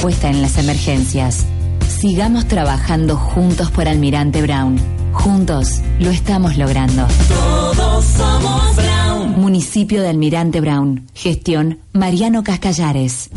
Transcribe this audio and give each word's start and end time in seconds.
Puesta 0.00 0.28
en 0.28 0.42
las 0.42 0.58
emergencias. 0.58 1.46
Sigamos 1.88 2.46
trabajando 2.46 3.16
juntos 3.16 3.70
por 3.70 3.88
Almirante 3.88 4.42
Brown. 4.42 4.78
Juntos 5.12 5.80
lo 5.98 6.10
estamos 6.10 6.58
logrando. 6.58 7.06
Todos 7.28 8.04
somos 8.04 8.76
Brown. 8.76 9.40
Municipio 9.40 10.02
de 10.02 10.10
Almirante 10.10 10.60
Brown. 10.60 11.08
Gestión 11.14 11.78
Mariano 11.92 12.44
Cascallares. 12.44 13.30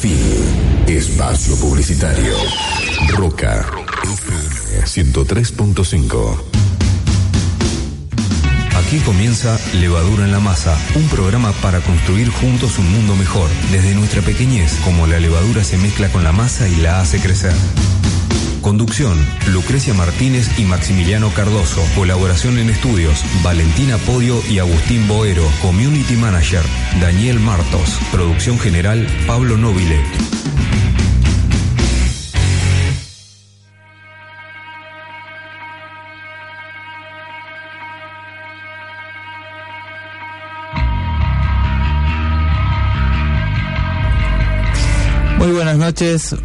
Fin. 0.00 0.18
Espacio 0.86 1.56
Publicitario. 1.56 2.34
Roca. 3.16 3.66
FM 4.02 4.84
103.5. 4.84 6.67
Aquí 8.88 9.00
comienza 9.00 9.60
Levadura 9.74 10.24
en 10.24 10.32
la 10.32 10.40
Masa, 10.40 10.74
un 10.94 11.06
programa 11.08 11.52
para 11.60 11.80
construir 11.80 12.30
juntos 12.30 12.78
un 12.78 12.90
mundo 12.90 13.16
mejor, 13.16 13.50
desde 13.70 13.94
nuestra 13.94 14.22
pequeñez, 14.22 14.80
como 14.82 15.06
la 15.06 15.20
levadura 15.20 15.62
se 15.62 15.76
mezcla 15.76 16.08
con 16.08 16.24
la 16.24 16.32
masa 16.32 16.66
y 16.70 16.76
la 16.76 16.98
hace 16.98 17.20
crecer. 17.20 17.52
Conducción, 18.62 19.18
Lucrecia 19.48 19.92
Martínez 19.92 20.58
y 20.58 20.62
Maximiliano 20.62 21.28
Cardoso. 21.34 21.84
Colaboración 21.94 22.58
en 22.58 22.70
estudios, 22.70 23.22
Valentina 23.42 23.98
Podio 23.98 24.42
y 24.48 24.58
Agustín 24.58 25.06
Boero. 25.06 25.46
Community 25.60 26.16
Manager, 26.16 26.62
Daniel 26.98 27.40
Martos. 27.40 27.98
Producción 28.10 28.58
general, 28.58 29.06
Pablo 29.26 29.58
Nobile. 29.58 30.02
Noches. 45.88 46.36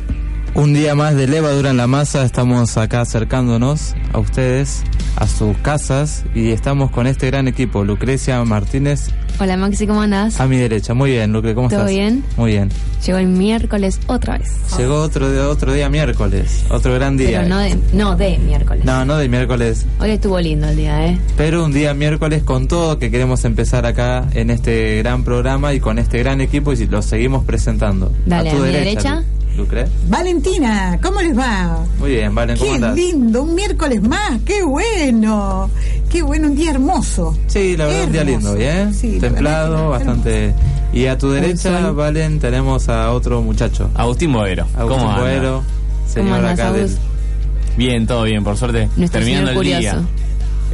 Un 0.56 0.74
día 0.74 0.94
más 0.94 1.16
de 1.16 1.28
levadura 1.28 1.72
en 1.72 1.78
la 1.78 1.88
masa. 1.88 2.24
Estamos 2.24 2.78
acá 2.78 3.02
acercándonos 3.02 3.94
a 4.14 4.20
ustedes, 4.20 4.84
a 5.18 5.28
sus 5.28 5.58
casas, 5.58 6.24
y 6.36 6.52
estamos 6.52 6.92
con 6.92 7.08
este 7.08 7.26
gran 7.28 7.48
equipo. 7.48 7.84
Lucrecia 7.84 8.42
Martínez, 8.46 9.10
Hola 9.40 9.58
Maxi, 9.58 9.88
¿cómo 9.88 10.02
andás? 10.04 10.40
a 10.40 10.46
mi 10.48 10.58
derecha. 10.58 10.94
Muy 10.94 11.10
bien, 11.10 11.34
Lucre, 11.34 11.56
¿cómo 11.56 11.68
¿Todo 11.68 11.80
estás? 11.80 11.92
bien? 11.92 12.24
Muy 12.38 12.52
bien. 12.52 12.70
Llegó 13.04 13.18
el 13.18 13.26
miércoles 13.28 14.00
otra 14.06 14.38
vez. 14.38 14.52
Llegó 14.78 15.02
otro, 15.02 15.30
día- 15.32 15.50
otro 15.50 15.74
día 15.74 15.90
miércoles, 15.90 16.64
otro 16.70 16.94
gran 16.94 17.18
día. 17.18 17.40
Pero 17.40 17.50
no 17.50 17.58
de, 17.58 17.78
no 17.94 18.16
de 18.16 18.38
miércoles. 18.38 18.86
no, 18.86 19.04
no 19.06 19.18
de 19.18 19.28
miércoles, 19.28 19.88
Hoy 20.00 20.12
estuvo 20.12 20.40
lindo 20.40 20.70
el 20.70 20.78
día, 20.78 21.08
¿eh? 21.08 21.18
pero 21.36 21.66
un 21.66 21.74
día 21.74 21.96
miércoles 21.96 22.44
con 22.44 22.68
todo 22.68 23.00
que 23.00 23.10
queremos 23.10 23.44
empezar 23.44 23.88
acá 23.88 24.28
en 24.36 24.52
este 24.52 25.00
gran 25.00 25.24
programa 25.24 25.74
y 25.74 25.80
con 25.80 25.98
este 25.98 26.20
gran 26.20 26.40
equipo 26.42 26.72
y 26.74 26.86
lo 26.86 27.02
seguimos 27.02 27.44
presentando. 27.44 28.14
Dale, 28.28 28.52
a 28.52 28.54
tu 28.54 28.60
a 28.62 28.66
mi 28.68 28.72
derecha. 28.72 29.16
derecha. 29.16 29.24
Lu- 29.56 29.64
Lucre. 29.64 29.86
Valentina, 30.08 31.00
¿cómo 31.02 31.22
les 31.22 31.38
va? 31.38 31.80
Muy 32.00 32.12
bien, 32.12 32.34
Valen, 32.34 32.58
¿cómo 32.58 32.70
Qué 32.72 32.76
andás? 32.76 32.96
lindo, 32.96 33.44
un 33.44 33.56
miércoles 33.56 34.02
más, 34.02 34.40
qué 34.46 34.64
bueno, 34.64 35.70
qué 36.10 36.22
bueno, 36.22 36.48
un 36.48 36.56
día 36.56 36.72
hermoso. 36.72 37.38
Sí, 37.48 37.78
la 37.78 37.86
verdad, 37.86 38.06
un 38.06 38.12
día 38.12 38.24
lindo, 38.24 38.56
¿bien? 38.56 38.94
Sí, 38.94 39.14
la 39.16 39.22
Templado, 39.30 39.90
bastante. 39.90 40.54
Y 40.92 41.06
a 41.08 41.18
tu 41.18 41.30
derecha. 41.32 41.92
Valen, 41.92 42.40
tenemos 42.40 42.90
a 42.90 43.12
otro 43.12 43.42
muchacho. 43.42 43.90
Agustín 43.96 44.32
Boero. 44.34 44.66
Agustín 44.78 45.02
¿Cómo? 45.08 45.20
Boero, 45.20 45.64
señor 46.08 46.38
andás, 46.40 46.54
acá 46.60 46.72
del. 46.72 46.90
Bien, 47.78 48.06
todo 48.06 48.24
bien, 48.24 48.44
por 48.44 48.56
suerte. 48.58 48.88
Nuestro 48.96 49.20
terminando 49.20 49.50
señor 49.52 49.66
el 49.66 49.74
curioso. 49.80 49.98
día. 49.98 50.08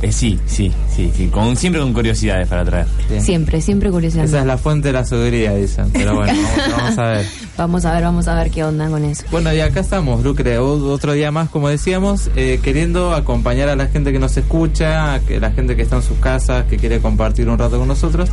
Eh, 0.01 0.11
sí, 0.11 0.39
sí, 0.45 0.71
sí, 0.95 1.11
sí. 1.13 1.27
Con, 1.27 1.55
siempre 1.57 1.81
con 1.81 1.93
curiosidades 1.93 2.47
para 2.47 2.63
traer. 2.63 2.85
Bien. 3.09 3.21
Siempre, 3.21 3.61
siempre 3.61 3.91
curiosidad. 3.91 4.25
Esa 4.25 4.39
es 4.39 4.45
la 4.45 4.57
fuente 4.57 4.89
de 4.89 4.93
la 4.93 5.05
sabiduría, 5.05 5.53
dicen. 5.55 5.89
Pero 5.91 6.15
bueno, 6.15 6.33
vamos, 6.57 6.77
vamos 6.77 6.97
a 6.97 7.03
ver. 7.03 7.25
Vamos 7.57 7.85
a 7.85 7.93
ver, 7.93 8.03
vamos 8.03 8.27
a 8.27 8.35
ver 8.35 8.51
qué 8.51 8.63
onda 8.63 8.89
con 8.89 9.03
eso. 9.03 9.23
Bueno, 9.31 9.53
y 9.53 9.59
acá 9.59 9.81
estamos, 9.81 10.23
Lucre, 10.23 10.57
otro 10.57 11.13
día 11.13 11.31
más, 11.31 11.49
como 11.49 11.67
decíamos, 11.67 12.29
eh, 12.35 12.59
queriendo 12.63 13.13
acompañar 13.13 13.67
a 13.67 13.75
la 13.75 13.87
gente 13.87 14.13
que 14.13 14.19
nos 14.19 14.37
escucha, 14.37 15.15
a 15.15 15.19
que 15.19 15.39
la 15.39 15.51
gente 15.51 15.75
que 15.75 15.81
está 15.81 15.97
en 15.97 16.03
sus 16.03 16.17
casas, 16.19 16.65
que 16.65 16.77
quiere 16.77 16.99
compartir 16.99 17.49
un 17.49 17.57
rato 17.57 17.77
con 17.77 17.87
nosotros. 17.87 18.29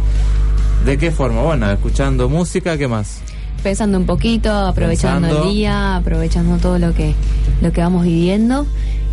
¿De 0.85 0.99
qué 0.99 1.11
forma? 1.11 1.43
Bueno, 1.43 1.69
escuchando 1.71 2.29
música, 2.29 2.79
¿qué 2.79 2.87
más? 2.87 3.21
Pensando 3.63 3.99
un 3.99 4.07
poquito, 4.07 4.53
aprovechando 4.53 5.27
Pensando. 5.27 5.49
el 5.49 5.55
día, 5.57 5.97
aprovechando 5.97 6.59
todo 6.59 6.79
lo 6.79 6.95
que 6.95 7.15
lo 7.61 7.73
que 7.73 7.81
vamos 7.81 8.05
viviendo 8.05 8.67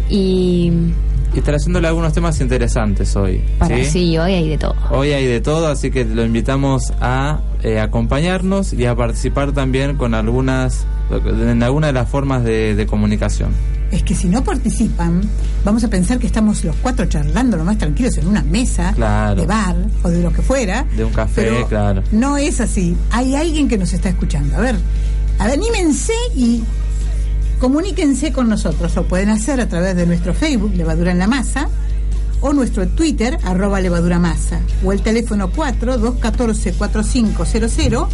y 0.10 0.72
Y 1.36 1.42
trayéndole 1.42 1.88
algunos 1.88 2.14
temas 2.14 2.40
interesantes 2.42 3.16
hoy. 3.16 3.42
para 3.58 3.76
¿sí? 3.78 3.86
sí, 3.86 4.18
hoy 4.18 4.34
hay 4.34 4.50
de 4.50 4.58
todo. 4.58 4.76
Hoy 4.92 5.12
hay 5.14 5.26
de 5.26 5.42
todo, 5.42 5.68
así 5.68 5.90
que 5.90 6.06
lo 6.06 6.24
invitamos 6.24 6.94
a 7.02 7.40
eh, 7.64 7.80
acompañarnos 7.80 8.74
y 8.74 8.86
a 8.86 8.96
participar 8.96 9.52
también 9.52 9.98
con 9.98 10.14
algunas, 10.14 10.86
en 11.12 11.64
alguna 11.64 11.88
de 11.88 11.94
las 11.94 12.08
formas 12.10 12.44
de, 12.44 12.76
de 12.76 12.86
comunicación. 12.86 13.50
Es 13.90 14.04
que 14.04 14.14
si 14.16 14.28
no 14.28 14.44
participan, 14.44 15.22
vamos 15.64 15.84
a 15.84 15.88
pensar 15.88 16.18
que 16.20 16.28
estamos 16.28 16.64
los 16.64 16.76
cuatro 16.78 17.06
charlando 17.08 17.58
lo 17.58 17.64
más 17.64 17.78
tranquilos 17.78 18.18
en 18.18 18.28
una 18.28 18.42
mesa 18.44 18.92
Claro. 18.96 19.40
de 19.42 19.48
bar 19.48 19.76
o 20.04 20.10
de 20.10 20.22
lo 20.24 20.32
que 20.34 20.42
fuera. 20.42 20.86
De 20.96 21.04
un 21.04 21.14
café, 21.14 21.44
pero 21.44 21.68
claro. 21.68 22.04
No 22.12 22.38
es 22.38 22.60
así. 22.60 22.96
Hay 23.12 23.36
alguien 23.36 23.68
que 23.68 23.78
nos 23.78 23.94
está 23.94 24.10
escuchando. 24.10 24.56
A 24.58 24.62
ver, 24.62 24.76
a 25.40 25.46
ver, 25.46 25.54
anímense 25.54 26.14
y 26.36 26.64
comuníquense 27.64 28.34
con 28.34 28.50
nosotros. 28.50 28.94
Lo 28.94 29.06
pueden 29.06 29.30
hacer 29.30 29.62
a 29.62 29.70
través 29.70 29.96
de 29.96 30.06
nuestro 30.06 30.34
Facebook, 30.34 30.74
Levadura 30.76 31.12
en 31.12 31.20
la 31.20 31.28
Masa, 31.28 31.70
o 32.42 32.52
nuestro 32.52 32.86
Twitter, 32.90 33.38
arroba 33.42 33.80
levadura 33.80 34.20
masa, 34.20 34.60
o 34.84 34.92
el 34.92 35.02
teléfono 35.02 35.50
4 35.50 35.98
214 35.98 36.74
4500 36.74 38.10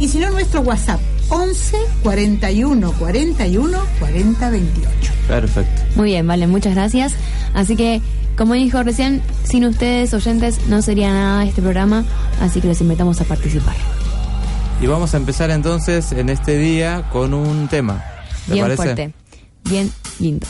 y 0.00 0.08
si 0.08 0.18
no 0.18 0.30
nuestro 0.30 0.62
WhatsApp 0.62 0.98
11 1.28 1.76
41 2.02 2.92
41 2.98 3.78
40 4.00 4.50
28. 4.50 5.12
Perfecto. 5.28 5.82
Muy 5.94 6.08
bien, 6.08 6.26
vale, 6.26 6.48
muchas 6.48 6.74
gracias. 6.74 7.12
Así 7.54 7.76
que, 7.76 8.02
como 8.36 8.54
dijo 8.54 8.82
recién, 8.82 9.22
sin 9.44 9.64
ustedes, 9.64 10.12
oyentes, 10.12 10.66
no 10.66 10.82
sería 10.82 11.12
nada 11.12 11.44
este 11.44 11.62
programa, 11.62 12.04
así 12.40 12.60
que 12.60 12.66
los 12.66 12.80
invitamos 12.80 13.20
a 13.20 13.24
participar. 13.24 13.76
Y 14.80 14.88
vamos 14.88 15.14
a 15.14 15.18
empezar 15.18 15.50
entonces 15.52 16.10
en 16.10 16.30
este 16.30 16.58
día 16.58 17.08
con 17.12 17.32
un 17.32 17.68
tema. 17.68 18.17
¿Te 18.48 18.54
Bien 18.54 18.64
parece? 18.64 18.82
fuerte, 18.82 19.12
bien 19.68 19.92
lindo. 20.20 20.46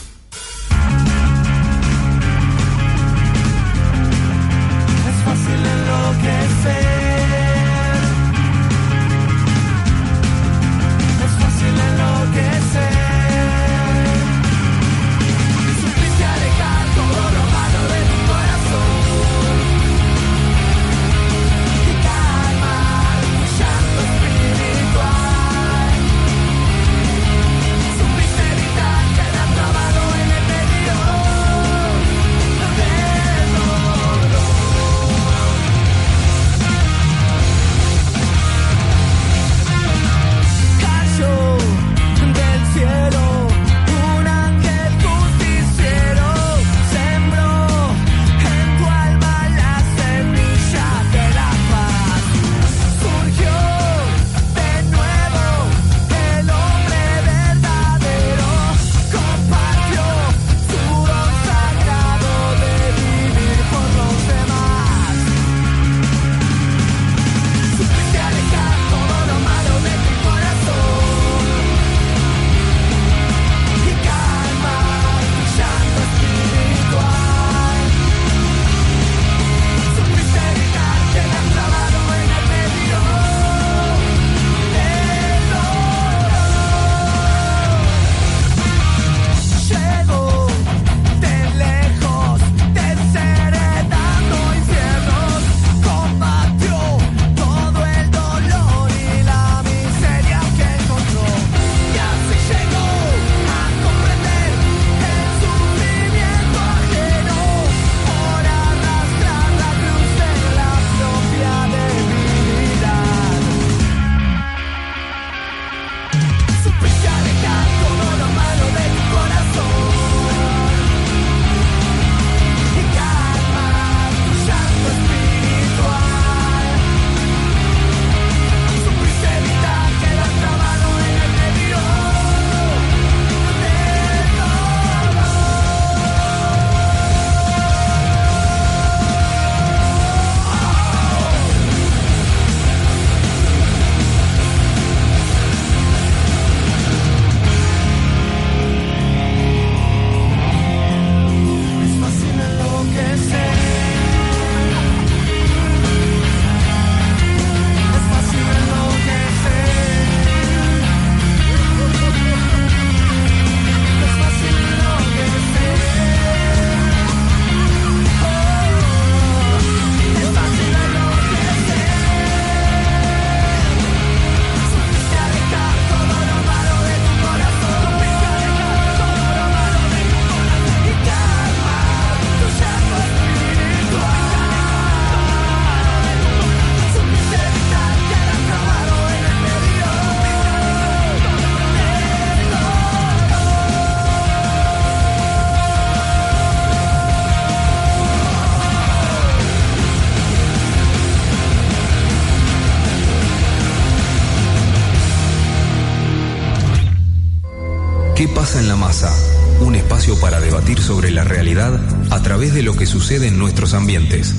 Sucede 213.09 213.29
en 213.29 213.39
nuestros 213.39 213.73
ambientes. 213.73 214.35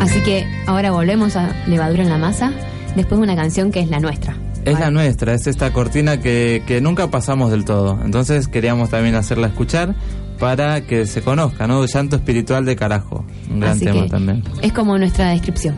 Así 0.00 0.20
que 0.24 0.44
ahora 0.66 0.90
volvemos 0.90 1.36
a 1.36 1.54
Levadura 1.68 2.02
en 2.02 2.08
la 2.08 2.18
Masa, 2.18 2.52
después 2.96 3.20
de 3.20 3.22
una 3.22 3.36
canción 3.36 3.70
que 3.70 3.78
es 3.78 3.88
la 3.88 4.00
nuestra. 4.00 4.36
Es 4.64 4.80
la 4.80 4.90
nuestra, 4.90 5.32
es 5.32 5.46
esta 5.46 5.72
cortina 5.72 6.18
que, 6.18 6.64
que 6.66 6.80
nunca 6.80 7.08
pasamos 7.08 7.52
del 7.52 7.64
todo. 7.64 8.00
Entonces 8.04 8.48
queríamos 8.48 8.90
también 8.90 9.14
hacerla 9.14 9.46
escuchar 9.46 9.94
para 10.40 10.80
que 10.80 11.06
se 11.06 11.22
conozca, 11.22 11.68
¿no? 11.68 11.86
Llanto 11.86 12.16
espiritual 12.16 12.64
de 12.64 12.74
carajo. 12.74 13.24
Un 13.48 13.60
gran 13.60 13.76
Así 13.76 13.84
tema 13.84 14.02
que 14.02 14.08
también. 14.08 14.42
Es 14.60 14.72
como 14.72 14.98
nuestra 14.98 15.28
descripción. 15.28 15.76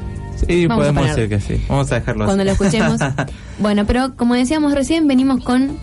Sí, 0.48 0.66
Vamos 0.66 0.86
podemos 0.86 1.06
decir 1.08 1.28
que 1.28 1.38
sí. 1.38 1.62
Vamos 1.68 1.92
a 1.92 1.96
dejarlo 1.96 2.24
Cuando 2.24 2.44
así. 2.44 2.46
lo 2.46 2.52
escuchemos. 2.52 2.98
bueno, 3.58 3.84
pero 3.86 4.16
como 4.16 4.34
decíamos 4.36 4.72
recién, 4.72 5.06
venimos 5.06 5.44
con 5.44 5.76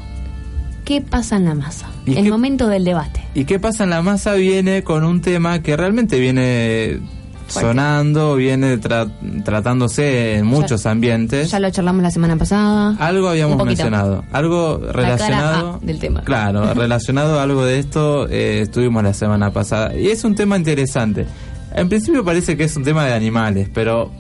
¿Qué 0.90 1.02
pasa 1.02 1.36
en 1.38 1.46
la 1.46 1.54
masa? 1.54 1.86
¿Y 2.08 2.18
El 2.18 2.24
qué- 2.24 2.32
momento 2.32 2.68
del 2.68 2.84
debate. 2.84 3.24
¿Y 3.36 3.46
qué 3.46 3.60
pasa 3.60 3.84
en 3.84 3.92
la 3.92 4.02
masa? 4.02 4.34
Viene 4.34 4.84
con 4.84 5.04
un 5.04 5.22
tema 5.22 5.62
que 5.62 5.78
realmente 5.78 6.20
viene 6.20 7.00
sonando, 7.48 8.36
viene 8.36 8.80
tra- 8.80 9.08
tratándose 9.44 10.38
en 10.38 10.48
muchos 10.48 10.88
ambientes. 10.88 11.52
Ya 11.52 11.60
lo 11.60 11.70
charlamos 11.70 12.02
la 12.02 12.10
semana 12.10 12.38
pasada. 12.38 12.96
Algo 13.00 13.30
habíamos 13.30 13.64
mencionado, 13.64 14.24
algo 14.32 14.80
relacionado 14.92 15.80
del 15.84 16.00
tema. 16.00 16.24
Claro, 16.24 16.74
relacionado 16.74 17.40
a 17.40 17.44
algo 17.44 17.66
de 17.66 17.78
esto 17.80 18.28
eh, 18.28 18.62
estuvimos 18.62 19.04
la 19.04 19.14
semana 19.14 19.52
pasada 19.54 19.96
y 19.96 20.08
es 20.08 20.24
un 20.24 20.34
tema 20.34 20.58
interesante. 20.58 21.28
En 21.76 21.88
principio 21.88 22.26
parece 22.26 22.58
que 22.58 22.64
es 22.64 22.76
un 22.76 22.84
tema 22.84 23.06
de 23.06 23.14
animales, 23.14 23.70
pero 23.72 24.12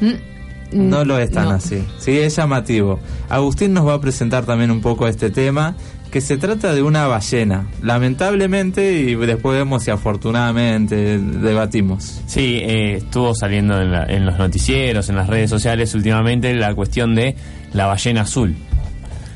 Mm, 0.00 0.88
no 0.88 1.04
lo 1.04 1.18
es 1.18 1.30
tan 1.30 1.44
no. 1.44 1.50
así. 1.52 1.84
Sí, 1.98 2.18
es 2.18 2.34
llamativo. 2.36 2.98
Agustín 3.28 3.72
nos 3.74 3.86
va 3.86 3.94
a 3.94 4.00
presentar 4.00 4.44
también 4.44 4.70
un 4.72 4.80
poco 4.80 5.06
este 5.06 5.30
tema, 5.30 5.76
que 6.14 6.20
se 6.20 6.36
trata 6.36 6.72
de 6.72 6.80
una 6.80 7.08
ballena. 7.08 7.66
Lamentablemente, 7.82 8.92
y 9.00 9.16
después 9.16 9.58
vemos 9.58 9.82
si 9.82 9.90
afortunadamente 9.90 11.18
debatimos. 11.18 12.20
Sí, 12.26 12.60
eh, 12.62 12.94
estuvo 12.98 13.34
saliendo 13.34 13.80
en, 13.82 13.90
la- 13.90 14.04
en 14.04 14.24
los 14.24 14.38
noticieros, 14.38 15.08
en 15.08 15.16
las 15.16 15.26
redes 15.26 15.50
sociales 15.50 15.92
últimamente 15.92 16.54
la 16.54 16.72
cuestión 16.72 17.16
de 17.16 17.34
la 17.72 17.86
ballena 17.86 18.20
azul. 18.22 18.54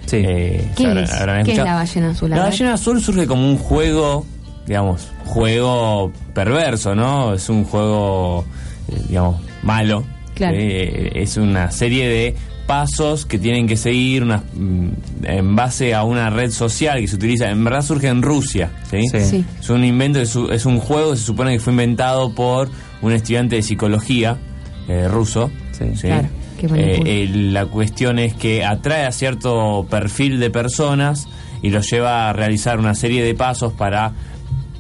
Sí. 0.07 0.19
Eh, 0.25 0.71
¿Qué, 0.77 0.87
habrán- 0.87 1.05
es? 1.05 1.13
habrán 1.13 1.37
¿Qué 1.45 1.51
es 1.51 1.59
escuchado. 1.59 1.67
la 1.67 1.75
ballena 1.85 2.11
azul? 2.11 2.31
La 2.31 2.39
ballena 2.39 2.75
azul 2.75 3.03
surge 3.03 3.27
como 3.27 3.49
un 3.51 3.59
juego, 3.59 4.25
digamos, 4.65 5.09
juego 5.25 6.13
perverso, 6.33 6.95
¿no? 6.95 7.35
Es 7.35 7.49
un 7.49 7.65
juego, 7.65 8.45
eh, 8.89 9.03
digamos, 9.09 9.41
malo. 9.65 10.05
Claro. 10.35 10.57
Eh, 10.57 11.11
es 11.17 11.37
una 11.39 11.73
serie 11.73 12.09
de 12.09 12.37
pasos 12.69 13.25
que 13.25 13.39
tienen 13.39 13.67
que 13.67 13.79
seguir 13.79 14.23
una- 14.23 14.43
mm, 14.53 14.89
en 15.25 15.57
base 15.57 15.95
a 15.95 16.05
una 16.05 16.29
red 16.29 16.51
social 16.51 17.01
que 17.01 17.09
se 17.09 17.17
utiliza. 17.17 17.51
En 17.51 17.65
verdad 17.65 17.81
surge 17.81 18.09
en 18.09 18.21
Rusia, 18.21 18.71
¿sí? 18.91 19.01
Sí. 19.11 19.21
Sí. 19.21 19.45
Es 19.59 19.71
un 19.71 19.85
invento, 19.85 20.21
es 20.21 20.67
un, 20.67 20.79
juego 20.79 21.13
que 21.13 21.17
se 21.17 21.25
supone 21.25 21.53
que 21.55 21.61
fue 21.61 21.73
inventado 21.73 22.35
por 22.35 22.69
un 23.01 23.13
estudiante 23.13 23.57
de 23.57 23.63
psicología 23.63 24.37
eh, 24.87 25.09
ruso. 25.09 25.51
Sí. 25.73 25.87
Claro. 26.03 26.29
Eh, 26.61 27.27
la 27.33 27.67
cuestión 27.67 28.19
es 28.19 28.35
que 28.35 28.65
atrae 28.65 29.07
a 29.07 29.13
cierto 29.13 29.87
perfil 29.89 30.39
de 30.39 30.51
personas 30.51 31.27
y 31.63 31.71
los 31.71 31.91
lleva 31.91 32.29
a 32.29 32.33
realizar 32.35 32.79
una 32.79 32.95
serie 32.95 33.25
de 33.25 33.35
pasos 33.35 33.73
para 33.73 34.13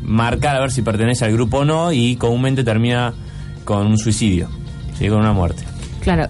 marcar 0.02 0.57
a 0.57 0.61
ver 0.61 0.73
si 0.73 0.83
pertenece 0.83 1.25
al 1.25 1.33
grupo 1.33 1.59
o 1.59 1.64
no 1.64 1.90
y 1.92 2.16
comúnmente 2.16 2.64
termina 2.64 3.14
con 3.64 3.87
un 3.87 3.97
suicidio, 3.97 4.50
¿sí? 4.99 5.09
con 5.09 5.21
una 5.21 5.33
muerte. 5.33 5.62
Claro. 6.02 6.28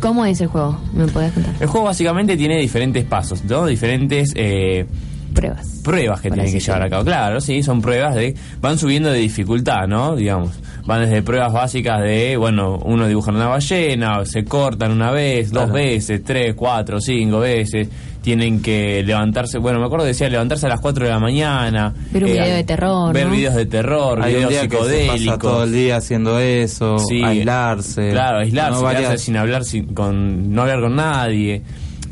¿Cómo 0.00 0.24
es 0.24 0.40
el 0.40 0.48
juego? 0.48 0.78
¿Me 0.92 1.06
podés 1.06 1.32
contar? 1.32 1.54
El 1.60 1.66
juego 1.68 1.86
básicamente 1.86 2.36
tiene 2.36 2.58
diferentes 2.58 3.04
pasos, 3.04 3.44
¿no? 3.44 3.66
diferentes 3.66 4.32
eh, 4.34 4.86
Pruebas. 5.34 5.80
pruebas 5.84 6.20
que 6.20 6.30
tienen 6.30 6.50
que 6.52 6.58
llevar 6.60 6.82
a 6.82 6.90
cabo. 6.90 7.04
Claro, 7.04 7.40
sí, 7.40 7.62
son 7.62 7.80
pruebas 7.80 8.14
de. 8.14 8.34
van 8.60 8.78
subiendo 8.78 9.10
de 9.10 9.18
dificultad, 9.18 9.86
¿no? 9.86 10.16
Digamos. 10.16 10.50
Van 10.90 11.02
desde 11.02 11.22
pruebas 11.22 11.52
básicas 11.52 12.00
de, 12.02 12.36
bueno, 12.36 12.76
uno 12.84 13.06
dibuja 13.06 13.30
una 13.30 13.46
ballena, 13.46 14.24
se 14.24 14.44
cortan 14.44 14.90
una 14.90 15.12
vez, 15.12 15.52
dos 15.52 15.66
Claro. 15.70 15.74
veces, 15.74 16.24
tres, 16.24 16.54
cuatro, 16.56 17.00
cinco 17.00 17.38
veces. 17.38 17.88
Tienen 18.22 18.60
que 18.60 19.00
levantarse, 19.04 19.58
bueno, 19.58 19.78
me 19.78 19.86
acuerdo 19.86 20.04
que 20.04 20.08
decía 20.08 20.28
levantarse 20.28 20.66
a 20.66 20.68
las 20.68 20.80
4 20.80 21.04
de 21.06 21.10
la 21.12 21.20
mañana. 21.20 21.94
Ver 22.10 22.24
un 22.24 22.30
video 22.32 22.54
de 22.56 22.64
terror, 22.64 23.14
Ver 23.14 23.26
¿no? 23.28 23.32
videos 23.32 23.54
de 23.54 23.66
terror, 23.66 24.20
Hay 24.20 24.34
un 24.34 24.38
videos 24.48 24.50
día 24.50 24.60
que 24.62 24.76
se 24.76 24.82
psicodélicos. 24.82 25.24
pasa 25.26 25.38
todo 25.38 25.64
el 25.64 25.72
día 25.72 25.96
haciendo 25.96 26.38
eso, 26.40 26.98
Sí, 26.98 27.22
aislarse. 27.22 28.10
Claro, 28.10 28.38
aislarse, 28.40 28.82
¿no? 28.82 28.88
quedarse 28.90 29.18
sin 29.24 29.36
hablar, 29.36 29.64
sin, 29.64 29.94
con, 29.94 30.52
no 30.52 30.62
hablar 30.62 30.80
con 30.80 30.96
nadie. 30.96 31.62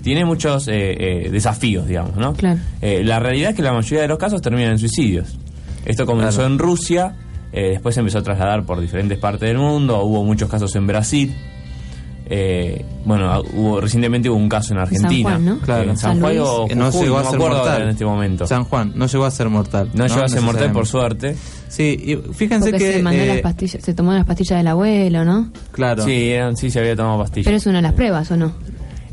Tiene 0.02 0.25
muchos 0.25 0.68
eh, 0.68 1.25
eh, 1.26 1.30
desafíos, 1.30 1.87
digamos, 1.88 2.16
¿no? 2.16 2.32
Claro. 2.35 2.61
Eh, 2.80 3.02
la 3.04 3.18
realidad 3.18 3.50
es 3.50 3.56
que 3.56 3.62
la 3.62 3.73
mayoría 3.73 4.02
de 4.02 4.08
los 4.08 4.18
casos 4.18 4.40
terminan 4.40 4.70
en 4.70 4.78
suicidios. 4.78 5.37
Esto 5.85 6.06
comenzó 6.06 6.38
Claro. 6.38 6.52
en 6.54 6.58
Rusia, 6.61 7.14
eh, 7.52 7.71
después 7.71 7.95
se 7.95 8.00
empezó 8.00 8.19
a 8.19 8.23
trasladar 8.23 8.64
por 8.64 8.81
diferentes 8.81 9.19
partes 9.19 9.49
del 9.49 9.59
mundo, 9.59 10.02
hubo 10.02 10.25
muchos 10.25 10.49
casos 10.50 10.75
en 10.76 10.87
Brasil. 10.87 11.35
Eh, 12.31 12.85
bueno, 13.07 13.40
hubo 13.55 13.81
recientemente 13.81 14.28
hubo 14.28 14.37
un 14.37 14.50
caso 14.50 14.75
en 14.75 14.81
Argentina. 14.81 15.31
Juan, 15.31 15.45
¿no? 15.47 15.59
Claro. 15.61 15.90
En 15.90 15.97
San 15.97 16.12
San 16.12 16.21
Juan 16.21 16.37
o 16.40 16.67
Que 16.67 16.75
no 16.76 16.87
Jujuy, 16.90 17.05
llegó 17.05 17.19
a 17.19 17.25
ser 17.25 17.38
mortal 17.38 17.83
en 17.83 17.88
este 17.88 18.05
momento. 18.05 18.47
San 18.47 18.64
Juan, 18.64 18.93
no 18.95 19.07
llegó 19.07 19.25
a 19.25 19.31
ser 19.31 19.49
mortal. 19.49 19.90
no 19.95 20.07
llegó 20.07 20.23
a 20.25 20.28
ser 20.28 20.43
mortal 20.43 20.71
por 20.73 20.87
suerte. 20.87 21.37
Sí, 21.69 21.97
y 22.05 22.17
fíjense 22.35 22.71
Porque 22.71 22.85
que. 22.85 22.93
se 22.95 23.02
mandó 23.02 23.23
eh, 23.23 23.26
las 23.28 23.40
pastillas, 23.40 23.83
se 23.83 23.95
tomó 23.95 24.12
las 24.12 24.26
pastillas 24.26 24.59
del 24.59 24.67
abuelo, 24.67 25.25
¿no? 25.25 25.50
Claro. 25.73 26.05
Sí, 26.05 26.31
eran- 26.31 26.55
sí, 26.57 26.71
se 26.71 26.81
había 26.81 26.95
tomado 26.97 27.19
pastillas. 27.21 27.47
Pero 27.47 27.57
es 27.57 27.67
una 27.67 27.76
de 27.78 27.83
las 27.83 27.93
pruebas, 27.95 28.31
¿o 28.31 28.37
no? 28.37 28.52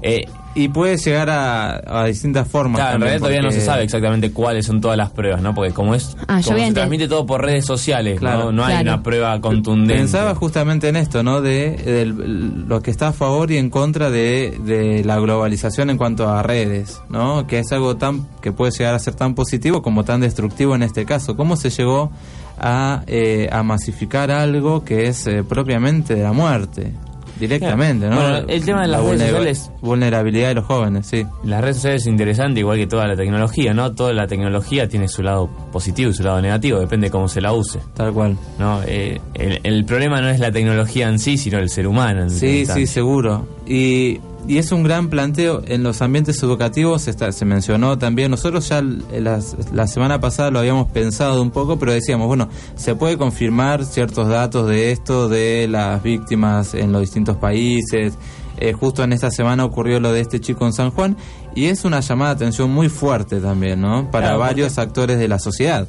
Eh, 0.01 0.25
Y 0.57 0.69
puede 0.69 0.95
llegar 0.95 1.29
a, 1.29 1.81
a 2.01 2.05
distintas 2.05 2.47
formas. 2.47 2.79
Claro, 2.79 2.95
en 2.95 3.01
realidad 3.01 3.19
todavía 3.19 3.41
no 3.41 3.51
se 3.51 3.59
sabe 3.59 3.83
exactamente 3.83 4.31
cuáles 4.31 4.65
son 4.65 4.79
todas 4.79 4.95
las 4.97 5.11
pruebas, 5.11 5.41
¿no? 5.41 5.53
Porque 5.53 5.73
como 5.73 5.93
es 5.95 6.15
Ah, 6.29 6.39
como 6.41 6.57
se 6.59 6.71
transmite 6.71 7.09
todo 7.09 7.25
por 7.25 7.41
redes 7.43 7.65
sociales, 7.65 8.19
Claro. 8.19 8.45
¿no? 8.45 8.51
No 8.53 8.63
hay 8.65 8.75
Claro. 8.75 8.93
una 8.93 9.03
prueba 9.03 9.41
contundente. 9.41 9.95
Pensaba 9.95 10.33
justamente 10.33 10.87
en 10.87 10.95
esto, 10.95 11.23
¿no? 11.23 11.41
De, 11.41 11.71
del- 11.75 12.67
lo 12.69 12.81
que 12.81 12.89
está 12.89 13.09
a 13.09 13.11
favor 13.13 13.51
y 13.51 13.57
en 13.57 13.69
contra 13.69 14.09
de, 14.09 14.57
de 14.63 15.03
la 15.03 15.19
globalización 15.19 15.89
en 15.89 15.97
cuanto 15.97 16.29
a 16.29 16.41
redes, 16.41 17.01
¿no? 17.09 17.45
Que 17.47 17.59
es 17.59 17.69
algo 17.73 17.97
tan 17.97 18.25
que 18.41 18.53
puede 18.53 18.71
llegar 18.71 18.95
a 18.95 18.99
ser 18.99 19.13
tan 19.15 19.35
positivo 19.35 19.81
como 19.81 20.05
tan 20.05 20.21
destructivo 20.21 20.73
en 20.73 20.83
este 20.83 21.03
caso. 21.05 21.35
¿Cómo 21.35 21.57
se 21.57 21.69
llegó 21.69 22.11
a, 22.57 23.03
eh, 23.07 23.49
a 23.51 23.61
masificar 23.63 24.31
algo 24.31 24.85
que 24.85 25.07
es 25.07 25.27
eh, 25.27 25.43
propiamente 25.43 26.15
de 26.15 26.23
la 26.23 26.31
muerte? 26.31 26.93
Directamente, 27.39 28.07
¿no? 28.09 28.15
Bueno, 28.15 28.37
el 28.47 28.63
tema 28.65 28.81
de 28.83 28.87
las 28.87 29.01
La 29.03 29.09
redes 29.11 29.21
sociales- 29.29 29.71
Vulnerabilidad 29.81 30.47
de 30.49 30.53
los 30.55 30.65
jóvenes, 30.65 31.05
sí. 31.07 31.25
Las 31.43 31.61
redes 31.61 31.75
sociales 31.77 32.01
es 32.03 32.07
interesante, 32.07 32.59
igual 32.61 32.77
que 32.77 32.87
toda 32.87 33.07
la 33.07 33.15
tecnología, 33.15 33.73
¿no? 33.73 33.93
Toda 33.93 34.13
la 34.13 34.25
tecnología 34.27 34.87
tiene 34.87 35.07
su 35.07 35.21
lado 35.21 35.47
positivo 35.71 36.11
y 36.11 36.13
su 36.13 36.23
lado 36.23 36.41
negativo, 36.41 36.79
depende 36.79 37.07
de 37.07 37.11
cómo 37.11 37.27
se 37.27 37.41
la 37.41 37.53
use, 37.53 37.79
Tal 37.93 38.13
cual. 38.13 38.37
¿no? 38.57 38.81
Eh, 38.87 39.19
el, 39.33 39.59
el 39.63 39.85
problema 39.85 40.21
no 40.21 40.29
es 40.29 40.39
la 40.39 40.51
tecnología 40.51 41.07
en 41.09 41.19
sí, 41.19 41.37
sino 41.37 41.59
el 41.59 41.69
ser 41.69 41.87
humano. 41.87 42.23
en 42.23 42.29
Sí, 42.29 42.59
última 42.61 42.73
sí, 42.75 42.87
seguro. 42.87 43.47
Y, 43.67 44.19
y 44.47 44.57
es 44.59 44.71
un 44.71 44.83
gran 44.83 45.09
planteo 45.09 45.61
en 45.65 45.81
los 45.83 46.01
ambientes 46.01 46.41
educativos, 46.43 47.07
está, 47.07 47.31
se 47.31 47.45
mencionó 47.45 47.97
también, 47.97 48.29
nosotros 48.31 48.69
ya 48.69 48.79
l- 48.79 48.99
las- 49.21 49.55
la 49.73 49.87
semana 49.87 50.19
pasada 50.19 50.51
lo 50.51 50.59
habíamos 50.59 50.89
pensado 50.91 51.41
un 51.41 51.51
poco, 51.51 51.79
pero 51.79 51.91
decíamos, 51.93 52.27
bueno, 52.27 52.49
se 52.75 52.95
puede 52.95 53.17
confirmar 53.17 53.85
ciertos 53.85 54.27
datos 54.27 54.67
de 54.67 54.91
esto, 54.91 55.29
de 55.29 55.67
las 55.67 56.03
víctimas 56.03 56.73
en 56.75 56.91
los 56.91 57.01
distintos 57.01 57.37
países. 57.37 58.13
Eh, 58.57 58.71
justo 58.71 59.03
en 59.03 59.11
esta 59.11 59.31
semana 59.31 59.65
ocurrió 59.65 59.99
lo 59.99 60.13
de 60.13 60.21
este 60.21 60.39
chico 60.39 60.65
en 60.65 60.71
San 60.71 60.91
Juan 60.91 61.17
y 61.55 61.65
es 61.65 61.83
una 61.83 61.99
llamada 61.99 62.35
de 62.35 62.35
atención 62.45 62.71
muy 62.71 62.87
fuerte 62.87 63.41
también, 63.41 63.81
¿no? 63.81 64.09
Para 64.11 64.27
Claro, 64.27 64.37
porque- 64.37 64.47
varios 64.53 64.77
actores 64.77 65.17
de 65.19 65.27
la 65.27 65.39
sociedad. 65.39 65.87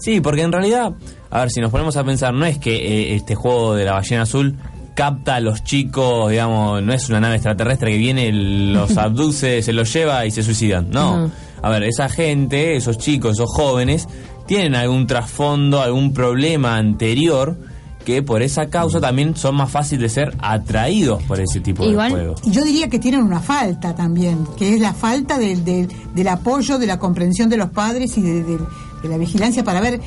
Sí, 0.00 0.20
porque 0.20 0.42
en 0.42 0.50
realidad, 0.52 0.92
a 1.30 1.40
ver, 1.40 1.50
si 1.50 1.60
nos 1.60 1.70
ponemos 1.70 1.96
a 1.96 2.04
pensar, 2.04 2.32
no 2.34 2.44
es 2.46 2.58
que 2.58 2.74
eh, 2.74 3.14
este 3.14 3.34
juego 3.34 3.74
de 3.74 3.84
la 3.84 3.92
ballena 3.92 4.22
azul 4.22 4.56
capta 4.98 5.36
a 5.36 5.40
los 5.40 5.62
chicos, 5.62 6.28
digamos, 6.28 6.82
no 6.82 6.92
es 6.92 7.08
una 7.08 7.20
nave 7.20 7.36
extraterrestre 7.36 7.92
que 7.92 7.98
viene, 7.98 8.32
los 8.32 8.96
abduce, 8.98 9.62
se 9.62 9.72
los 9.72 9.92
lleva 9.92 10.26
y 10.26 10.32
se 10.32 10.42
suicidan. 10.42 10.90
No. 10.90 11.30
A 11.62 11.68
ver, 11.70 11.84
esa 11.84 12.08
gente, 12.08 12.74
esos 12.74 12.98
chicos, 12.98 13.34
esos 13.34 13.48
jóvenes, 13.48 14.08
tienen 14.48 14.74
algún 14.74 15.06
trasfondo, 15.06 15.80
algún 15.80 16.12
problema 16.12 16.76
anterior 16.76 17.56
que 18.04 18.24
por 18.24 18.42
esa 18.42 18.70
causa 18.70 19.00
también 19.00 19.36
son 19.36 19.54
más 19.54 19.70
fáciles 19.70 20.00
de 20.02 20.08
ser 20.08 20.34
atraídos 20.40 21.22
por 21.24 21.38
ese 21.38 21.60
tipo 21.60 21.84
Igual- 21.84 22.08
de 22.08 22.14
juegos. 22.18 22.40
Y 22.44 22.50
yo 22.50 22.64
diría 22.64 22.88
que 22.88 22.98
tienen 22.98 23.22
una 23.22 23.38
falta 23.38 23.94
también, 23.94 24.46
que 24.58 24.74
es 24.74 24.80
la 24.80 24.94
falta 24.94 25.38
del, 25.38 25.64
del, 25.64 25.86
del 26.12 26.28
apoyo, 26.28 26.76
de 26.76 26.86
la 26.88 26.98
comprensión 26.98 27.48
de 27.48 27.56
los 27.56 27.70
padres 27.70 28.18
y 28.18 28.22
de, 28.22 28.42
de- 28.42 28.58
de 29.02 29.08
la 29.08 29.16
vigilancia 29.16 29.62
para 29.62 29.80
ver, 29.80 30.00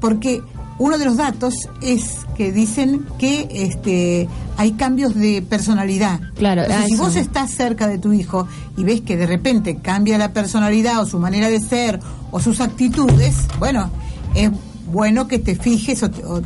porque 0.00 0.42
uno 0.82 0.98
de 0.98 1.04
los 1.04 1.16
datos 1.16 1.54
es 1.80 2.16
que 2.36 2.50
dicen 2.52 3.04
que 3.18 3.48
este 3.50 4.28
hay 4.56 4.72
cambios 4.72 5.14
de 5.14 5.42
personalidad. 5.42 6.20
Claro, 6.34 6.62
Entonces, 6.62 6.84
ah, 6.84 6.88
si 6.88 6.96
vos 6.96 7.16
estás 7.16 7.50
cerca 7.52 7.86
de 7.88 7.98
tu 7.98 8.12
hijo 8.12 8.46
y 8.76 8.84
ves 8.84 9.00
que 9.00 9.16
de 9.16 9.26
repente 9.26 9.76
cambia 9.76 10.18
la 10.18 10.32
personalidad 10.32 11.00
o 11.00 11.06
su 11.06 11.18
manera 11.18 11.48
de 11.48 11.60
ser 11.60 12.00
o 12.30 12.40
sus 12.40 12.60
actitudes, 12.60 13.34
bueno, 13.58 13.90
es 14.34 14.50
bueno 14.86 15.26
que 15.28 15.38
te 15.38 15.54
fijes 15.54 16.02
o, 16.02 16.10
te- 16.10 16.24
o- 16.24 16.34
o 16.36 16.42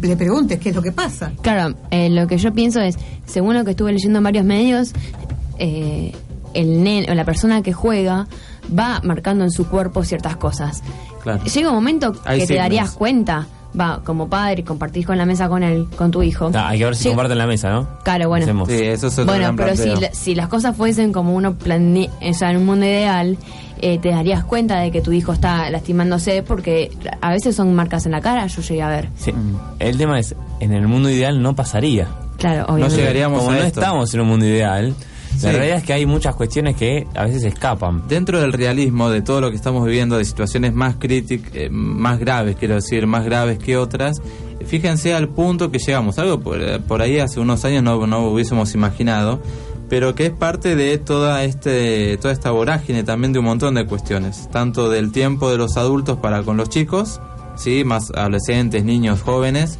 le 0.00 0.16
preguntes 0.16 0.58
qué 0.60 0.68
es 0.70 0.76
lo 0.76 0.82
que 0.82 0.92
pasa. 0.92 1.32
Claro, 1.42 1.74
eh, 1.90 2.08
lo 2.10 2.26
que 2.26 2.38
yo 2.38 2.52
pienso 2.52 2.80
es, 2.80 2.96
según 3.26 3.54
lo 3.54 3.64
que 3.64 3.72
estuve 3.72 3.92
leyendo 3.92 4.18
en 4.18 4.24
varios 4.24 4.44
medios, 4.44 4.92
eh, 5.58 6.12
el 6.54 6.82
nen 6.82 7.08
o 7.10 7.14
la 7.14 7.24
persona 7.24 7.62
que 7.62 7.72
juega 7.72 8.26
va 8.76 9.00
marcando 9.04 9.44
en 9.44 9.50
su 9.50 9.66
cuerpo 9.68 10.04
ciertas 10.04 10.36
cosas. 10.36 10.82
Claro. 11.22 11.42
Llega 11.44 11.68
un 11.68 11.74
momento 11.74 12.14
Hay 12.24 12.38
que 12.40 12.46
te 12.46 12.54
signos. 12.54 12.64
darías 12.64 12.90
cuenta, 12.92 13.46
va, 13.78 14.00
como 14.04 14.28
padre, 14.28 14.64
compartís 14.64 15.06
con 15.06 15.18
la 15.18 15.26
mesa 15.26 15.48
con 15.48 15.62
él, 15.62 15.86
con 15.96 16.10
tu 16.10 16.22
hijo. 16.22 16.50
Ah, 16.54 16.68
hay 16.68 16.78
que 16.78 16.84
ver 16.86 16.96
si 16.96 17.04
Llega- 17.04 17.12
comparten 17.16 17.38
la 17.38 17.46
mesa, 17.46 17.70
¿no? 17.70 17.88
Claro, 18.04 18.28
bueno. 18.28 18.44
Hacemos. 18.44 18.68
Sí, 18.68 18.74
eso 18.76 19.06
es 19.08 19.12
otro 19.14 19.26
Bueno, 19.26 19.42
gran 19.44 19.56
pero 19.56 19.76
si, 19.76 19.88
la- 20.00 20.12
si 20.12 20.34
las 20.34 20.48
cosas 20.48 20.76
fuesen 20.76 21.12
como 21.12 21.34
uno 21.34 21.54
planea, 21.54 22.08
o 22.22 22.34
sea, 22.34 22.50
en 22.50 22.56
un 22.58 22.66
mundo 22.66 22.86
ideal, 22.86 23.36
eh, 23.82 23.98
te 23.98 24.10
darías 24.10 24.44
cuenta 24.44 24.78
de 24.80 24.90
que 24.90 25.00
tu 25.00 25.12
hijo 25.12 25.32
está 25.32 25.70
lastimándose 25.70 26.42
porque 26.42 26.90
a 27.20 27.30
veces 27.30 27.56
son 27.56 27.74
marcas 27.74 28.04
en 28.06 28.12
la 28.12 28.20
cara, 28.20 28.46
yo 28.46 28.60
llegué 28.62 28.82
a 28.82 28.88
ver. 28.88 29.08
Sí. 29.16 29.32
El 29.78 29.96
tema 29.96 30.18
es, 30.18 30.34
en 30.60 30.72
el 30.72 30.86
mundo 30.88 31.08
ideal 31.08 31.40
no 31.42 31.54
pasaría. 31.54 32.08
Claro, 32.36 32.64
obviamente. 32.68 32.96
llegaríamos 32.96 33.38
Como 33.40 33.50
a 33.52 33.54
no 33.56 33.60
esto. 33.62 33.80
estamos 33.80 34.14
en 34.14 34.20
un 34.20 34.28
mundo 34.28 34.46
ideal, 34.46 34.94
Sí. 35.40 35.46
la 35.46 35.52
realidad 35.52 35.78
es 35.78 35.84
que 35.84 35.94
hay 35.94 36.04
muchas 36.04 36.34
cuestiones 36.34 36.76
que 36.76 37.06
a 37.14 37.24
veces 37.24 37.44
escapan. 37.44 38.02
Dentro 38.06 38.38
del 38.38 38.52
realismo 38.52 39.08
de 39.08 39.22
todo 39.22 39.40
lo 39.40 39.48
que 39.48 39.56
estamos 39.56 39.86
viviendo, 39.86 40.18
de 40.18 40.26
situaciones 40.26 40.74
más 40.74 40.96
críticas, 40.96 41.50
eh, 41.54 41.70
más 41.70 42.18
graves, 42.18 42.56
quiero 42.56 42.74
decir, 42.74 43.06
más 43.06 43.24
graves 43.24 43.58
que 43.58 43.78
otras, 43.78 44.20
fíjense 44.66 45.14
al 45.14 45.30
punto 45.30 45.70
que 45.70 45.78
llegamos, 45.78 46.18
algo 46.18 46.40
por, 46.40 46.60
eh, 46.60 46.78
por 46.78 47.00
ahí 47.00 47.20
hace 47.20 47.40
unos 47.40 47.64
años 47.64 47.82
no, 47.82 48.06
no 48.06 48.28
hubiésemos 48.28 48.74
imaginado, 48.74 49.40
pero 49.88 50.14
que 50.14 50.26
es 50.26 50.30
parte 50.30 50.76
de 50.76 50.98
toda, 50.98 51.42
este, 51.44 52.18
toda 52.18 52.34
esta 52.34 52.50
vorágine 52.50 53.02
también 53.02 53.32
de 53.32 53.38
un 53.38 53.46
montón 53.46 53.76
de 53.76 53.86
cuestiones, 53.86 54.46
tanto 54.52 54.90
del 54.90 55.10
tiempo 55.10 55.50
de 55.50 55.56
los 55.56 55.78
adultos 55.78 56.18
para 56.18 56.42
con 56.42 56.58
los 56.58 56.68
chicos, 56.68 57.18
¿sí? 57.56 57.82
más 57.84 58.10
adolescentes, 58.10 58.84
niños, 58.84 59.22
jóvenes, 59.22 59.78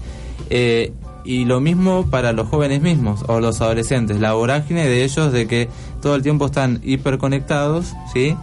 eh, 0.49 0.95
y 1.25 1.45
lo 1.45 1.61
mismo 1.61 2.07
para 2.11 2.33
los 2.33 2.49
jóvenes 2.49 2.81
mismos 2.83 3.25
o 3.29 3.41
los 3.41 3.61
adolescentes, 3.61 4.21
la 4.21 4.33
vorágine 4.33 4.87
de 4.87 5.05
ellos 5.05 5.33
de 5.33 5.47
que 5.47 5.69
todo 6.03 6.15
el 6.15 6.23
tiempo 6.23 6.47
están 6.47 6.81
hiperconectados, 6.83 7.95
¿sí? 8.13 8.37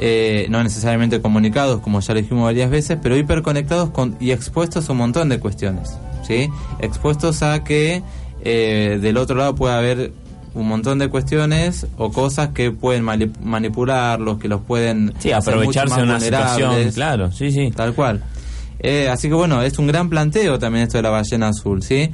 Eh, 0.00 0.46
no 0.50 0.62
necesariamente 0.62 1.20
comunicados, 1.20 1.80
como 1.80 1.98
ya 2.00 2.14
lo 2.14 2.20
dijimos 2.20 2.44
varias 2.44 2.70
veces, 2.70 2.98
pero 3.02 3.16
hiperconectados 3.16 3.90
con, 3.90 4.16
y 4.20 4.30
expuestos 4.30 4.88
a 4.88 4.92
un 4.92 4.98
montón 4.98 5.28
de 5.28 5.40
cuestiones, 5.40 5.96
¿sí? 6.26 6.48
Expuestos 6.78 7.42
a 7.42 7.64
que 7.64 8.02
eh, 8.44 8.98
del 9.02 9.16
otro 9.16 9.36
lado 9.36 9.54
puede 9.56 9.74
haber 9.74 10.12
un 10.54 10.68
montón 10.68 10.98
de 11.00 11.08
cuestiones 11.08 11.86
o 11.98 12.10
cosas 12.12 12.50
que 12.50 12.70
pueden 12.70 13.04
mani- 13.04 13.32
manipularlos, 13.42 14.38
que 14.38 14.48
los 14.48 14.60
pueden 14.62 15.12
Sí, 15.18 15.30
aprovecharse 15.32 15.96
de 15.96 16.02
una 16.02 16.20
situación, 16.20 16.90
claro, 16.92 17.32
sí, 17.32 17.50
sí. 17.50 17.70
Tal 17.74 17.92
cual. 17.94 18.22
Eh, 18.80 19.08
así 19.08 19.28
que 19.28 19.34
bueno, 19.34 19.62
es 19.62 19.78
un 19.78 19.86
gran 19.86 20.08
planteo 20.08 20.58
también 20.58 20.84
esto 20.84 20.98
de 20.98 21.02
la 21.02 21.10
ballena 21.10 21.48
azul, 21.48 21.82
¿sí? 21.82 22.10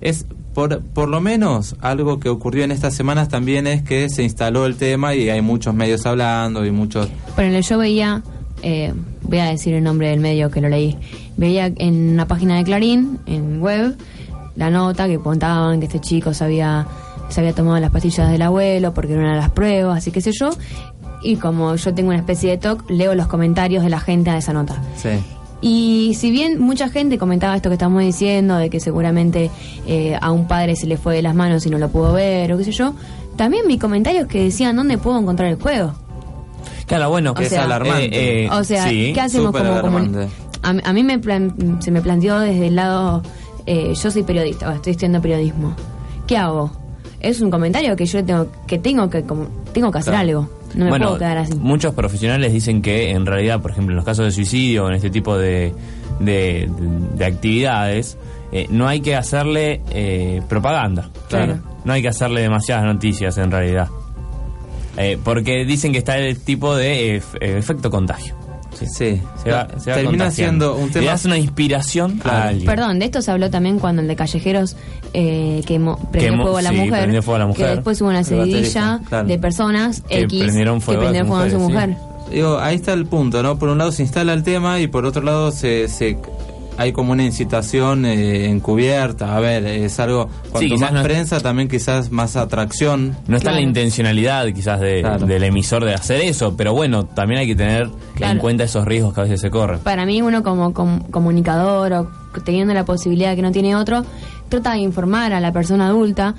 Es 0.00 0.26
por, 0.54 0.82
por 0.82 1.08
lo 1.08 1.20
menos 1.20 1.76
algo 1.80 2.18
que 2.18 2.28
ocurrió 2.28 2.64
en 2.64 2.72
estas 2.72 2.94
semanas 2.94 3.28
también 3.28 3.66
es 3.66 3.82
que 3.82 4.08
se 4.08 4.24
instaló 4.24 4.66
el 4.66 4.76
tema 4.76 5.14
y 5.14 5.30
hay 5.30 5.40
muchos 5.40 5.74
medios 5.74 6.04
hablando 6.06 6.64
y 6.66 6.72
muchos... 6.72 7.08
Pero 7.36 7.60
yo 7.60 7.78
veía, 7.78 8.22
eh, 8.62 8.92
voy 9.22 9.38
a 9.38 9.44
decir 9.44 9.74
el 9.74 9.84
nombre 9.84 10.08
del 10.08 10.18
medio 10.18 10.50
que 10.50 10.60
lo 10.60 10.68
leí, 10.68 10.96
veía 11.36 11.66
en 11.76 12.10
una 12.10 12.26
página 12.26 12.56
de 12.56 12.64
Clarín, 12.64 13.20
en 13.26 13.60
web, 13.60 13.96
la 14.56 14.70
nota 14.70 15.06
que 15.06 15.18
contaban 15.18 15.78
que 15.78 15.86
este 15.86 16.00
chico 16.00 16.34
se 16.34 16.42
había, 16.42 16.88
se 17.28 17.40
había 17.40 17.52
tomado 17.52 17.78
las 17.78 17.92
pastillas 17.92 18.28
del 18.28 18.42
abuelo 18.42 18.92
porque 18.92 19.12
era 19.12 19.22
una 19.22 19.34
de 19.34 19.40
las 19.40 19.50
pruebas 19.50 20.04
y 20.08 20.10
qué 20.10 20.20
sé 20.20 20.32
yo. 20.32 20.50
Y 21.22 21.36
como 21.36 21.76
yo 21.76 21.94
tengo 21.94 22.08
una 22.08 22.18
especie 22.18 22.50
de 22.50 22.58
talk, 22.58 22.90
leo 22.90 23.14
los 23.14 23.28
comentarios 23.28 23.84
de 23.84 23.90
la 23.90 24.00
gente 24.00 24.30
a 24.30 24.38
esa 24.38 24.52
nota. 24.52 24.82
Sí. 24.96 25.10
Y 25.60 26.14
si 26.14 26.30
bien 26.30 26.60
mucha 26.60 26.88
gente 26.88 27.18
comentaba 27.18 27.56
esto 27.56 27.68
que 27.68 27.74
estamos 27.74 28.00
diciendo, 28.02 28.56
de 28.56 28.70
que 28.70 28.78
seguramente 28.80 29.50
eh, 29.86 30.16
a 30.20 30.30
un 30.30 30.46
padre 30.46 30.76
se 30.76 30.86
le 30.86 30.96
fue 30.96 31.16
de 31.16 31.22
las 31.22 31.34
manos 31.34 31.66
y 31.66 31.70
no 31.70 31.78
lo 31.78 31.88
pudo 31.88 32.12
ver, 32.12 32.52
o 32.52 32.58
qué 32.58 32.64
sé 32.64 32.72
yo, 32.72 32.94
también 33.36 33.64
vi 33.66 33.76
comentarios 33.78 34.28
que 34.28 34.44
decían 34.44 34.76
dónde 34.76 34.98
puedo 34.98 35.18
encontrar 35.18 35.48
el 35.48 35.60
juego. 35.60 35.94
Claro, 36.86 37.10
bueno, 37.10 37.32
O 37.36 37.42
sea, 37.42 37.66
eh, 37.84 38.08
eh, 38.12 38.48
o 38.50 38.64
sea, 38.64 38.88
sí. 38.88 39.12
¿qué 39.14 39.20
hacemos 39.20 39.50
como 39.52 39.64
alarmante. 39.64 40.18
comuni- 40.26 40.28
a, 40.62 40.72
mí- 40.72 40.82
a 40.84 40.92
mí 40.92 41.02
me 41.02 41.18
plan- 41.18 41.78
se 41.80 41.90
me 41.90 42.00
planteó 42.00 42.38
desde 42.40 42.68
el 42.68 42.76
lado, 42.76 43.22
eh, 43.66 43.92
yo 44.00 44.10
soy 44.10 44.22
periodista, 44.22 44.68
o 44.70 44.72
estoy 44.72 44.92
estudiando 44.92 45.20
periodismo. 45.20 45.74
¿Qué 46.26 46.36
hago? 46.36 46.70
Es 47.20 47.40
un 47.40 47.50
comentario 47.50 47.94
que 47.96 48.06
yo 48.06 48.24
tengo 48.24 48.46
que 48.66 48.78
tengo 48.78 49.10
que 49.10 49.22
como- 49.24 49.48
tengo 49.80 49.92
que 49.92 49.98
hacer 49.98 50.12
Claro. 50.12 50.28
algo. 50.28 50.50
No 50.74 50.84
me 50.84 50.90
bueno, 50.90 51.06
puedo 51.06 51.18
quedar 51.18 51.38
así. 51.38 51.54
muchos 51.54 51.94
profesionales 51.94 52.52
dicen 52.52 52.82
que 52.82 53.10
en 53.10 53.24
realidad, 53.26 53.60
por 53.62 53.70
ejemplo, 53.70 53.92
en 53.92 53.96
los 53.96 54.04
casos 54.04 54.24
de 54.26 54.32
suicidio 54.32 54.84
o 54.84 54.88
en 54.88 54.94
este 54.96 55.08
tipo 55.10 55.38
de, 55.38 55.72
de, 56.20 56.68
de 57.14 57.24
actividades, 57.24 58.18
eh, 58.52 58.66
no 58.70 58.86
hay 58.88 59.00
que 59.00 59.14
hacerle 59.16 59.80
eh, 59.90 60.42
propaganda. 60.48 61.08
Claro. 61.28 61.58
No 61.84 61.92
hay 61.92 62.02
que 62.02 62.08
hacerle 62.08 62.42
demasiadas 62.42 62.84
noticias 62.84 63.38
en 63.38 63.50
realidad. 63.50 63.88
Eh, 64.96 65.16
porque 65.22 65.64
dicen 65.64 65.92
que 65.92 65.98
está 65.98 66.18
el 66.18 66.38
tipo 66.40 66.74
de 66.74 67.22
efecto 67.40 67.88
contagio. 67.90 68.34
Sí. 68.86 69.20
Se 69.42 69.50
va, 69.50 69.68
se 69.78 69.90
va 69.90 69.96
Termina 69.96 70.30
siendo 70.30 70.76
un 70.76 70.86
Le 70.88 70.92
tema... 70.92 71.06
das 71.06 71.24
una 71.24 71.38
inspiración 71.38 72.20
a 72.24 72.44
alguien. 72.48 72.66
Perdón, 72.66 72.98
de 72.98 73.06
esto 73.06 73.22
se 73.22 73.30
habló 73.30 73.50
también 73.50 73.78
cuando 73.78 74.02
el 74.02 74.08
de 74.08 74.16
Callejeros 74.16 74.76
eh, 75.14 75.62
quemó, 75.66 75.96
prendió 76.10 76.32
Quemó- 76.34 76.42
fuego 76.42 76.56
a 76.58 76.62
la 76.62 76.70
sí, 76.70 76.76
mujer. 76.76 77.00
prendió 77.02 77.22
fuego 77.22 77.36
a 77.36 77.38
la 77.38 77.46
mujer. 77.46 77.66
Que 77.66 77.74
después 77.76 78.00
hubo 78.00 78.08
una 78.10 78.24
seguidilla 78.24 79.00
claro. 79.08 79.26
de 79.28 79.38
personas 79.38 80.02
Que 80.02 80.20
X 80.22 80.42
prendieron 80.42 80.80
fuego 80.80 81.00
que 81.00 81.06
a 81.06 81.10
prendieron 81.10 81.28
fuego 81.28 81.42
a 81.44 81.50
su 81.50 81.58
mujer. 81.58 81.96
Digo, 82.30 82.58
ahí 82.58 82.76
está 82.76 82.92
el 82.92 83.06
punto, 83.06 83.42
¿no? 83.42 83.58
Por 83.58 83.70
un 83.70 83.78
lado 83.78 83.90
se 83.90 84.02
instala 84.02 84.34
el 84.34 84.42
tema 84.42 84.80
y 84.80 84.86
por 84.86 85.06
otro 85.06 85.22
lado 85.22 85.50
se, 85.50 85.88
se 85.88 86.18
hay 86.78 86.92
como 86.92 87.12
una 87.12 87.24
incitación 87.24 88.06
eh, 88.06 88.48
encubierta. 88.48 89.36
A 89.36 89.40
ver, 89.40 89.66
es 89.66 89.98
algo 90.00 90.28
cuanto 90.50 90.76
más 90.78 90.92
no 90.92 91.00
es- 91.00 91.04
prensa 91.04 91.40
también 91.40 91.68
quizás 91.68 92.10
más 92.10 92.36
atracción. 92.36 93.16
No 93.26 93.36
está 93.36 93.50
la 93.50 93.56
Claro. 93.58 93.68
intencionalidad 93.68 94.46
quizás 94.54 94.80
de- 94.80 95.00
Claro. 95.02 95.26
del 95.26 95.42
emisor 95.44 95.84
de 95.84 95.94
hacer 95.94 96.20
eso, 96.22 96.56
pero 96.56 96.72
bueno, 96.72 97.04
también 97.04 97.40
hay 97.40 97.46
que 97.48 97.56
tener 97.56 97.90
Claro. 98.14 98.32
en 98.34 98.38
cuenta 98.38 98.64
esos 98.64 98.84
riesgos 98.86 99.12
que 99.12 99.20
a 99.20 99.24
veces 99.24 99.40
se 99.40 99.50
corren. 99.50 99.80
Para 99.80 100.06
mí 100.06 100.22
uno 100.22 100.42
como 100.42 100.72
com- 100.72 101.00
comunicador 101.10 101.92
o 101.92 102.10
teniendo 102.44 102.72
la 102.74 102.84
posibilidad 102.84 103.34
que 103.34 103.42
no 103.42 103.50
tiene 103.52 103.74
otro, 103.74 104.04
trata 104.48 104.72
de 104.72 104.78
informar 104.78 105.32
a 105.32 105.40
la 105.40 105.52
persona 105.52 105.88
adulta 105.88 106.34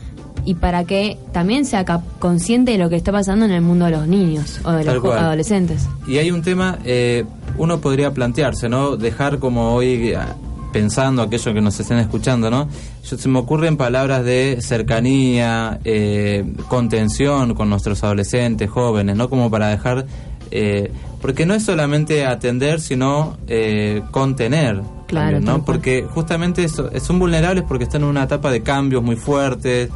y 0.45 0.55
para 0.55 0.83
que 0.85 1.17
también 1.31 1.65
sea 1.65 1.85
consciente 2.19 2.71
de 2.73 2.77
lo 2.77 2.89
que 2.89 2.95
está 2.95 3.11
pasando 3.11 3.45
en 3.45 3.51
el 3.51 3.61
mundo 3.61 3.85
de 3.85 3.91
los 3.91 4.07
niños 4.07 4.59
o 4.63 4.71
de 4.71 4.83
Tal 4.83 4.95
los 4.95 5.03
cual. 5.03 5.19
adolescentes. 5.19 5.87
Y 6.07 6.17
hay 6.17 6.31
un 6.31 6.41
tema, 6.41 6.79
eh, 6.85 7.25
uno 7.57 7.79
podría 7.79 8.11
plantearse, 8.11 8.69
¿no? 8.69 8.97
Dejar 8.97 9.39
como 9.39 9.73
hoy 9.73 10.13
ah, 10.13 10.35
pensando 10.71 11.21
aquellos 11.21 11.53
que 11.53 11.61
nos 11.61 11.79
estén 11.79 11.97
escuchando, 11.97 12.49
¿no? 12.49 12.67
Yo, 13.03 13.17
se 13.17 13.29
me 13.29 13.39
ocurren 13.39 13.77
palabras 13.77 14.23
de 14.23 14.57
cercanía, 14.61 15.79
eh, 15.83 16.45
contención 16.67 17.53
con 17.55 17.69
nuestros 17.69 18.03
adolescentes, 18.03 18.69
jóvenes, 18.69 19.15
¿no? 19.15 19.29
Como 19.29 19.49
para 19.49 19.69
dejar, 19.69 20.05
eh, 20.51 20.91
porque 21.21 21.45
no 21.45 21.53
es 21.53 21.63
solamente 21.63 22.25
atender, 22.25 22.79
sino 22.79 23.37
eh, 23.47 24.01
contener. 24.11 24.81
Claro, 25.07 25.37
también, 25.37 25.57
¿no? 25.57 25.65
Porque 25.65 26.03
justamente 26.03 26.63
eso, 26.63 26.89
son 26.99 27.17
vulnerables 27.17 27.63
porque 27.67 27.85
están 27.85 28.03
en 28.03 28.09
una 28.09 28.23
etapa 28.23 28.51
de 28.51 28.61
cambios 28.61 29.01
muy 29.01 29.15
fuertes, 29.15 29.89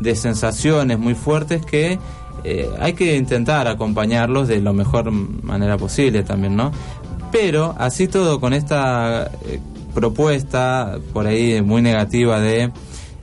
de 0.00 0.14
sensaciones 0.16 0.98
muy 0.98 1.14
fuertes 1.14 1.64
que 1.64 1.98
eh, 2.44 2.68
hay 2.80 2.92
que 2.92 3.16
intentar 3.16 3.66
acompañarlos 3.68 4.48
de 4.48 4.60
la 4.60 4.72
mejor 4.72 5.10
manera 5.10 5.76
posible 5.76 6.22
también, 6.22 6.56
¿no? 6.56 6.70
Pero 7.32 7.74
así 7.78 8.08
todo 8.08 8.40
con 8.40 8.52
esta 8.54 9.30
eh, 9.46 9.60
propuesta 9.94 10.98
por 11.12 11.26
ahí 11.26 11.60
muy 11.62 11.82
negativa 11.82 12.40
de 12.40 12.70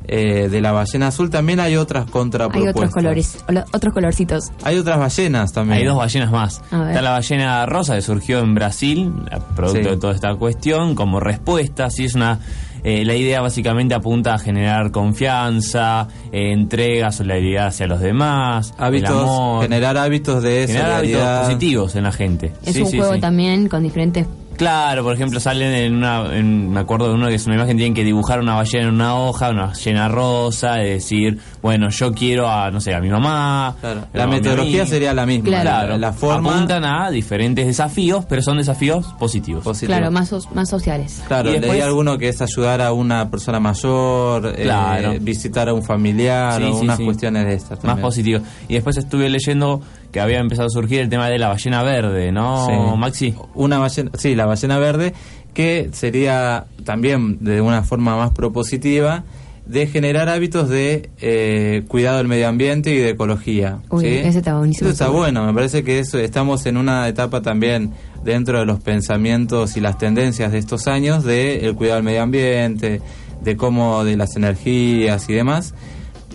eh, 0.07 0.49
de 0.49 0.61
la 0.61 0.71
ballena 0.71 1.07
azul 1.07 1.31
también 1.31 1.59
hay 1.59 1.77
otras 1.77 2.05
Hay 2.05 2.11
contrapropuestas. 2.11 2.75
otros 2.75 2.93
colores, 2.93 3.37
olo- 3.47 3.65
otros 3.73 3.91
colorcitos. 3.91 4.51
Hay 4.63 4.77
otras 4.77 4.99
ballenas 4.99 5.51
también. 5.51 5.79
Hay 5.79 5.85
dos 5.85 5.97
ballenas 5.97 6.31
más. 6.31 6.61
A 6.69 6.77
ver. 6.77 6.89
Está 6.89 7.01
la 7.01 7.09
ballena 7.11 7.65
rosa 7.65 7.95
que 7.95 8.03
surgió 8.03 8.37
en 8.39 8.53
Brasil, 8.53 9.11
producto 9.55 9.81
Sí. 9.81 9.89
de 9.89 9.97
toda 9.97 10.13
esta 10.13 10.35
cuestión, 10.35 10.93
como 10.93 11.19
respuesta. 11.19 11.89
Sí, 11.89 12.05
es 12.05 12.13
una. 12.13 12.39
Eh, 12.85 13.03
la 13.03 13.15
idea 13.15 13.41
básicamente 13.41 13.93
apunta 13.95 14.35
a 14.35 14.37
generar 14.37 14.91
confianza, 14.91 16.07
eh, 16.31 16.51
entrega, 16.53 17.11
solidaridad 17.11 17.67
hacia 17.67 17.87
los 17.87 17.99
demás, 17.99 18.73
el 18.77 18.83
hábitos, 18.85 19.11
amor, 19.11 19.63
generar 19.63 19.97
hábitos 19.97 20.41
de 20.43 20.67
generar 20.67 20.91
hábitos 20.91 21.11
solidaridad. 21.19 21.41
positivos 21.47 21.95
en 21.95 22.03
la 22.03 22.11
gente. 22.11 22.53
Es 22.65 22.73
Sí, 22.73 22.81
un 22.83 22.87
sí, 22.91 22.97
juego 22.97 23.15
sí. 23.15 23.19
también 23.19 23.67
con 23.67 23.83
diferentes 23.83 24.27
Claro, 24.57 25.03
por 25.03 25.13
ejemplo, 25.13 25.39
salen 25.39 25.73
en 25.73 25.95
una. 25.95 26.35
en- 26.35 26.69
me 26.71 26.79
acuerdo 26.79 27.07
de 27.09 27.13
uno 27.15 27.27
que 27.27 27.35
es 27.35 27.45
una 27.45 27.55
imagen, 27.55 27.77
tienen 27.77 27.93
que 27.93 28.03
dibujar 28.03 28.39
una 28.39 28.55
ballena 28.55 28.87
en 28.87 28.93
una 28.95 29.15
hoja, 29.15 29.49
una 29.49 29.67
ballena 29.67 30.07
rosa, 30.07 30.81
y 30.83 30.89
decir, 30.89 31.39
bueno, 31.61 31.89
yo 31.89 32.13
quiero 32.13 32.49
a, 32.49 32.71
no 32.71 32.79
sé, 32.81 32.93
a 32.93 32.99
mi 32.99 33.09
mamá. 33.09 33.75
Claro, 33.81 34.05
La 34.13 34.27
metodología 34.27 34.85
sería 34.85 35.13
la 35.13 35.25
misma. 35.25 35.49
Claro. 35.61 35.89
La, 35.91 35.97
la 35.97 36.13
forma 36.13 36.55
Apuntan 36.55 36.83
a 36.85 37.09
diferentes 37.11 37.65
desafíos, 37.65 38.25
pero 38.29 38.41
son 38.41 38.57
desafíos 38.57 39.05
positivos. 39.19 39.63
positiva. 39.63 39.97
Claro, 39.97 40.11
más, 40.11 40.31
más 40.53 40.69
sociales. 40.69 41.21
Claro, 41.27 41.49
Y 41.49 41.53
después- 41.53 41.71
leí 41.73 41.81
alguno 41.81 42.17
que 42.17 42.29
es 42.29 42.41
ayudar 42.41 42.81
a 42.81 42.93
una 42.93 43.29
persona 43.29 43.59
mayor, 43.59 44.53
eh, 44.57 44.63
Claro. 44.63 45.13
visitar 45.21 45.69
a 45.69 45.73
un 45.73 45.83
familiar, 45.83 46.61
Sí, 46.61 46.67
o 46.67 46.75
sí, 46.75 46.83
unas 46.83 46.97
sí. 46.97 47.05
cuestiones 47.05 47.45
de 47.45 47.53
estas 47.53 47.71
Más 47.71 47.81
también. 47.81 48.01
positivo. 48.01 48.39
Y 48.67 48.73
después 48.75 48.97
estuve 48.97 49.29
leyendo 49.29 49.81
que 50.15 50.21
había 50.21 50.39
empezado 50.39 50.67
a 50.67 50.69
surgir 50.69 51.01
el 51.01 51.09
tema 51.09 51.27
de 51.27 51.37
la 51.37 51.49
ballena 51.49 51.83
verde, 51.83 52.31
¿no, 52.31 52.67
Sí. 52.67 52.71
Maxi? 52.97 53.35
Una 53.53 53.79
ballena, 53.79 54.11
sí, 54.17 54.33
la 54.33 54.45
ballena 54.45 54.79
verde, 54.79 55.13
que 55.53 55.89
sería 55.91 56.67
también 56.85 57.43
de 57.43 57.59
una 57.59 57.83
forma 57.83 58.15
más 58.15 58.31
propositiva, 58.31 59.25
de 59.65 59.87
generar 59.87 60.29
hábitos 60.29 60.69
de 60.69 61.09
eh, 61.19 61.83
cuidado 61.89 62.19
del 62.19 62.29
medio 62.29 62.47
ambiente 62.47 62.95
y 62.95 62.97
de 62.97 63.09
ecología. 63.09 63.79
Uy, 63.89 64.05
¿sí? 64.05 64.07
ese 64.07 64.37
está 64.37 64.57
buenísimo. 64.57 64.89
Eso 64.89 64.93
está 64.93 65.09
bueno, 65.09 65.45
me 65.45 65.53
parece 65.53 65.83
que 65.83 65.99
eso, 65.99 66.17
estamos 66.17 66.65
en 66.65 66.77
una 66.77 67.09
etapa 67.09 67.41
también 67.41 67.91
dentro 68.23 68.59
de 68.59 68.65
los 68.65 68.79
pensamientos 68.79 69.75
y 69.75 69.81
las 69.81 69.97
tendencias 69.97 70.53
de 70.53 70.59
estos 70.59 70.87
años 70.87 71.25
de 71.25 71.67
el 71.67 71.75
cuidado 71.75 71.97
del 71.97 72.05
medio 72.05 72.23
ambiente, 72.23 73.01
de 73.43 73.57
cómo 73.57 74.05
de 74.05 74.15
las 74.15 74.37
energías 74.37 75.27
y 75.27 75.33
demás. 75.33 75.73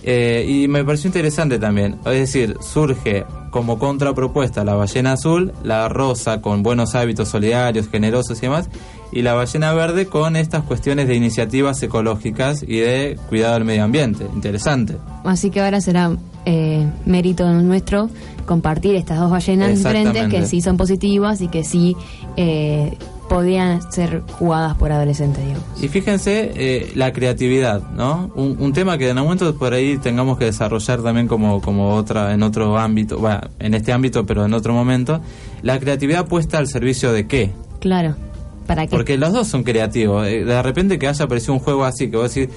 Eh, 0.02 0.46
y 0.48 0.68
me 0.68 0.84
pareció 0.84 1.08
interesante 1.08 1.58
también, 1.58 1.98
es 2.06 2.12
decir, 2.12 2.56
surge 2.60 3.24
como 3.50 3.78
contrapropuesta 3.78 4.64
la 4.64 4.74
ballena 4.74 5.12
azul, 5.12 5.52
la 5.62 5.88
rosa 5.88 6.40
con 6.40 6.62
buenos 6.62 6.94
hábitos 6.94 7.28
solidarios, 7.28 7.88
generosos 7.88 8.38
y 8.38 8.42
demás, 8.42 8.68
y 9.12 9.22
la 9.22 9.34
ballena 9.34 9.72
verde 9.72 10.06
con 10.06 10.36
estas 10.36 10.62
cuestiones 10.64 11.08
de 11.08 11.16
iniciativas 11.16 11.82
ecológicas 11.82 12.62
y 12.62 12.78
de 12.78 13.18
cuidado 13.28 13.54
del 13.54 13.64
medio 13.64 13.84
ambiente. 13.84 14.24
Interesante. 14.34 14.96
Así 15.24 15.50
que 15.50 15.60
ahora 15.60 15.80
será 15.80 16.12
eh, 16.44 16.86
mérito 17.06 17.50
nuestro 17.52 18.08
compartir 18.46 18.96
estas 18.96 19.20
dos 19.20 19.30
ballenas 19.30 19.76
diferentes 19.76 20.28
que 20.28 20.44
sí 20.46 20.60
son 20.60 20.76
positivas 20.76 21.40
y 21.40 21.48
que 21.48 21.62
sí 21.62 21.96
eh, 22.36 22.96
podían 23.28 23.80
ser 23.92 24.22
jugadas 24.38 24.76
por 24.76 24.90
adolescentes, 24.90 25.44
digamos. 25.44 25.64
Y 25.80 25.86
fíjense 25.86 26.50
eh, 26.56 26.92
la 26.96 27.12
creatividad, 27.12 27.80
¿no? 27.92 28.32
Un, 28.34 28.56
un 28.58 28.72
tema 28.72 28.98
que 28.98 29.08
en 29.08 29.18
algún 29.18 29.34
momento 29.34 29.56
por 29.56 29.72
ahí 29.72 29.98
tengamos 29.98 30.36
que 30.36 30.46
desarrollar 30.46 31.00
también 31.00 31.28
como, 31.28 31.60
como 31.60 31.94
otra, 31.94 32.34
en 32.34 32.42
otro 32.42 32.76
ámbito, 32.76 33.18
bueno, 33.18 33.40
en 33.60 33.74
este 33.74 33.92
ámbito, 33.92 34.26
pero 34.26 34.44
en 34.44 34.52
otro 34.52 34.72
momento. 34.74 35.20
La 35.62 35.78
creatividad 35.78 36.26
puesta 36.26 36.58
al 36.58 36.66
servicio 36.66 37.12
de 37.12 37.28
qué? 37.28 37.52
Claro. 37.78 38.16
¿Para 38.66 38.86
qué? 38.86 38.90
Porque 38.90 39.16
los 39.16 39.32
dos 39.32 39.46
son 39.46 39.62
creativos. 39.62 40.26
Eh, 40.26 40.44
De 40.44 40.62
repente 40.62 40.98
que 40.98 41.06
haya 41.06 41.24
aparecido 41.24 41.54
un 41.54 41.60
juego 41.60 41.84
así, 41.84 42.10
que 42.10 42.16
vos 42.16 42.34
decís, 42.34 42.52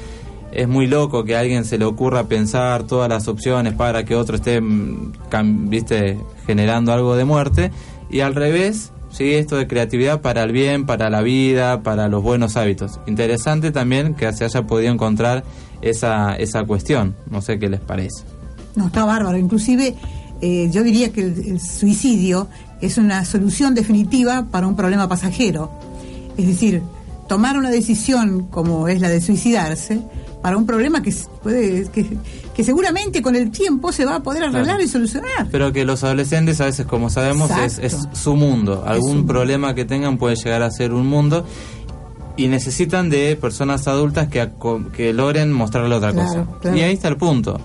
es 0.55 0.67
muy 0.67 0.87
loco 0.87 1.23
que 1.23 1.35
a 1.35 1.39
alguien 1.39 1.65
se 1.65 1.77
le 1.77 1.85
ocurra 1.85 2.25
pensar 2.25 2.83
todas 2.83 3.09
las 3.09 3.27
opciones 3.27 3.73
para 3.73 4.05
que 4.05 4.15
otro 4.15 4.35
esté, 4.35 4.61
mm, 4.61 5.69
viste, 5.69 6.17
generando 6.45 6.93
algo 6.93 7.15
de 7.15 7.25
muerte. 7.25 7.71
Y 8.09 8.19
al 8.19 8.35
revés, 8.35 8.91
sí, 9.11 9.33
esto 9.33 9.57
de 9.57 9.67
creatividad 9.67 10.21
para 10.21 10.43
el 10.43 10.51
bien, 10.51 10.85
para 10.85 11.09
la 11.09 11.21
vida, 11.21 11.81
para 11.81 12.07
los 12.07 12.21
buenos 12.21 12.55
hábitos. 12.55 12.99
Interesante 13.07 13.71
también 13.71 14.13
que 14.13 14.31
se 14.33 14.45
haya 14.45 14.67
podido 14.67 14.93
encontrar 14.93 15.43
esa, 15.81 16.35
esa 16.35 16.63
cuestión. 16.65 17.15
No 17.29 17.41
sé 17.41 17.57
qué 17.57 17.69
les 17.69 17.79
parece. 17.79 18.23
No, 18.75 18.87
está 18.87 19.05
bárbaro. 19.05 19.37
Inclusive, 19.37 19.95
eh, 20.41 20.69
yo 20.71 20.83
diría 20.83 21.11
que 21.11 21.21
el 21.21 21.59
suicidio 21.59 22.47
es 22.81 22.97
una 22.97 23.25
solución 23.25 23.73
definitiva 23.73 24.45
para 24.51 24.67
un 24.67 24.75
problema 24.75 25.07
pasajero. 25.07 25.71
Es 26.37 26.45
decir, 26.45 26.81
tomar 27.27 27.57
una 27.57 27.71
decisión 27.71 28.47
como 28.47 28.87
es 28.87 29.01
la 29.01 29.09
de 29.09 29.21
suicidarse 29.21 30.01
para 30.43 30.57
un 30.57 30.67
problema 30.67 31.01
que 31.01 31.11
puede 31.41 31.89
que, 31.89 32.05
que 32.53 32.63
seguramente 32.63 33.21
con 33.23 33.35
el 33.35 33.49
tiempo 33.49 33.91
se 33.91 34.05
va 34.05 34.17
a 34.17 34.19
poder 34.23 34.43
arreglar 34.43 34.65
Claro. 34.65 34.83
y 34.83 34.87
solucionar. 34.87 35.47
Pero 35.51 35.73
que 35.73 35.85
los 35.85 36.03
adolescentes 36.03 36.61
a 36.61 36.65
veces, 36.65 36.85
como 36.85 37.09
sabemos, 37.09 37.49
es, 37.49 37.79
es 37.79 37.97
su 38.11 38.35
mundo. 38.35 38.83
Algún 38.85 39.19
su- 39.21 39.25
problema 39.25 39.73
que 39.73 39.85
tengan 39.85 40.17
puede 40.19 40.35
llegar 40.35 40.61
a 40.61 40.69
ser 40.69 40.93
un 40.93 41.07
mundo 41.07 41.45
y 42.35 42.47
necesitan 42.47 43.09
de 43.09 43.35
personas 43.39 43.87
adultas 43.87 44.27
que, 44.27 44.49
que 44.95 45.13
logren 45.13 45.51
mostrarle 45.51 45.95
otra 45.95 46.11
Claro, 46.11 46.27
cosa. 46.45 46.59
claro. 46.61 46.77
Y 46.77 46.81
ahí 46.81 46.93
está 46.93 47.07
el 47.07 47.17
punto. 47.17 47.59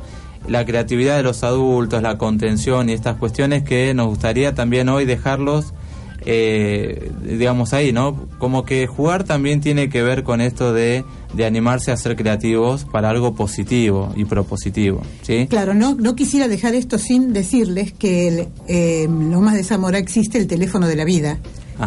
La 0.47 0.65
creatividad 0.65 1.17
de 1.17 1.23
los 1.25 1.43
adultos, 1.43 2.01
la 2.03 2.17
contención 2.17 2.89
y 2.89 2.93
estas 2.93 3.17
cuestiones 3.17 3.65
que 3.65 3.93
nos 3.93 4.07
gustaría 4.07 4.55
también 4.55 4.89
hoy 4.89 5.05
dejarlos, 5.05 5.75
eh, 6.25 7.11
digamos 7.23 7.73
ahí, 7.73 7.93
¿no? 7.93 8.29
Como 8.39 8.65
que 8.65 8.87
jugar 8.87 9.25
también 9.25 9.61
tiene 9.61 9.89
que 9.89 10.03
ver 10.03 10.25
con 10.25 10.41
esto 10.41 10.73
de, 10.73 11.05
de 11.35 11.45
animarse 11.45 11.93
a 11.93 11.97
ser 11.97 12.17
creativos 12.17 12.85
para 12.85 13.11
algo 13.11 13.35
positivo 13.35 14.13
y 14.17 14.25
propositivo, 14.25 15.03
¿sí? 15.23 15.47
Claro, 15.49 15.75
no, 15.75 15.95
no 15.95 16.15
quisiera 16.15 16.49
dejar 16.49 16.75
esto 16.75 16.99
sin 16.99 17.33
decirles 17.33 17.93
que 17.93 18.29
el, 18.29 18.39
eh, 18.67 19.05
en 19.05 19.31
Lomas 19.31 19.55
de 19.55 19.65
Zamora 19.65 19.99
existe 19.99 20.39
el 20.39 20.47
teléfono 20.47 20.87
de 20.87 20.97
la 20.97 21.05
vida, 21.05 21.39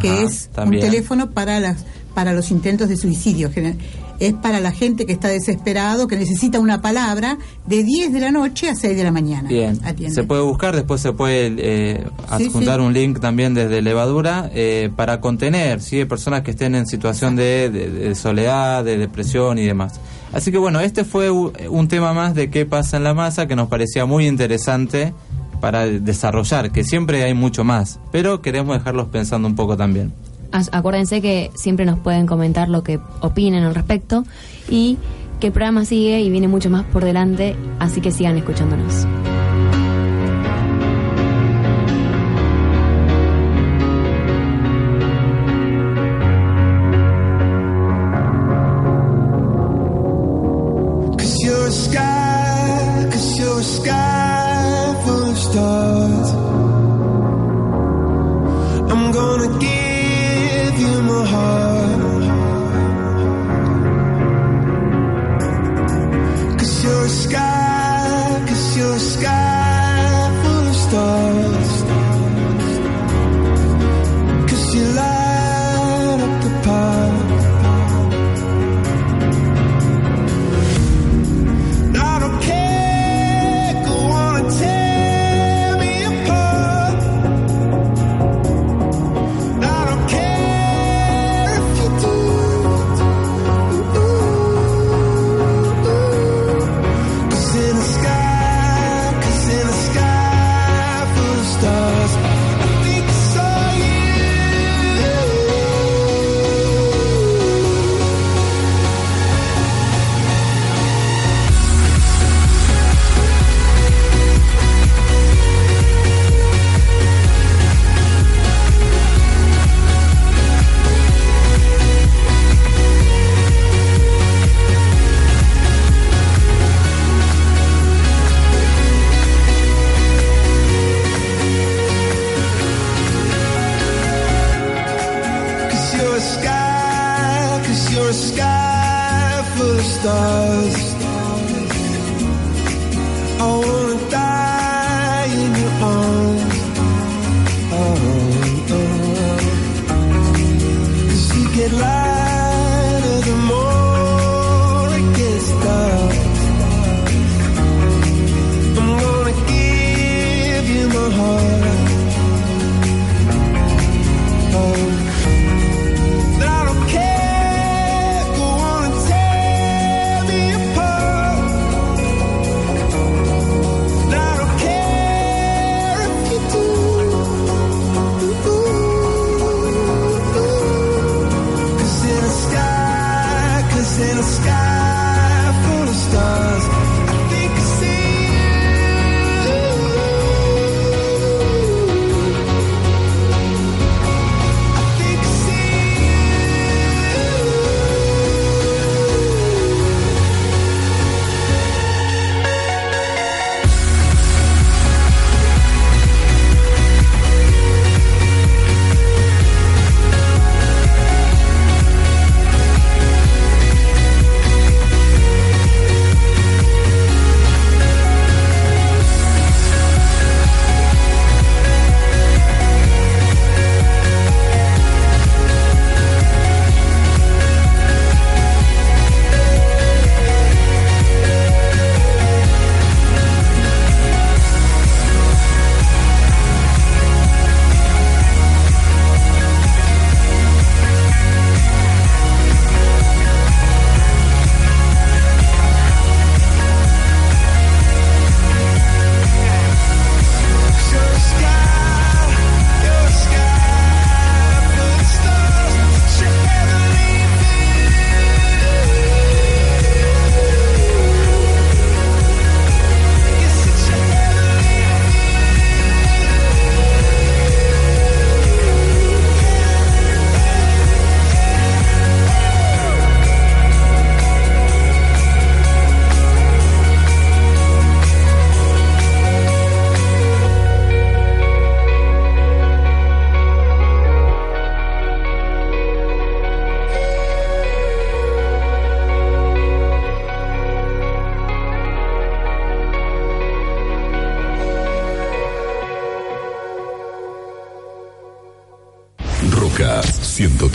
que 0.02 0.24
es 0.24 0.48
también. 0.54 0.84
un 0.84 0.90
teléfono 0.90 1.32
para 1.32 1.60
las 1.60 1.86
para 2.14 2.34
los 2.34 2.52
intentos 2.52 2.90
de 2.90 2.98
suicidio. 2.98 3.50
Es 4.20 4.34
para 4.34 4.60
la 4.60 4.72
gente 4.72 5.08
que 5.08 5.14
está 5.14 5.30
desesperado, 5.30 6.08
que 6.08 6.16
necesita 6.16 6.60
una 6.60 6.80
palabra 6.82 7.40
de 7.66 7.84
10 7.84 8.14
de 8.14 8.20
la 8.20 8.30
noche 8.32 8.70
a 8.70 8.76
6 8.76 8.96
de 8.96 9.04
la 9.04 9.12
mañana. 9.12 9.50
Bien, 9.50 9.80
Atiende. 9.84 10.14
se 10.14 10.24
puede 10.24 10.42
buscar, 10.44 10.76
después 10.76 11.02
se 11.02 11.12
puede 11.12 11.56
eh, 11.58 12.06
adjuntar 12.30 12.80
sí. 12.80 12.86
un 12.86 12.94
link 12.94 13.20
también 13.20 13.56
desde 13.56 13.82
Levadura 13.82 14.52
eh, 14.54 14.92
para 14.96 15.20
contener, 15.22 15.82
¿sí? 15.82 16.06
Personas 16.06 16.44
que 16.44 16.52
estén 16.52 16.76
en 16.76 16.86
situación 16.86 17.36
de, 17.36 17.72
de- 17.72 17.90
de 17.90 18.14
soledad, 18.16 18.84
de 18.86 18.98
depresión 19.00 19.58
y 19.58 19.66
demás. 19.66 20.00
Así 20.34 20.52
que 20.52 20.60
bueno, 20.60 20.80
este 20.82 21.04
fue 21.04 21.32
un 21.32 21.88
tema 21.88 22.14
más 22.14 22.36
de 22.36 22.50
qué 22.52 22.66
pasa 22.68 22.98
en 22.98 23.04
la 23.04 23.14
masa 23.16 23.48
que 23.48 23.56
nos 23.56 23.70
parecía 23.70 24.06
muy 24.06 24.28
interesante 24.28 25.14
para 25.62 25.86
desarrollar, 25.88 26.72
que 26.72 26.84
siempre 26.84 27.24
hay 27.24 27.34
mucho 27.34 27.64
más, 27.64 28.00
pero 28.12 28.42
queremos 28.42 28.78
dejarlos 28.78 29.08
pensando 29.08 29.48
un 29.48 29.56
poco 29.56 29.76
también. 29.78 30.14
Acuérdense 30.52 31.22
que 31.22 31.52
siempre 31.56 31.86
nos 31.86 32.00
pueden 32.00 32.26
comentar 32.26 32.70
lo 32.70 32.84
que 32.84 33.00
opinen 33.22 33.64
al 33.64 33.76
respecto 33.76 34.26
y 34.70 34.98
que 35.40 35.48
el 35.48 35.54
programa 35.54 35.86
sigue 35.86 36.22
y 36.22 36.30
viene 36.30 36.48
mucho 36.48 36.70
más 36.70 36.84
por 36.86 37.04
delante, 37.04 37.56
así 37.80 38.02
que 38.02 38.12
sigan 38.12 38.38
escuchándonos. 38.38 39.08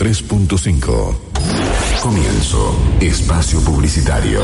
103.5. 0.07 1.15
Comienzo. 2.01 2.77
Espacio 3.01 3.61
Publicitario. 3.63 4.41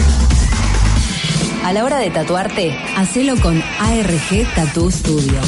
A 1.64 1.72
la 1.72 1.84
hora 1.84 1.98
de 1.98 2.10
tatuarte, 2.10 2.76
hacelo 2.96 3.36
con 3.40 3.62
ARG 3.78 4.52
Tattoo 4.54 4.90
Studio. 4.90 5.38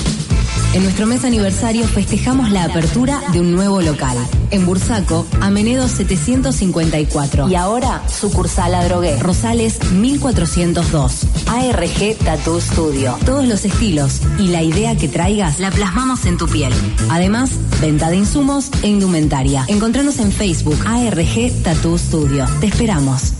En 0.73 0.85
nuestro 0.85 1.07
mes 1.07 1.25
aniversario 1.25 1.87
festejamos 1.87 2.51
la 2.51 2.65
apertura 2.65 3.21
de 3.33 3.41
un 3.41 3.53
nuevo 3.53 3.81
local. 3.81 4.17
En 4.53 4.65
Bursaco, 4.65 5.27
Amenedo 5.41 5.89
754. 5.89 7.49
Y 7.49 7.57
ahora, 7.57 8.03
sucursal 8.09 8.75
a 8.77 8.85
Drogué, 8.85 9.17
Rosales 9.19 9.79
1402. 9.93 11.27
ARG 11.49 12.17
Tattoo 12.25 12.61
Studio. 12.61 13.17
Todos 13.27 13.47
los 13.47 13.65
estilos 13.65 14.21
y 14.39 14.49
la 14.49 14.63
idea 14.63 14.97
que 14.97 15.09
traigas 15.09 15.59
la 15.59 15.73
plasmamos 15.73 16.27
en 16.27 16.39
tu 16.39 16.47
piel. 16.47 16.73
Además, 17.11 17.51
venta 17.81 18.09
de 18.09 18.17
insumos 18.17 18.71
e 18.83 18.89
indumentaria. 18.89 19.65
Encontranos 19.67 20.19
en 20.21 20.31
Facebook 20.31 20.79
ARG 20.87 21.53
Tattoo 21.65 21.99
Studio. 21.99 22.47
Te 22.61 22.67
esperamos. 22.67 23.33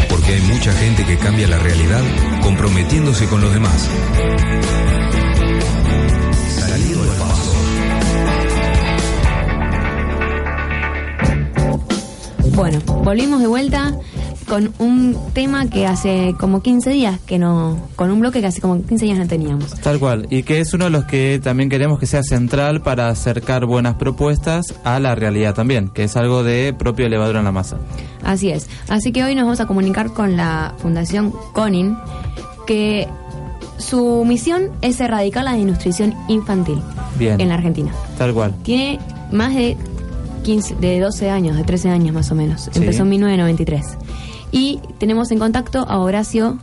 Porque 0.10 0.34
hay 0.34 0.42
mucha 0.42 0.74
gente 0.74 1.06
que 1.06 1.18
cambia 1.18 1.48
la 1.48 1.60
realidad 1.60 2.04
comprometiéndose 2.42 3.28
con 3.28 3.40
los 3.40 3.54
demás. 3.54 3.90
Bueno, 12.64 12.80
volvimos 13.04 13.42
de 13.42 13.48
vuelta 13.48 13.94
con 14.48 14.74
un 14.80 15.18
tema 15.34 15.70
que 15.70 15.86
hace 15.86 16.34
como 16.40 16.62
15 16.62 16.92
días 16.92 17.20
que 17.20 17.38
no. 17.38 17.90
con 17.98 18.10
un 18.10 18.22
bloque 18.22 18.40
que 18.40 18.48
hace 18.48 18.62
como 18.62 18.82
15 18.82 19.04
días 19.04 19.18
no 19.18 19.28
teníamos. 19.28 19.72
Tal 19.82 20.00
cual, 20.00 20.28
y 20.30 20.44
que 20.44 20.62
es 20.62 20.74
uno 20.74 20.86
de 20.86 20.92
los 20.92 21.04
que 21.04 21.42
también 21.44 21.70
queremos 21.70 22.00
que 22.00 22.06
sea 22.06 22.24
central 22.24 22.82
para 22.82 23.10
acercar 23.10 23.66
buenas 23.66 23.96
propuestas 23.96 24.76
a 24.86 24.98
la 25.02 25.14
realidad 25.14 25.54
también, 25.54 25.90
que 25.90 26.06
es 26.06 26.16
algo 26.16 26.42
de 26.42 26.74
propio 26.74 27.10
levadura 27.10 27.40
en 27.40 27.46
la 27.46 27.52
masa. 27.52 27.80
Así 28.24 28.50
es. 28.50 28.70
Así 28.88 29.12
que 29.12 29.26
hoy 29.26 29.36
nos 29.36 29.44
vamos 29.44 29.60
a 29.60 29.68
comunicar 29.68 30.14
con 30.14 30.38
la 30.38 30.74
Fundación 30.78 31.34
CONIN, 31.52 31.98
que 32.66 33.10
su 33.78 34.24
misión 34.26 34.70
es 34.82 35.02
erradicar 35.02 35.44
la 35.44 35.52
desnutrición 35.52 36.16
infantil 36.30 36.82
Bien. 37.20 37.42
en 37.42 37.50
la 37.50 37.56
Argentina. 37.56 37.92
Tal 38.18 38.34
cual. 38.34 38.54
Tiene 38.64 39.00
más 39.34 39.54
de 39.54 39.76
15, 40.44 40.76
de 40.76 41.00
12 41.00 41.30
años, 41.30 41.58
de 41.58 41.64
13 41.64 41.90
años 41.90 42.14
más 42.14 42.32
o 42.32 42.36
menos. 42.36 42.70
Sí. 42.72 42.72
Empezó 42.76 43.04
en 43.04 43.10
1993. 43.10 43.86
Y 44.52 44.80
tenemos 45.00 45.32
en 45.32 45.40
contacto 45.40 45.80
a 45.88 45.98
Horacio 46.00 46.60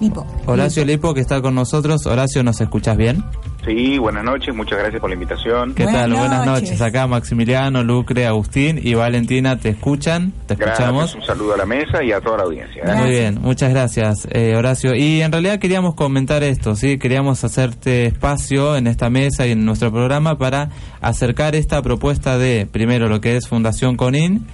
Lipo. 0.00 0.26
Horacio 0.46 0.84
Lipo, 0.84 1.14
que 1.14 1.20
está 1.20 1.40
con 1.40 1.54
nosotros. 1.54 2.06
Horacio, 2.06 2.42
¿nos 2.42 2.60
escuchas 2.60 2.96
bien? 2.96 3.24
Sí, 3.64 3.96
buenas 3.98 4.24
noches, 4.24 4.52
muchas 4.54 4.78
gracias 4.78 5.00
por 5.00 5.08
la 5.08 5.14
invitación. 5.14 5.74
¿Qué 5.74 5.84
Buenas 5.84 6.02
tal? 6.02 6.14
Buenas 6.14 6.46
noches. 6.46 6.80
Acá 6.80 7.06
Maximiliano, 7.06 7.84
Lucre, 7.84 8.26
Agustín 8.26 8.80
y 8.82 8.94
Valentina 8.94 9.56
te 9.56 9.68
escuchan, 9.68 10.32
te 10.46 10.54
escuchamos. 10.54 11.12
Gracias, 11.12 11.14
un 11.14 11.22
saludo 11.22 11.54
a 11.54 11.58
la 11.58 11.66
mesa 11.66 12.02
y 12.02 12.10
a 12.10 12.20
toda 12.20 12.38
la 12.38 12.42
audiencia. 12.42 12.82
¿eh? 12.82 12.94
Muy 12.96 13.10
bien, 13.10 13.38
muchas 13.40 13.70
gracias, 13.70 14.26
eh, 14.32 14.56
Horacio. 14.56 14.96
Y 14.96 15.22
en 15.22 15.30
realidad 15.30 15.60
queríamos 15.60 15.94
comentar 15.94 16.42
esto, 16.42 16.74
¿sí? 16.74 16.98
Queríamos 16.98 17.44
hacerte 17.44 18.06
espacio 18.06 18.76
en 18.76 18.88
esta 18.88 19.10
mesa 19.10 19.46
y 19.46 19.52
en 19.52 19.64
nuestro 19.64 19.92
programa 19.92 20.36
para 20.38 20.70
acercar 21.00 21.54
esta 21.54 21.80
propuesta 21.82 22.38
de, 22.38 22.66
primero, 22.70 23.08
lo 23.08 23.20
que 23.20 23.36
es 23.36 23.46
Fundación 23.46 23.96
Conin 23.96 24.44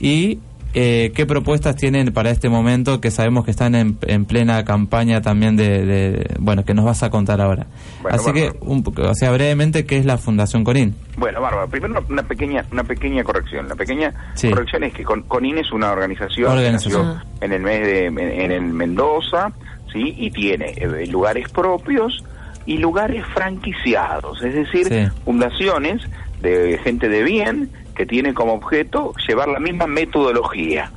y 0.00 0.40
eh, 0.74 1.12
qué 1.14 1.24
propuestas 1.26 1.76
tienen 1.76 2.12
para 2.12 2.30
este 2.30 2.48
momento 2.48 3.00
que 3.00 3.10
sabemos 3.10 3.44
que 3.44 3.50
están 3.50 3.74
en, 3.74 3.96
en 4.06 4.26
plena 4.26 4.64
campaña 4.64 5.22
también 5.22 5.56
de, 5.56 5.84
de- 5.86 6.34
bueno, 6.38 6.64
que 6.64 6.74
nos 6.74 6.84
vas 6.84 7.02
a 7.02 7.10
contar 7.10 7.40
ahora. 7.40 7.66
Bueno, 8.02 8.16
Así 8.16 8.32
que, 8.32 8.50
bárbaro. 8.50 8.66
un, 8.66 8.84
o 9.08 9.14
sea, 9.14 9.30
brevemente, 9.32 9.86
¿qué 9.86 9.96
es 9.96 10.04
la 10.04 10.18
Fundación 10.18 10.64
Conin? 10.64 10.94
Bueno, 11.16 11.40
Bárbara, 11.40 11.66
primero 11.66 12.04
una- 12.08 12.22
pequeña 12.22 12.64
una 12.70 12.84
pequeña 12.84 13.24
corrección. 13.24 13.68
La 13.68 13.74
pequeña 13.76 14.12
Sí. 14.34 14.50
corrección 14.50 14.84
es 14.84 14.92
que 14.92 15.04
con, 15.04 15.22
CONIN 15.22 15.58
es 15.58 15.72
una 15.72 15.90
organización, 15.90 16.52
Organización. 16.52 17.02
que 17.02 17.08
nació 17.08 17.22
en 17.40 17.52
el 17.52 17.62
mes 17.62 17.86
de 17.86 18.06
en, 18.06 18.18
en 18.18 18.52
el 18.52 18.62
Mendoza, 18.62 19.52
¿sí? 19.92 20.14
Y 20.18 20.30
tiene 20.30 20.74
eh, 20.76 21.06
lugares 21.06 21.48
propios 21.50 22.22
y 22.66 22.76
lugares 22.76 23.24
franquiciados, 23.34 24.42
es 24.42 24.54
decir, 24.54 24.86
Sí. 24.88 25.20
fundaciones 25.24 26.02
de 26.42 26.78
gente 26.84 27.08
de 27.08 27.22
bien 27.24 27.70
que 27.98 28.06
tiene 28.06 28.32
como 28.32 28.52
objeto 28.54 29.12
llevar 29.26 29.48
la 29.48 29.58
misma 29.58 29.88
metodología. 29.88 30.90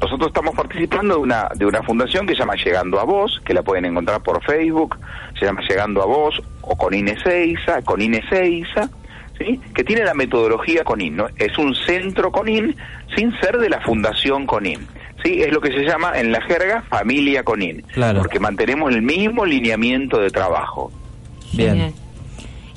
Nosotros 0.00 0.28
estamos 0.28 0.54
participando 0.54 1.16
de 1.16 1.20
una, 1.20 1.48
de 1.54 1.66
una 1.66 1.82
fundación 1.82 2.26
que 2.26 2.32
se 2.32 2.38
llama 2.40 2.54
Llegando 2.56 2.98
a 2.98 3.04
Vos, 3.04 3.42
que 3.44 3.52
la 3.52 3.62
pueden 3.62 3.84
encontrar 3.84 4.22
por 4.22 4.42
Facebook, 4.42 4.96
se 5.38 5.44
llama 5.44 5.60
Llegando 5.68 6.02
a 6.02 6.06
Vos, 6.06 6.42
o 6.62 6.76
con 6.76 6.94
Ineseiza, 6.94 7.82
con 7.82 8.00
Ineseiza, 8.00 8.88
¿sí? 9.38 9.60
que 9.74 9.84
tiene 9.84 10.02
la 10.02 10.14
metodología 10.14 10.82
CONIN, 10.82 11.16
¿no? 11.16 11.26
Es 11.36 11.58
un 11.58 11.74
centro 11.74 12.32
CONIN 12.32 12.74
sin 13.14 13.38
ser 13.40 13.58
de 13.58 13.68
la 13.68 13.82
fundación 13.82 14.46
CONIN. 14.46 14.86
¿sí? 15.22 15.42
Es 15.42 15.52
lo 15.52 15.60
que 15.60 15.72
se 15.72 15.84
llama 15.84 16.18
en 16.18 16.32
la 16.32 16.40
jerga 16.40 16.82
familia 16.88 17.42
CONIN, 17.44 17.82
Claro. 17.92 18.20
porque 18.20 18.40
mantenemos 18.40 18.90
el 18.94 19.02
mismo 19.02 19.44
lineamiento 19.44 20.18
de 20.20 20.30
trabajo. 20.30 20.90
Bien. 21.52 21.70
Genial. 21.72 21.92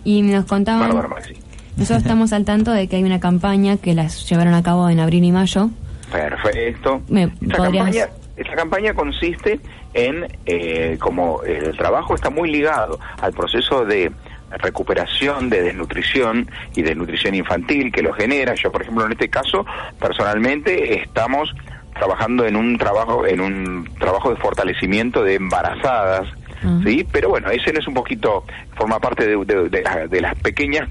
Y 0.03 0.21
nos 0.21 0.45
contaban, 0.45 0.81
Bárbaro, 0.89 1.09
Maxi. 1.09 1.33
Nosotros 1.77 1.99
estamos 2.03 2.33
al 2.33 2.43
tanto 2.45 2.71
de 2.71 2.87
que 2.87 2.95
hay 2.97 3.03
una 3.03 3.19
campaña 3.19 3.77
que 3.77 3.93
las 3.93 4.27
llevaron 4.29 4.53
a 4.53 4.63
cabo 4.63 4.89
en 4.89 4.99
abril 4.99 5.23
y 5.23 5.31
mayo. 5.31 5.69
Perfecto. 6.11 7.01
Me- 7.09 7.23
esta, 7.41 7.57
podrías- 7.57 7.83
campaña, 7.85 8.07
esta 8.37 8.55
campaña 8.55 8.93
consiste 8.93 9.59
en, 9.93 10.27
eh, 10.45 10.97
como 10.99 11.41
el 11.43 11.75
trabajo 11.77 12.15
está 12.15 12.29
muy 12.29 12.49
ligado 12.51 12.99
al 13.21 13.33
proceso 13.33 13.85
de 13.85 14.11
recuperación 14.59 15.49
de 15.49 15.61
desnutrición 15.61 16.49
y 16.75 16.81
desnutrición 16.81 17.35
infantil 17.35 17.91
que 17.91 18.01
lo 18.01 18.13
genera. 18.13 18.55
Yo, 18.55 18.71
por 18.71 18.81
ejemplo, 18.81 19.05
en 19.05 19.11
este 19.11 19.29
caso, 19.29 19.65
personalmente, 19.99 21.01
estamos 21.01 21.53
trabajando 21.93 22.45
en 22.45 22.55
un 22.55 22.77
trabajo 22.77 23.25
en 23.25 23.41
un 23.41 23.89
trabajo 23.99 24.29
de 24.29 24.35
fortalecimiento 24.37 25.23
de 25.23 25.35
embarazadas, 25.35 26.27
Ah. 26.63 26.79
sí, 26.85 27.05
pero 27.11 27.29
bueno, 27.29 27.49
ese 27.49 27.73
no 27.73 27.79
es 27.79 27.87
un 27.87 27.93
poquito 27.93 28.43
forma 28.75 28.99
parte 28.99 29.27
de, 29.27 29.35
de- 29.45 29.69
de 29.69 29.81
la- 29.83 30.07
de 30.07 30.21
las 30.21 30.35
pequeñas 30.35 30.87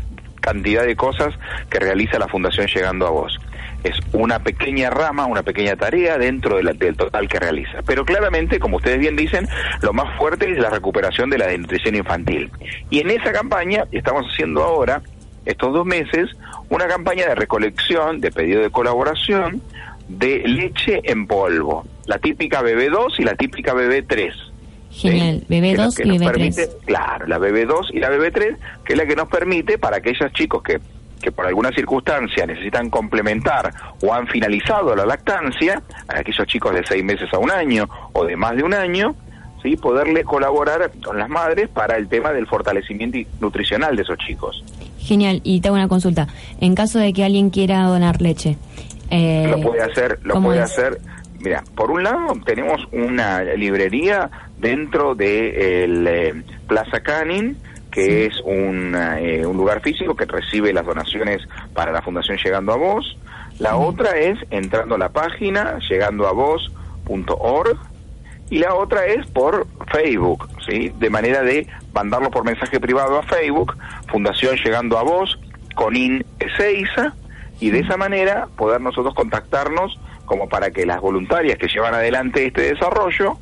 cantidad 0.47 0.85
de 0.87 0.95
cosas 0.95 1.35
que 1.69 1.81
realiza 1.81 2.19
la 2.19 2.29
Fundación 2.29 2.69
Llegando 2.69 3.07
a 3.07 3.11
Vos. 3.11 3.39
Es 3.83 3.97
una 4.13 4.39
pequeña 4.39 4.91
rama, 4.91 5.27
una 5.27 5.43
pequeña 5.43 5.77
tarea 5.77 6.19
dentro 6.19 6.57
de 6.57 6.63
la- 6.63 6.73
del 6.73 6.97
total 6.97 7.29
que 7.29 7.39
realiza. 7.39 7.83
Pero 7.85 8.05
claramente, 8.05 8.59
como 8.61 8.77
ustedes 8.77 8.99
bien 9.01 9.17
dicen, 9.17 9.49
lo 9.83 9.93
más 9.93 10.17
fuerte 10.17 10.51
es 10.51 10.59
la 10.59 10.71
recuperación 10.71 11.31
de 11.31 11.39
la 11.39 11.47
desnutrición 11.49 11.95
infantil. 11.97 12.51
Y 12.91 13.01
en 13.01 13.11
esa 13.11 13.33
campaña 13.33 13.85
estamos 13.93 14.25
haciendo 14.33 14.63
ahora, 14.63 15.03
estos 15.45 15.73
dos 15.73 15.85
meses, 15.87 16.31
una 16.69 16.87
campaña 16.87 17.27
de 17.29 17.35
recolección, 17.35 18.21
de 18.21 18.31
pedido 18.33 18.63
de 18.63 18.71
colaboración 18.71 19.61
de 20.09 20.39
leche 20.47 21.01
en 21.05 21.27
polvo. 21.27 21.85
La 22.07 22.19
típica 22.19 22.63
BB2 22.63 23.19
y 23.19 23.25
la 23.25 23.35
típica 23.35 23.75
BB3. 23.75 24.33
Genial, 24.97 25.39
¿sí? 25.41 25.47
bebé 25.49 25.71
Que 25.71 25.77
2 25.77 25.95
que 25.95 26.03
y 26.03 26.07
nos 26.09 26.19
bebé 26.19 26.33
permite- 26.33 26.67
3. 26.67 26.77
Claro, 26.87 27.27
la 27.27 27.39
BB2 27.39 27.91
y 27.93 27.99
la 28.01 28.11
BB3, 28.11 28.57
que 28.85 28.93
es 28.93 28.99
la 28.99 29.07
que 29.07 29.17
nos 29.17 29.29
permite 29.29 29.79
para 29.79 29.97
aquellos 29.99 30.33
chicos 30.33 30.63
que 30.63 30.81
que 31.21 31.33
por 31.33 31.47
alguna 31.47 31.71
circunstancia 31.73 32.45
necesitan 32.47 32.91
complementar 32.91 33.73
o 34.03 34.13
han 34.13 34.27
finalizado 34.29 34.95
la 34.95 35.07
lactancia, 35.07 35.83
a 36.09 36.19
aquellos 36.19 36.47
chicos 36.47 36.75
de 36.75 36.85
seis 36.87 37.03
meses 37.03 37.33
a 37.33 37.39
un 37.39 37.51
año 37.51 37.89
o 38.13 38.27
de 38.27 38.37
más 38.37 38.55
de 38.55 38.63
un 38.63 38.75
año, 38.75 39.15
¿sí? 39.63 39.77
poderle 39.79 40.25
colaborar 40.25 40.91
con 41.03 41.19
las 41.19 41.31
madres 41.31 41.71
para 41.71 41.97
el 41.97 42.07
tema 42.09 42.33
del 42.33 42.47
fortalecimiento 42.47 43.19
nutricional 43.41 43.97
de 43.97 44.03
esos 44.03 44.19
chicos. 44.19 44.63
Genial. 44.99 45.41
Y 45.43 45.63
te 45.63 45.69
hago 45.69 45.77
una 45.77 45.89
consulta. 45.89 46.29
En 46.61 46.75
caso 46.75 46.99
de 46.99 47.15
que 47.15 47.25
alguien 47.25 47.49
quiera 47.49 47.85
donar 47.85 48.21
leche, 48.21 48.59
eh, 49.11 49.49
lo 49.51 49.61
puede 49.63 49.83
hacer, 49.83 50.19
lo 50.23 50.35
¿cómo 50.35 50.49
puede 50.49 50.59
es? 50.59 50.65
hacer. 50.71 50.99
Mira, 51.41 51.65
por 51.75 51.91
un 51.91 52.05
lado 52.05 52.35
tenemos 52.45 52.87
una 52.93 53.43
librería 53.43 54.31
dentro 54.59 55.15
de 55.15 55.85
el, 55.85 56.07
eh, 56.07 56.43
Plaza 56.67 57.01
Canin, 57.01 57.57
que 57.91 58.27
es 58.27 58.41
un, 58.45 58.95
eh, 58.95 59.47
un 59.47 59.57
lugar 59.57 59.81
físico 59.81 60.15
que 60.15 60.27
recibe 60.27 60.73
las 60.73 60.85
donaciones 60.85 61.43
para 61.73 61.93
la 61.93 62.03
Fundación 62.03 62.37
Llegando 62.39 62.73
a 62.73 62.77
Vos. 62.77 63.17
La 63.59 63.77
otra 63.77 64.19
es 64.19 64.39
entrando 64.51 64.97
a 64.97 64.99
la 64.99 65.09
página 65.09 65.79
llegandoavos.org 65.89 67.79
y 68.51 68.59
la 68.59 68.75
otra 68.75 69.07
es 69.07 69.27
por 69.29 69.67
Facebook, 69.91 70.49
¿sí? 70.69 70.93
De 70.99 71.09
manera 71.11 71.43
de 71.43 71.67
mandarlo 71.95 72.31
por 72.31 72.45
mensaje 72.45 72.79
privado 72.79 73.19
a 73.19 73.23
Facebook, 73.23 73.77
Fundación 74.09 74.57
Llegando 74.57 74.99
a 74.99 75.03
Vos, 75.03 75.39
con 75.75 75.97
IN 75.97 76.25
Ezeiza, 76.39 77.15
y 77.61 77.71
de 77.71 77.81
esa 77.81 77.97
manera 77.97 78.49
poder 78.57 78.81
nosotros 78.81 79.15
contactarnos 79.15 79.99
como 80.27 80.49
para 80.49 80.71
que 80.71 80.85
las 80.85 81.01
voluntarias 81.01 81.57
que 81.59 81.69
llevan 81.69 81.95
adelante 81.95 82.47
este 82.47 82.75
desarrollo, 82.75 83.39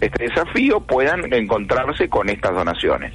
este 0.00 0.24
desafío, 0.28 0.80
puedan 0.80 1.32
encontrarse 1.32 2.08
con 2.08 2.28
estas 2.28 2.52
donaciones. 2.54 3.12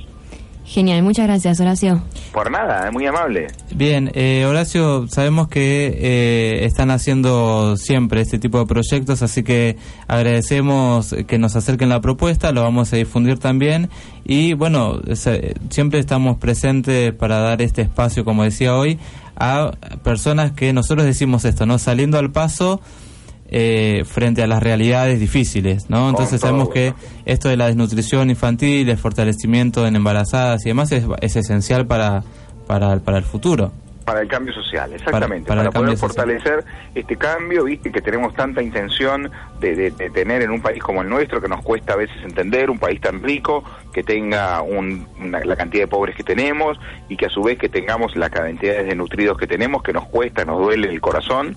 Genial. 0.64 1.04
Muchas 1.04 1.26
gracias, 1.28 1.60
Horacio. 1.60 2.02
Por 2.32 2.50
nada, 2.50 2.88
es 2.88 2.94
muy 2.94 3.06
amable. 3.06 3.48
Bien, 3.76 4.10
eh, 4.14 4.46
Horacio, 4.46 5.06
sabemos 5.10 5.50
que 5.50 5.88
eh, 6.00 6.66
están 6.66 6.92
haciendo 6.92 7.76
siempre 7.76 8.22
este 8.22 8.40
tipo 8.40 8.60
de 8.60 8.66
proyectos, 8.68 9.22
así 9.22 9.44
que 9.44 9.76
agradecemos 10.08 11.14
que 11.28 11.38
nos 11.40 11.56
acerquen 11.58 11.90
la 11.90 12.00
propuesta, 12.00 12.52
lo 12.54 12.62
vamos 12.62 12.94
a 12.94 12.96
difundir 12.96 13.38
también 13.38 13.90
y 14.24 14.54
bueno, 14.54 15.02
se- 15.16 15.56
siempre 15.72 16.00
estamos 16.00 16.38
presentes 16.38 17.12
para 17.14 17.40
dar 17.40 17.62
este 17.62 17.82
espacio, 17.82 18.24
como 18.24 18.44
decía 18.44 18.76
hoy, 18.76 18.98
a 19.36 19.72
personas 20.04 20.52
que 20.52 20.72
nosotros 20.72 21.06
decimos 21.06 21.44
esto, 21.44 21.66
¿no? 21.66 21.80
Saliendo 21.80 22.18
al 22.18 22.32
paso 22.32 22.80
eh, 23.52 24.04
frente 24.06 24.42
a 24.42 24.48
las 24.48 24.64
realidades 24.64 25.20
difíciles, 25.20 25.90
¿no? 25.90 26.10
Entonces 26.10 26.40
sabemos 26.42 26.70
que 26.70 26.94
esto 27.26 27.50
de 27.50 27.58
la 27.58 27.68
desnutrición 27.68 28.30
infantil, 28.30 28.90
el 28.90 28.98
fortalecimiento 28.98 29.86
en 29.86 29.96
embarazadas 29.98 30.66
y 30.66 30.70
demás 30.70 30.92
es, 30.94 31.04
es 31.22 31.36
esencial 31.36 31.86
para, 31.86 32.24
para, 32.68 32.98
para 33.00 33.18
el 33.18 33.24
futuro. 33.24 33.72
Para 34.06 34.22
el 34.22 34.28
cambio 34.28 34.52
social, 34.52 34.92
exactamente. 34.94 35.48
para 35.48 35.70
poder 35.70 35.96
fortalecer 35.96 36.66
este 36.96 37.16
cambio, 37.18 37.66
viste, 37.66 37.92
que 37.92 38.02
tenemos 38.02 38.34
tanta 38.34 38.62
intención 38.64 39.30
de, 39.60 39.76
de- 39.76 39.92
de 39.92 40.10
tener 40.10 40.42
en 40.42 40.50
un 40.50 40.60
país 40.60 40.82
como 40.82 41.04
el 41.04 41.08
nuestro, 41.10 41.40
que 41.40 41.48
nos 41.48 41.62
cuesta 41.62 41.94
a 41.94 41.98
veces 41.98 42.16
entender, 42.24 42.72
un 42.72 42.80
país 42.80 43.00
tan 43.00 43.22
rico, 43.22 43.64
que 43.94 44.02
tenga 44.02 44.64
un- 44.64 45.06
una- 45.22 45.42
la 45.46 45.56
cantidad 45.56 45.84
de 45.84 45.88
pobres 45.88 46.16
que 46.16 46.24
tenemos 46.24 46.80
y 47.10 47.16
que 47.16 47.28
a 47.28 47.30
su 47.30 47.44
vez 47.44 47.60
que 47.60 47.70
tengamos 47.70 48.16
la 48.16 48.30
cantidad 48.32 48.84
de 48.84 48.96
nutridos 48.96 49.38
que 49.38 49.46
tenemos, 49.46 49.84
que 49.84 49.94
nos 49.94 50.06
cuesta, 50.08 50.46
nos 50.46 50.58
duele 50.60 50.90
el 50.90 51.00
corazón, 51.00 51.56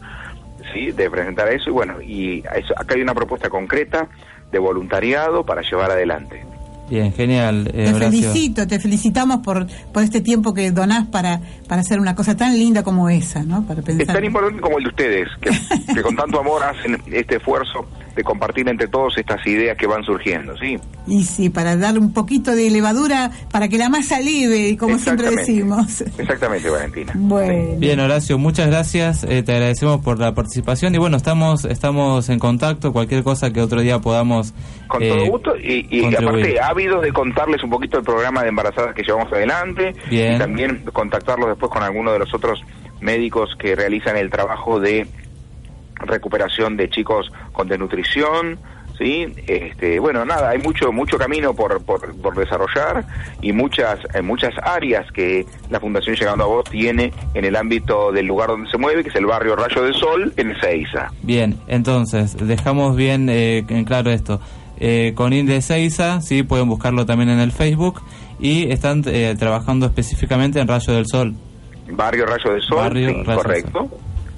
¿sí? 0.75 0.91
De 0.93 1.09
presentar 1.09 1.49
eso. 1.49 1.71
Y 1.71 1.73
bueno, 1.73 2.03
y 2.03 2.45
a 2.47 2.57
eso- 2.59 2.75
acá 2.77 2.95
hay 2.97 3.01
una 3.03 3.15
propuesta 3.15 3.49
concreta 3.49 4.09
de 4.53 4.59
voluntariado 4.59 5.45
para 5.47 5.63
llevar 5.63 5.91
adelante. 5.91 6.45
Bien, 6.91 7.11
genial, 7.15 7.67
eh, 7.69 7.85
Te 7.87 7.95
Horacio. 7.95 8.11
felicito, 8.11 8.67
te 8.67 8.79
felicitamos 8.79 9.39
por, 9.39 9.67
por 9.91 10.03
este 10.03 10.21
tiempo 10.21 10.53
que 10.53 10.71
donás 10.71 11.07
para, 11.07 11.41
para 11.67 11.81
hacer 11.81 11.99
una 11.99 12.15
cosa 12.15 12.37
tan 12.37 12.59
linda 12.59 12.83
como 12.83 13.09
esa, 13.09 13.43
¿no? 13.43 13.65
Para 13.67 13.81
Es 13.81 14.07
tan 14.07 14.23
importante 14.23 14.61
como 14.61 14.77
el 14.77 14.85
de 14.85 14.91
ustedes, 14.91 15.29
que, 15.41 15.51
que 15.95 16.03
con 16.03 16.15
tanto 16.15 16.39
amor 16.39 16.63
hacen 16.63 17.01
este 17.11 17.37
esfuerzo 17.37 17.87
de 18.15 18.23
compartir 18.23 18.69
entre 18.69 18.89
todos 18.89 19.17
estas 19.19 19.45
ideas 19.47 19.77
que 19.77 19.87
van 19.87 20.03
surgiendo, 20.05 20.57
¿sí? 20.57 20.79
Y 21.07 21.25
sí, 21.25 21.51
para 21.51 21.77
dar 21.77 21.99
un 21.99 22.13
poquito 22.13 22.55
de 22.55 22.71
levadura 22.71 23.31
para 23.51 23.69
que 23.69 23.79
la 23.79 23.89
masa 23.89 24.21
leve, 24.21 24.77
como 24.77 24.99
siempre 24.99 25.31
decimos. 25.31 26.03
Exactamente, 26.19 26.71
Valentina. 26.71 27.13
Bueno. 27.17 27.77
Bien, 27.79 28.01
Horacio, 28.01 28.39
muchas 28.39 28.69
gracias. 28.69 29.25
eh, 29.25 29.43
te 29.43 29.53
agradecemos 29.53 30.01
por 30.03 30.19
la 30.19 30.35
participación 30.35 30.95
y 30.95 30.99
bueno, 30.99 31.17
estamos 31.17 31.65
estamos 31.65 32.29
en 32.29 32.39
contacto. 32.39 32.93
Cualquier 32.93 33.23
cosa 33.23 33.53
que 33.53 33.61
otro 33.61 33.81
día 33.81 33.99
podamos. 33.99 34.55
Con 34.89 35.03
eh, 35.03 35.09
todo 35.09 35.27
gusto 35.27 35.57
y, 35.57 35.87
y 35.91 36.15
aparte 36.15 36.61
ávidos 36.61 37.03
de 37.03 37.13
contarles 37.13 37.63
un 37.65 37.71
poquito 37.71 37.99
el 37.99 38.05
programa 38.05 38.43
de 38.43 38.49
embarazadas 38.49 38.95
que 38.95 39.03
llevamos 39.03 39.33
adelante 39.33 39.95
Bien. 40.09 40.35
y 40.35 40.39
también 40.39 40.85
contactarlos 40.93 41.49
después 41.49 41.71
con 41.71 41.83
alguno 41.83 42.13
de 42.13 42.19
los 42.19 42.33
otros 42.35 42.61
médicos 43.01 43.51
que 43.59 43.75
realizan 43.75 44.17
el 44.17 44.31
trabajo 44.31 44.81
de 44.81 45.07
recuperación 46.07 46.77
de 46.77 46.89
chicos 46.89 47.31
con 47.53 47.69
desnutrición, 47.69 48.59
¿sí? 48.99 49.27
Este, 49.47 49.99
bueno, 49.99 50.25
nada, 50.25 50.51
hay 50.51 50.59
mucho 50.59 50.93
mucho 50.93 51.19
camino 51.19 51.55
por, 51.55 51.83
por, 51.85 52.15
por 52.17 52.37
desarrollar 52.37 53.05
y 53.43 53.53
muchas 53.53 53.99
eh, 54.15 54.23
muchas 54.23 54.55
áreas 54.63 55.11
que 55.13 55.47
la 55.71 55.81
Fundación 55.81 56.17
Llegando 56.17 56.45
a 56.45 56.47
Vos 56.47 56.65
tiene 56.71 57.13
en 57.35 57.45
el 57.45 57.57
ámbito 57.57 58.13
del 58.13 58.27
lugar 58.27 58.49
donde 58.49 58.71
se 58.71 58.79
mueve, 58.79 59.03
que 59.03 59.11
es 59.11 59.17
el 59.17 59.27
barrio 59.27 59.57
Rayo 59.57 59.83
del 59.83 59.95
Sol, 59.95 60.33
en 60.37 60.51
Ezeiza. 60.53 61.11
Bien, 61.23 61.59
entonces, 61.67 62.37
dejamos 62.37 62.97
bien 62.97 63.29
eh, 63.29 63.65
en 63.69 63.85
claro 63.85 64.11
esto. 64.11 64.41
Eh, 64.79 65.13
con 65.15 65.33
Inde 65.33 65.63
Seiza, 65.63 66.21
sí, 66.21 66.43
pueden 66.43 66.69
buscarlo 66.69 67.07
también 67.07 67.31
en 67.31 67.39
el 67.39 67.53
Facebook 67.53 68.03
y 68.41 68.71
están 68.73 69.03
eh, 69.07 69.35
trabajando 69.39 69.87
específicamente 69.87 70.61
en 70.61 70.67
Rayo 70.67 70.93
del 70.93 71.07
Sol. 71.07 71.35
Barrio 71.91 72.27
Rayo 72.27 72.53
del 72.53 72.63
Sol, 72.63 72.79
Barrio 72.79 73.09
sí, 73.09 73.15
Rayo 73.15 73.25
del 73.25 73.37
correcto. 73.37 73.91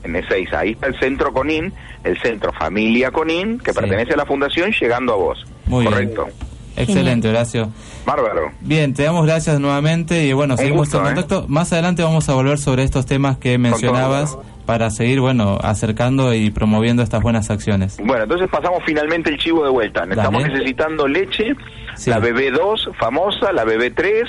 En 0.06 0.16
Ezeiza, 0.16 0.60
ahí 0.60 0.72
está 0.72 0.86
el 0.86 0.98
centro 0.98 1.32
Conin, 1.32 1.72
el 2.04 2.18
centro 2.20 2.52
Familia 2.52 3.10
Conin, 3.10 3.58
que 3.58 3.72
Sí. 3.72 3.78
pertenece 3.78 4.14
a 4.14 4.16
la 4.16 4.26
Fundación 4.26 4.70
Llegando 4.72 5.12
a 5.12 5.16
Vos. 5.16 5.44
Muy 5.66 5.84
correcto. 5.84 6.24
bien. 6.24 6.36
Excelente, 6.78 7.28
Horacio. 7.30 7.70
Bárbaro. 8.04 8.50
Bien, 8.60 8.92
te 8.92 9.02
damos 9.04 9.24
gracias 9.24 9.58
nuevamente 9.58 10.24
y 10.26 10.32
bueno, 10.34 10.54
Un 10.54 10.58
seguimos 10.58 10.80
gusto, 10.80 10.98
en 10.98 11.04
¿eh? 11.04 11.06
contacto. 11.14 11.46
Más 11.48 11.72
adelante 11.72 12.02
vamos 12.02 12.28
a 12.28 12.34
volver 12.34 12.58
sobre 12.58 12.82
estos 12.82 13.06
temas 13.06 13.38
que 13.38 13.56
mencionabas 13.56 14.36
para 14.66 14.90
seguir, 14.90 15.20
bueno, 15.20 15.58
acercando 15.62 16.34
y 16.34 16.50
promoviendo 16.50 17.02
estas 17.02 17.22
buenas 17.22 17.48
acciones. 17.50 17.96
Bueno, 18.04 18.24
entonces 18.24 18.48
pasamos 18.50 18.82
finalmente 18.84 19.30
el 19.30 19.38
chivo 19.38 19.64
de 19.64 19.70
vuelta. 19.70 20.04
Estamos 20.04 20.42
Dale. 20.42 20.52
necesitando 20.54 21.08
leche, 21.08 21.54
Sí. 21.94 22.10
la 22.10 22.18
BB2 22.20 22.90
famosa, 22.98 23.52
la 23.52 23.64
BB3, 23.64 24.24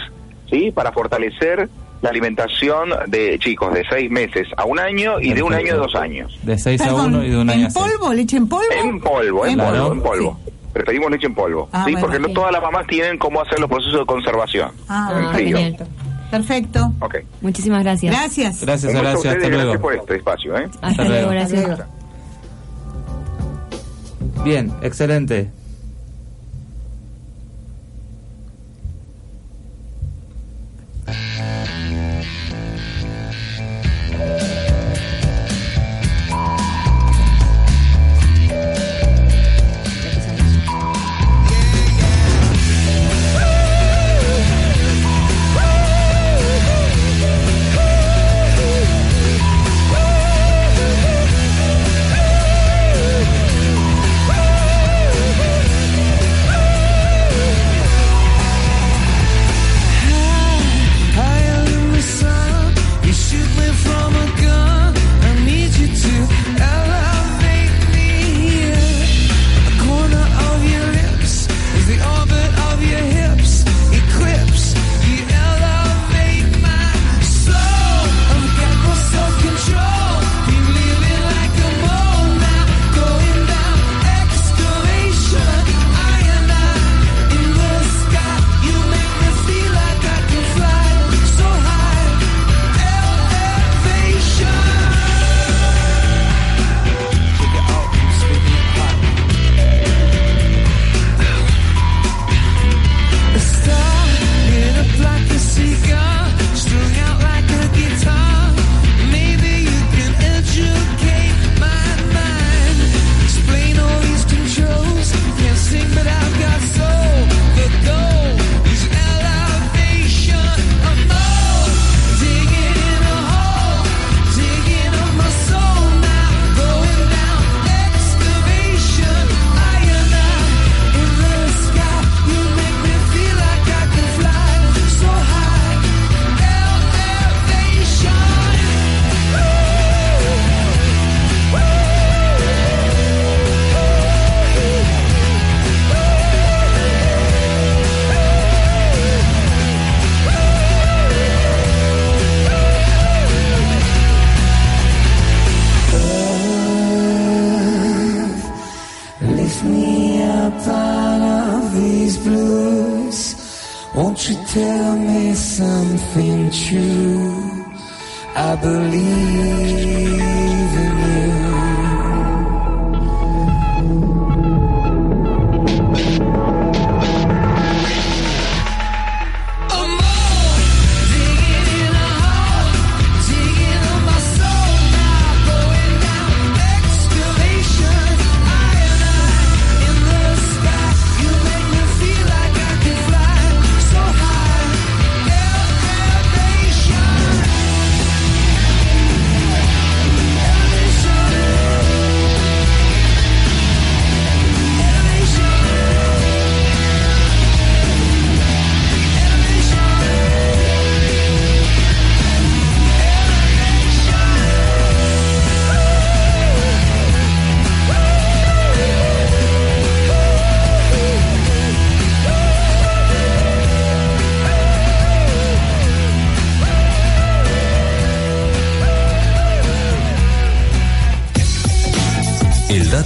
¿sí? 0.50 0.72
Para 0.72 0.94
fortalecer 0.94 1.68
la 2.02 2.10
alimentación 2.10 2.90
de 3.08 3.38
chicos 3.40 3.74
de 3.74 3.84
seis 3.90 4.10
meses 4.12 4.48
a 4.56 4.66
un 4.66 4.80
año 4.80 5.20
y 5.20 5.34
de 5.34 5.42
un 5.42 5.54
año 5.54 5.74
a 5.74 5.78
dos 5.78 5.96
años. 5.96 6.38
De 6.44 6.58
6 6.58 6.82
a 6.82 6.94
1 6.94 7.24
y 7.24 7.30
de 7.30 7.38
un 7.38 7.50
año 7.50 7.64
a 7.64 7.66
¿En 7.66 7.72
6. 7.72 7.86
polvo? 7.86 8.14
¿Leche 8.14 8.38
en 8.38 8.48
polvo? 8.48 8.66
En 8.72 9.00
polvo, 9.00 9.46
en 9.46 9.54
Claro. 9.56 9.72
polvo, 9.90 9.94
en 9.94 10.02
polvo. 10.02 10.40
Preferimos 10.74 11.10
leche 11.10 11.26
en 11.26 11.34
polvo, 11.34 11.68
Ah, 11.72 11.84
¿sí? 11.86 11.94
bueno, 11.94 12.06
Porque 12.08 12.20
no 12.20 12.30
todas 12.30 12.52
las 12.52 12.62
mamás 12.62 12.86
tienen 12.86 13.18
cómo 13.18 13.42
hacer 13.42 13.60
los 13.60 13.68
procesos 13.70 14.00
de 14.02 14.06
conservación. 14.06 14.72
Ah, 14.88 15.34
en. 15.38 15.78
Perfecto. 16.30 16.92
Ok. 17.00 17.16
Muchísimas 17.42 17.84
gracias. 17.84 18.14
Gracias. 18.14 18.62
Gracias, 18.62 18.92
ustedes, 18.94 19.36
Hasta 19.36 19.48
gracias 19.48 19.66
luego. 19.66 19.82
por 19.82 19.94
este 19.96 20.16
espacio, 20.18 20.58
¿eh? 20.58 20.66
Hasta, 20.66 20.88
Hasta 20.88 21.04
luego, 21.06 21.32
luego. 21.32 21.50
gracias. 21.50 21.80
Bien, 24.44 24.72
excelente. 24.82 25.50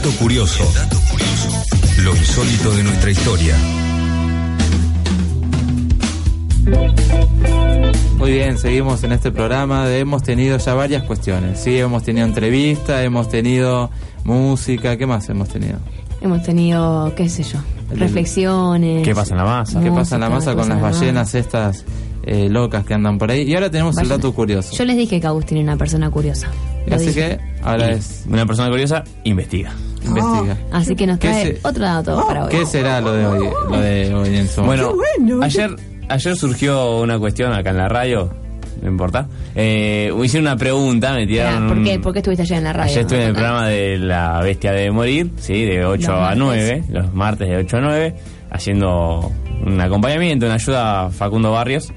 Dato 0.01 0.17
curioso. 0.17 0.63
Lo 2.03 2.15
insólito 2.15 2.71
de 2.71 2.83
nuestra 2.83 3.11
historia. 3.11 3.55
Muy 8.17 8.31
bien, 8.31 8.57
seguimos 8.57 9.03
en 9.03 9.11
este 9.11 9.31
programa. 9.31 9.85
de- 9.87 9.99
Hemos 9.99 10.23
tenido 10.23 10.57
ya 10.57 10.73
varias 10.73 11.03
cuestiones. 11.03 11.59
Sí, 11.59 11.77
hemos 11.77 12.03
tenido 12.03 12.25
entrevistas, 12.25 13.03
hemos 13.03 13.29
tenido 13.29 13.91
música. 14.23 14.97
¿Qué 14.97 15.05
más 15.05 15.29
hemos 15.29 15.49
tenido? 15.49 15.77
Hemos 16.21 16.41
tenido, 16.43 17.13
qué 17.15 17.29
sé 17.29 17.43
yo, 17.43 17.59
reflexiones. 17.95 19.03
¿Qué 19.05 19.13
pasa 19.13 19.33
en 19.33 19.37
la 19.37 19.43
masa? 19.45 19.81
¿Qué 19.81 19.91
pasa 19.91 20.15
en 20.15 20.21
la 20.21 20.29
masa 20.29 20.55
con 20.55 20.69
las 20.69 20.77
en 20.77 20.83
la 20.83 20.89
ballenas 20.89 21.35
estas 21.35 21.85
eh, 22.23 22.47
locas 22.49 22.85
que 22.85 22.93
andan 22.93 23.17
por 23.17 23.31
ahí? 23.31 23.41
Y 23.43 23.53
ahora 23.55 23.69
tenemos 23.69 23.95
el 23.97 24.03
Ballena. 24.03 24.15
dato 24.17 24.33
curioso. 24.33 24.75
Yo 24.75 24.85
les 24.85 24.97
dije 24.97 25.19
que 25.19 25.27
Agustín 25.27 25.57
era 25.59 25.63
una 25.71 25.77
persona 25.77 26.09
curiosa. 26.11 26.47
Lo 26.87 26.95
Así 26.95 27.07
dije. 27.07 27.37
que 27.37 27.39
ahora 27.63 27.91
Y 27.91 27.93
es 27.95 28.25
Una 28.29 28.45
persona 28.45 28.69
curiosa 28.69 29.03
investiga. 29.23 29.71
investiga. 30.03 30.57
Así 30.71 30.95
que 30.95 31.05
nos 31.07 31.19
¿Qué 31.19 31.27
trae 31.27 31.45
se- 31.45 31.59
otro 31.67 31.83
dato 31.83 32.25
para 32.27 32.45
hoy. 32.45 32.49
¿Qué 32.51 32.65
será 32.65 33.01
lo 33.01 33.13
de 33.13 33.25
hoy? 33.25 33.47
Lo 33.69 33.79
de 33.81 34.13
hoy 34.15 34.35
en 34.37 34.47
su 34.47 34.61
Bueno, 34.63 34.95
bueno. 34.95 35.43
ayer, 35.43 35.75
ayer 36.09 36.35
surgió 36.35 36.99
una 37.01 37.19
cuestión 37.19 37.53
acá 37.53 37.69
en 37.69 37.77
la 37.77 37.87
radio, 37.87 38.33
no 38.81 38.89
importa. 38.89 39.27
Eh, 39.53 40.11
hicieron 40.23 40.47
una 40.47 40.57
pregunta, 40.57 41.13
me 41.13 41.27
tiraron. 41.27 41.67
¿por, 41.67 41.83
qué, 41.83 41.99
¿Por 41.99 42.13
qué 42.13 42.19
estuviste 42.19 42.41
ayer 42.43 42.57
en 42.57 42.63
la 42.63 42.73
radio? 42.73 42.91
Ayer 42.91 43.01
estuve 43.01 43.21
en 43.21 43.27
el 43.27 43.33
programa 43.33 43.67
de 43.67 43.97
La 43.99 44.41
Bestia 44.41 44.71
de 44.71 44.89
Morir, 44.91 45.31
sí, 45.37 45.63
de 45.65 45.85
8 45.85 46.07
Los 46.11 46.17
a 46.17 46.21
martes. 46.21 46.37
9, 46.39 46.83
los 46.89 47.13
martes 47.13 47.47
de 47.47 47.57
8 47.57 47.77
a 47.77 47.81
9, 47.81 48.15
haciendo 48.49 49.31
un 49.65 49.79
acompañamiento, 49.79 50.47
una 50.47 50.55
ayuda 50.55 51.05
a 51.05 51.09
Facundo 51.11 51.51
Barrios. 51.51 51.91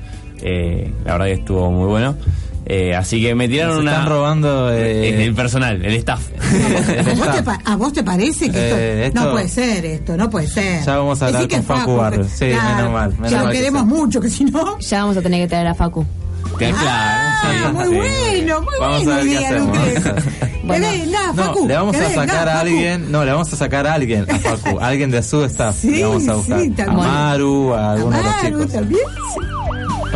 Eh, 0.44 0.92
la 1.04 1.12
verdad 1.12 1.26
que 1.26 1.32
estuvo 1.32 1.70
muy 1.70 1.86
bueno. 1.88 2.14
Eh, 2.66 2.94
así 2.94 3.20
que 3.20 3.34
me 3.34 3.46
tiraron 3.46 3.74
Se 3.76 3.80
una. 3.82 3.90
están 3.92 4.08
robando 4.08 4.72
eh, 4.72 5.24
el 5.24 5.34
personal, 5.34 5.84
el 5.84 5.94
staff. 5.96 6.22
el 6.88 6.98
¿A 7.00 7.02
vos, 7.02 7.04
te, 7.04 7.38
staff. 7.38 7.44
pa- 7.44 7.60
a 7.64 7.76
vos 7.76 7.92
te 7.92 8.02
parece 8.02 8.50
que 8.50 8.64
esto, 8.68 8.76
Eh, 8.78 9.06
esto- 9.08 9.20
no 9.22 9.30
puede 9.32 9.48
ser 9.48 9.84
esto, 9.84 10.16
no 10.16 10.30
puede 10.30 10.46
ser? 10.46 10.82
Ya 10.82 10.96
vamos 10.96 11.20
a 11.20 11.26
hablar 11.26 11.42
Decí 11.42 11.48
que 11.50 11.56
con 11.56 11.64
Facu 11.66 11.80
Facu, 11.80 11.96
Barrios. 11.96 12.26
Sí, 12.34 12.44
menos 12.46 12.92
mal, 12.92 13.12
menos 13.12 13.30
ya 13.30 13.36
mal 13.38 13.46
lo 13.46 13.52
que 13.52 13.58
queremos 13.58 13.82
sea. 13.82 13.88
mucho, 13.98 14.20
que 14.20 14.30
si 14.30 14.44
no... 14.46 14.78
Ya 14.78 15.00
vamos 15.02 15.16
a 15.18 15.22
tener 15.22 15.40
que 15.42 15.48
traer 15.48 15.66
a 15.66 15.74
Facu. 15.74 16.06
Que 16.58 16.70
claro, 16.70 16.80
Ah, 16.86 17.42
sí, 17.42 17.72
muy 17.72 17.84
sí. 17.84 17.94
bueno, 17.96 18.60
muy 18.62 18.74
Vamos 18.80 19.04
buena 19.04 19.22
idea. 19.22 19.58
Lucrecia. 19.58 20.14
Bueno. 20.64 20.86
Que 20.90 20.98
venga, 20.98 21.26
No, 21.34 21.34
Facu, 21.34 21.66
le 21.68 21.74
vamos 21.74 21.96
que 21.96 22.02
a 22.02 22.08
venga, 22.08 22.14
sacar 22.22 22.48
a 22.48 22.52
Facu. 22.52 22.66
alguien, 22.66 23.12
no, 23.12 23.24
le 23.24 23.32
vamos 23.32 23.52
a 23.52 23.56
sacar 23.56 23.86
a 23.86 23.92
alguien, 23.94 24.26
a 24.30 24.38
Facu, 24.38 24.78
a 24.80 24.86
alguien 24.86 25.10
de 25.10 25.22
su 25.22 25.44
staff, 25.44 25.76
Sí, 25.80 25.90
le 25.90 26.04
vamos 26.04 26.28
a 26.28 26.34
buscar. 26.34 26.60
sí, 26.60 26.74
a. 26.80 26.90
Maru, 26.92 27.74
a 27.74 27.92
alguno 27.92 28.16
de 28.16 28.22
los 28.22 28.40
chicos. 28.40 28.72
también. 28.72 29.00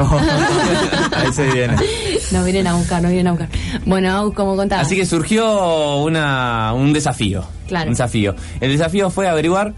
Ahí 1.16 1.32
se 1.32 1.50
viene. 1.50 1.74
Nos 2.32 2.44
vienen 2.44 2.66
a 2.66 2.74
buscar, 2.74 3.02
nos 3.02 3.10
vienen 3.10 3.28
a 3.28 3.30
buscar. 3.32 3.48
Bueno, 3.86 4.32
como 4.34 4.56
contaba. 4.56 4.82
Así 4.82 4.96
que 4.96 5.06
surgió 5.06 5.96
una, 5.98 6.72
un 6.74 6.92
desafío. 6.92 7.44
Claro. 7.66 7.86
Un 7.88 7.92
desafío. 7.94 8.34
El 8.60 8.72
desafío 8.72 9.10
fue 9.10 9.28
averiguar 9.28 9.74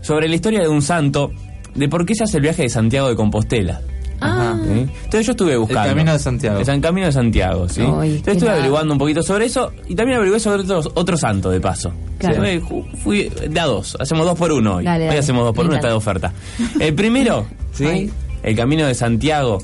sobre 0.00 0.28
la 0.28 0.34
historia 0.34 0.60
de 0.60 0.68
un 0.68 0.82
santo, 0.82 1.30
de 1.74 1.88
por 1.88 2.04
qué 2.06 2.14
se 2.14 2.24
hace 2.24 2.38
el 2.38 2.42
viaje 2.42 2.62
de 2.62 2.68
Santiago 2.68 3.08
de 3.08 3.16
Compostela. 3.16 3.80
Ah, 4.24 4.54
¿sí? 4.62 4.86
Entonces 5.04 5.26
yo 5.26 5.32
estuve 5.32 5.56
buscando. 5.56 5.88
Camino 5.88 6.12
de 6.12 6.18
Santiago. 6.20 6.60
El 6.60 6.80
Camino 6.80 7.06
de 7.06 7.12
Santiago, 7.12 7.68
¿sí? 7.68 7.80
Ay, 7.80 7.86
Entonces 7.88 8.34
estuve 8.34 8.40
nada. 8.48 8.52
averiguando 8.58 8.92
un 8.92 8.98
poquito 8.98 9.20
sobre 9.22 9.46
eso 9.46 9.72
y 9.88 9.96
también 9.96 10.18
averigué 10.18 10.38
sobre 10.38 10.62
otro, 10.62 10.80
otro 10.94 11.16
santo 11.16 11.50
de 11.50 11.60
paso. 11.60 11.92
Claro. 12.18 12.44
Sí, 12.44 12.60
Fui, 12.60 12.84
fui 13.02 13.32
de 13.48 13.58
a 13.60 13.64
dos, 13.64 13.96
hacemos 13.98 14.24
dos 14.24 14.38
por 14.38 14.52
uno 14.52 14.76
hoy. 14.76 14.84
Dale, 14.84 15.10
hoy 15.10 15.16
hacemos 15.16 15.44
dos 15.44 15.52
por 15.54 15.66
uno, 15.66 15.74
está 15.74 15.88
de 15.88 15.94
oferta. 15.94 16.32
El 16.78 16.94
primero, 16.94 17.46
¿sí? 17.72 17.84
Ay. 17.84 18.10
El 18.42 18.56
Camino 18.56 18.86
de 18.86 18.94
Santiago, 18.94 19.58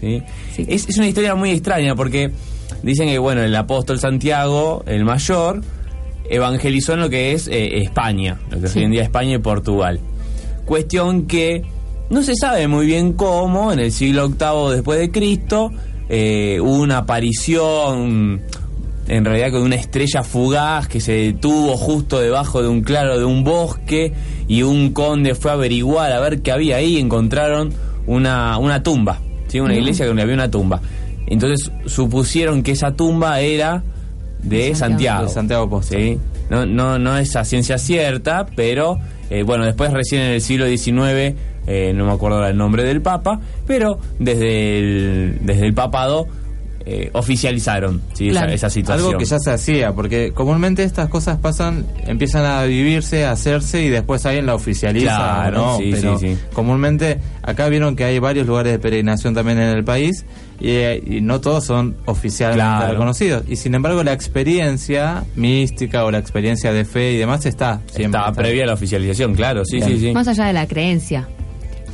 ¿sí? 0.00 0.22
Sí. 0.54 0.64
Es, 0.68 0.88
es 0.88 0.96
una 0.98 1.08
historia 1.08 1.34
muy 1.34 1.50
extraña 1.50 1.94
porque 1.94 2.30
dicen 2.82 3.08
que, 3.08 3.18
bueno, 3.18 3.42
el 3.42 3.54
apóstol 3.56 3.98
Santiago, 3.98 4.82
el 4.86 5.04
mayor, 5.04 5.62
evangelizó 6.28 6.94
en 6.94 7.00
lo 7.00 7.10
que 7.10 7.32
es 7.32 7.48
eh, 7.48 7.78
España, 7.82 8.38
lo 8.50 8.60
que 8.60 8.68
Sí. 8.68 8.78
hoy 8.78 8.84
en 8.86 8.92
día 8.92 9.02
España 9.02 9.34
y 9.34 9.38
Portugal. 9.38 10.00
Cuestión 10.64 11.26
que 11.26 11.62
no 12.08 12.22
se 12.22 12.34
sabe 12.34 12.68
muy 12.68 12.86
bien 12.86 13.12
cómo, 13.14 13.72
en 13.72 13.80
el 13.80 13.92
siglo 13.92 14.28
VIII 14.28 14.74
después 14.74 14.98
de 15.00 15.10
Cristo, 15.10 15.70
eh, 16.08 16.58
hubo 16.60 16.76
una 16.82 16.98
aparición, 16.98 18.42
en 19.08 19.24
realidad 19.24 19.50
con 19.52 19.62
una 19.62 19.76
estrella 19.76 20.22
fugaz 20.22 20.86
que 20.88 21.00
se 21.00 21.12
detuvo 21.12 21.76
justo 21.76 22.20
debajo 22.20 22.62
de 22.62 22.68
un 22.68 22.82
claro 22.82 23.18
de 23.18 23.24
un 23.24 23.42
bosque 23.44 24.12
y 24.48 24.62
un 24.62 24.92
conde 24.92 25.34
fue 25.34 25.50
a 25.50 25.54
averiguar 25.54 26.12
a 26.12 26.20
ver 26.20 26.42
qué 26.42 26.52
había 26.52 26.76
ahí, 26.76 26.98
encontraron 26.98 27.72
una, 28.06 28.58
una 28.58 28.82
tumba, 28.82 29.18
¿sí? 29.48 29.60
una 29.60 29.74
iglesia 29.74 30.06
donde 30.06 30.22
había 30.22 30.34
una 30.34 30.50
tumba. 30.50 30.80
Entonces 31.26 31.70
supusieron 31.86 32.62
que 32.62 32.72
esa 32.72 32.92
tumba 32.92 33.40
era 33.40 33.82
de 34.42 34.74
Santiago. 34.74 35.28
Santiago. 35.28 35.76
De 35.76 35.82
Santiago. 35.82 35.82
¿sí? 35.82 36.18
No, 36.50 36.66
no, 36.66 36.98
no 36.98 37.16
es 37.16 37.36
a 37.36 37.44
ciencia 37.44 37.78
cierta, 37.78 38.46
pero 38.56 38.98
eh, 39.30 39.44
bueno, 39.44 39.64
después 39.64 39.92
recién 39.92 40.22
en 40.22 40.32
el 40.32 40.40
siglo 40.40 40.66
XIX, 40.66 41.36
eh, 41.66 41.92
no 41.94 42.06
me 42.06 42.12
acuerdo 42.12 42.38
ahora 42.38 42.50
el 42.50 42.56
nombre 42.56 42.82
del 42.82 43.00
Papa, 43.00 43.40
pero 43.66 44.00
desde 44.18 44.78
el, 44.78 45.38
desde 45.42 45.66
el 45.66 45.74
papado 45.74 46.26
eh, 46.86 47.10
oficializaron 47.12 48.00
¿sí? 48.14 48.28
esa- 48.28 48.40
Claro. 48.40 48.52
esa, 48.52 48.70
situación. 48.70 49.06
Algo 49.08 49.18
que 49.18 49.24
ya 49.26 49.38
se 49.38 49.50
hacía, 49.50 49.92
porque 49.92 50.32
comúnmente 50.32 50.82
estas 50.82 51.08
cosas 51.08 51.36
pasan, 51.38 51.86
empiezan 52.06 52.44
a 52.46 52.64
vivirse, 52.64 53.24
a 53.26 53.32
hacerse 53.32 53.82
y 53.82 53.88
después 53.90 54.24
alguien 54.26 54.46
la 54.46 54.54
oficializa. 54.54 55.14
Claro, 55.16 55.56
¿no? 55.58 55.78
sí, 55.78 55.90
Pero 55.92 56.18
sí, 56.18 56.28
sí. 56.34 56.38
comúnmente 56.54 57.18
acá 57.42 57.68
vieron 57.68 57.96
que 57.96 58.04
hay 58.04 58.18
varios 58.18 58.46
lugares 58.46 58.72
de 58.72 58.78
peregrinación 58.78 59.34
también 59.34 59.58
en 59.58 59.68
el 59.76 59.84
país 59.84 60.24
y, 60.58 60.68
eh, 60.70 61.02
y 61.06 61.20
no 61.20 61.40
todos 61.40 61.64
son 61.64 61.96
oficialmente 62.06 62.62
Claro. 62.64 62.92
reconocidos. 62.92 63.44
Y 63.48 63.56
sin 63.56 63.74
embargo 63.74 64.02
la 64.02 64.12
experiencia 64.14 65.24
mística 65.36 66.04
o 66.04 66.10
la 66.10 66.18
experiencia 66.18 66.72
de 66.72 66.84
fe 66.84 67.12
y 67.12 67.16
demás 67.18 67.44
está 67.46 67.80
siempre. 67.92 68.20
Está. 68.20 68.32
previa 68.32 68.64
a 68.64 68.66
la 68.68 68.74
oficialización, 68.74 69.34
claro, 69.34 69.64
sí, 69.64 69.76
Bien. 69.76 69.88
sí, 69.90 69.98
sí. 70.00 70.12
Más 70.12 70.28
allá 70.28 70.46
de 70.46 70.52
la 70.54 70.66
creencia, 70.66 71.28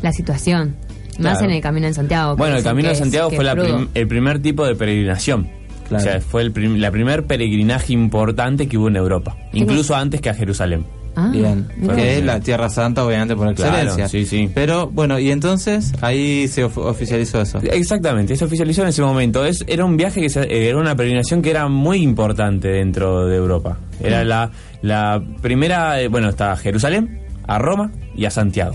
la 0.03 0.12
situación. 0.12 0.76
Más 1.19 1.39
Claro. 1.39 1.45
en 1.47 1.51
el 1.57 1.62
camino 1.62 1.87
de 1.87 1.95
Santiago. 1.95 2.37
Bueno, 2.37 2.57
el 2.57 2.62
Camino 2.62 2.89
de 2.89 2.95
Santiago 2.95 3.31
que 3.31 3.37
fue 3.37 3.45
la 3.45 3.55
prim- 3.55 3.89
el 3.95 4.07
primer 4.09 4.41
tipo 4.41 4.67
de 4.67 4.75
peregrinación. 4.75 5.49
Claro. 5.89 6.03
O 6.03 6.07
sea, 6.07 6.21
fue 6.21 6.43
el 6.43 6.53
prim- 6.53 6.77
la 6.79 6.91
primer 6.91 7.25
peregrinaje 7.27 7.93
importante 7.93 8.67
que 8.69 8.77
hubo 8.77 8.89
en 8.89 8.97
Europa, 8.97 9.37
incluso 9.53 9.95
antes 9.95 10.21
que 10.21 10.29
a 10.31 10.35
Jerusalén. 10.35 10.85
Ah, 11.19 11.31
Bien, 11.33 11.67
que 11.95 12.19
es 12.19 12.25
la 12.25 12.41
Tierra 12.41 12.69
Santa 12.69 13.03
obviamente 13.03 13.35
por 13.35 13.55
Claro, 13.55 13.73
excelencia. 13.75 14.07
sí, 14.09 14.27
sí. 14.27 14.51
Pero 14.55 14.89
bueno, 14.89 15.19
y 15.19 15.31
entonces 15.31 15.95
ahí 16.03 16.47
se 16.49 16.64
of- 16.64 16.77
oficializó 16.77 17.41
eso. 17.41 17.59
Exactamente, 17.62 18.37
se 18.37 18.45
oficializó 18.45 18.83
en 18.83 18.89
ese 18.89 19.01
momento. 19.01 19.43
Es, 19.47 19.64
era 19.67 19.87
un 19.87 19.97
viaje 19.97 20.21
que 20.21 20.29
se- 20.29 20.43
eh, 20.43 20.69
era 20.69 20.77
una 20.77 20.95
peregrinación 20.95 21.41
que 21.41 21.49
era 21.51 21.69
muy 21.69 22.03
importante 22.03 22.69
dentro 22.69 23.27
de 23.27 23.37
Europa. 23.37 23.79
Era 23.99 24.25
la, 24.25 24.51
la 24.83 25.23
primera, 25.41 25.99
eh, 26.03 26.09
bueno, 26.09 26.29
está 26.29 26.53
a 26.53 26.57
Jerusalén, 26.59 27.21
a 27.47 27.59
Roma 27.59 27.93
y 28.14 28.27
a 28.27 28.31
Santiago. 28.31 28.75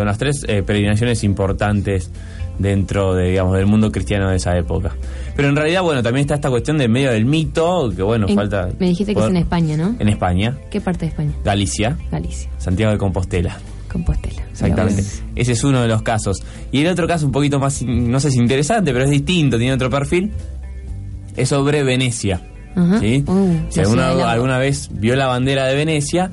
Son 0.00 0.06
las 0.06 0.16
tres 0.16 0.44
eh, 0.48 0.62
peregrinaciones 0.62 1.22
importantes 1.24 2.10
dentro 2.58 3.14
de, 3.14 3.28
digamos, 3.28 3.54
del 3.56 3.66
mundo 3.66 3.92
cristiano 3.92 4.30
de 4.30 4.36
esa 4.36 4.56
época. 4.56 4.92
Pero 5.36 5.48
en 5.48 5.56
realidad, 5.56 5.82
bueno, 5.82 6.02
también 6.02 6.22
está 6.22 6.36
esta 6.36 6.48
cuestión 6.48 6.78
de 6.78 6.88
medio 6.88 7.10
del 7.10 7.26
mito, 7.26 7.90
que 7.94 8.02
bueno, 8.02 8.26
En- 8.28 8.34
falta... 8.34 8.68
Me 8.78 8.86
dijiste 8.88 9.14
que 9.14 9.20
es 9.20 9.26
en 9.26 9.36
España, 9.36 9.76
¿no? 9.76 9.94
En 9.98 10.08
España, 10.08 10.56
¿Qué 10.70 10.80
parte 10.80 11.00
de 11.00 11.06
España? 11.08 11.32
Galicia, 11.44 11.98
Galicia. 12.10 12.50
Santiago 12.56 12.92
de 12.92 12.98
Compostela. 12.98 13.58
Compostela. 13.92 14.42
Exactamente. 14.50 15.02
Ese 15.36 15.52
es 15.52 15.64
uno 15.64 15.82
de 15.82 15.88
los 15.88 16.00
casos. 16.00 16.42
Y 16.72 16.80
el 16.80 16.86
otro 16.86 17.06
caso, 17.06 17.26
un 17.26 17.32
poquito 17.32 17.58
más, 17.58 17.82
no 17.82 18.20
sé 18.20 18.30
si 18.30 18.38
interesante, 18.38 18.92
pero 18.92 19.04
es 19.04 19.10
distinto, 19.10 19.58
tiene 19.58 19.74
otro 19.74 19.90
perfil, 19.90 20.30
es 21.36 21.46
sobre 21.48 21.82
Venecia. 21.82 22.40
Ajá. 22.74 23.00
¿sí? 23.00 23.22
Uh, 23.26 23.56
si 23.68 23.80
alguna, 23.80 24.30
alguna 24.30 24.58
vez 24.58 24.88
vio 24.92 25.14
la 25.16 25.26
bandera 25.26 25.66
de 25.66 25.74
Venecia, 25.74 26.30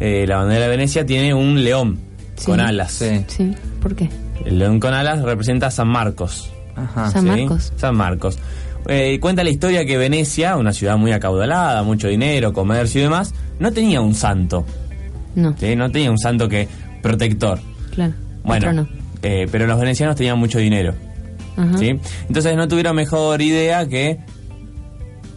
eh, 0.00 0.26
la 0.26 0.36
bandera 0.38 0.64
de 0.64 0.68
Venecia 0.68 1.06
tiene 1.06 1.32
un 1.32 1.62
león 1.64 1.98
Sí. 2.36 2.46
con 2.46 2.60
alas. 2.60 2.92
Sí. 2.92 3.24
Sí, 3.28 3.54
¿por 3.80 3.94
qué? 3.94 4.08
El 4.44 4.58
león 4.58 4.78
con 4.80 4.92
alas 4.94 5.22
representa 5.22 5.66
a 5.68 5.70
San 5.70 5.88
Marcos. 5.88 6.50
Ajá. 6.76 7.10
San 7.10 7.22
¿sí? 7.22 7.28
Marcos. 7.28 7.72
San 7.76 7.96
Marcos. 7.96 8.38
Eh, 8.88 9.18
cuenta 9.20 9.42
la 9.42 9.50
historia 9.50 9.84
que 9.84 9.96
Venecia, 9.96 10.56
una 10.56 10.72
ciudad 10.72 10.96
muy 10.96 11.12
acaudalada, 11.12 11.82
mucho 11.82 12.06
dinero, 12.08 12.52
comercio 12.52 13.00
y 13.00 13.04
demás, 13.04 13.34
no 13.58 13.72
tenía 13.72 14.00
un 14.00 14.14
santo. 14.14 14.64
No, 15.34 15.54
¿sí? 15.58 15.74
No 15.74 15.90
tenía 15.90 16.10
un 16.10 16.18
santo 16.18 16.48
que 16.48 16.68
protector. 17.02 17.58
claro. 17.92 18.12
Bueno, 18.44 18.72
no. 18.72 18.88
eh, 19.22 19.48
pero 19.50 19.66
los 19.66 19.80
venecianos 19.80 20.14
tenían 20.14 20.38
mucho 20.38 20.58
dinero. 20.58 20.94
Ajá. 21.56 21.78
¿sí? 21.78 21.98
Entonces 22.28 22.54
no 22.56 22.68
tuvieron 22.68 22.94
mejor 22.94 23.42
idea 23.42 23.88
que 23.88 24.18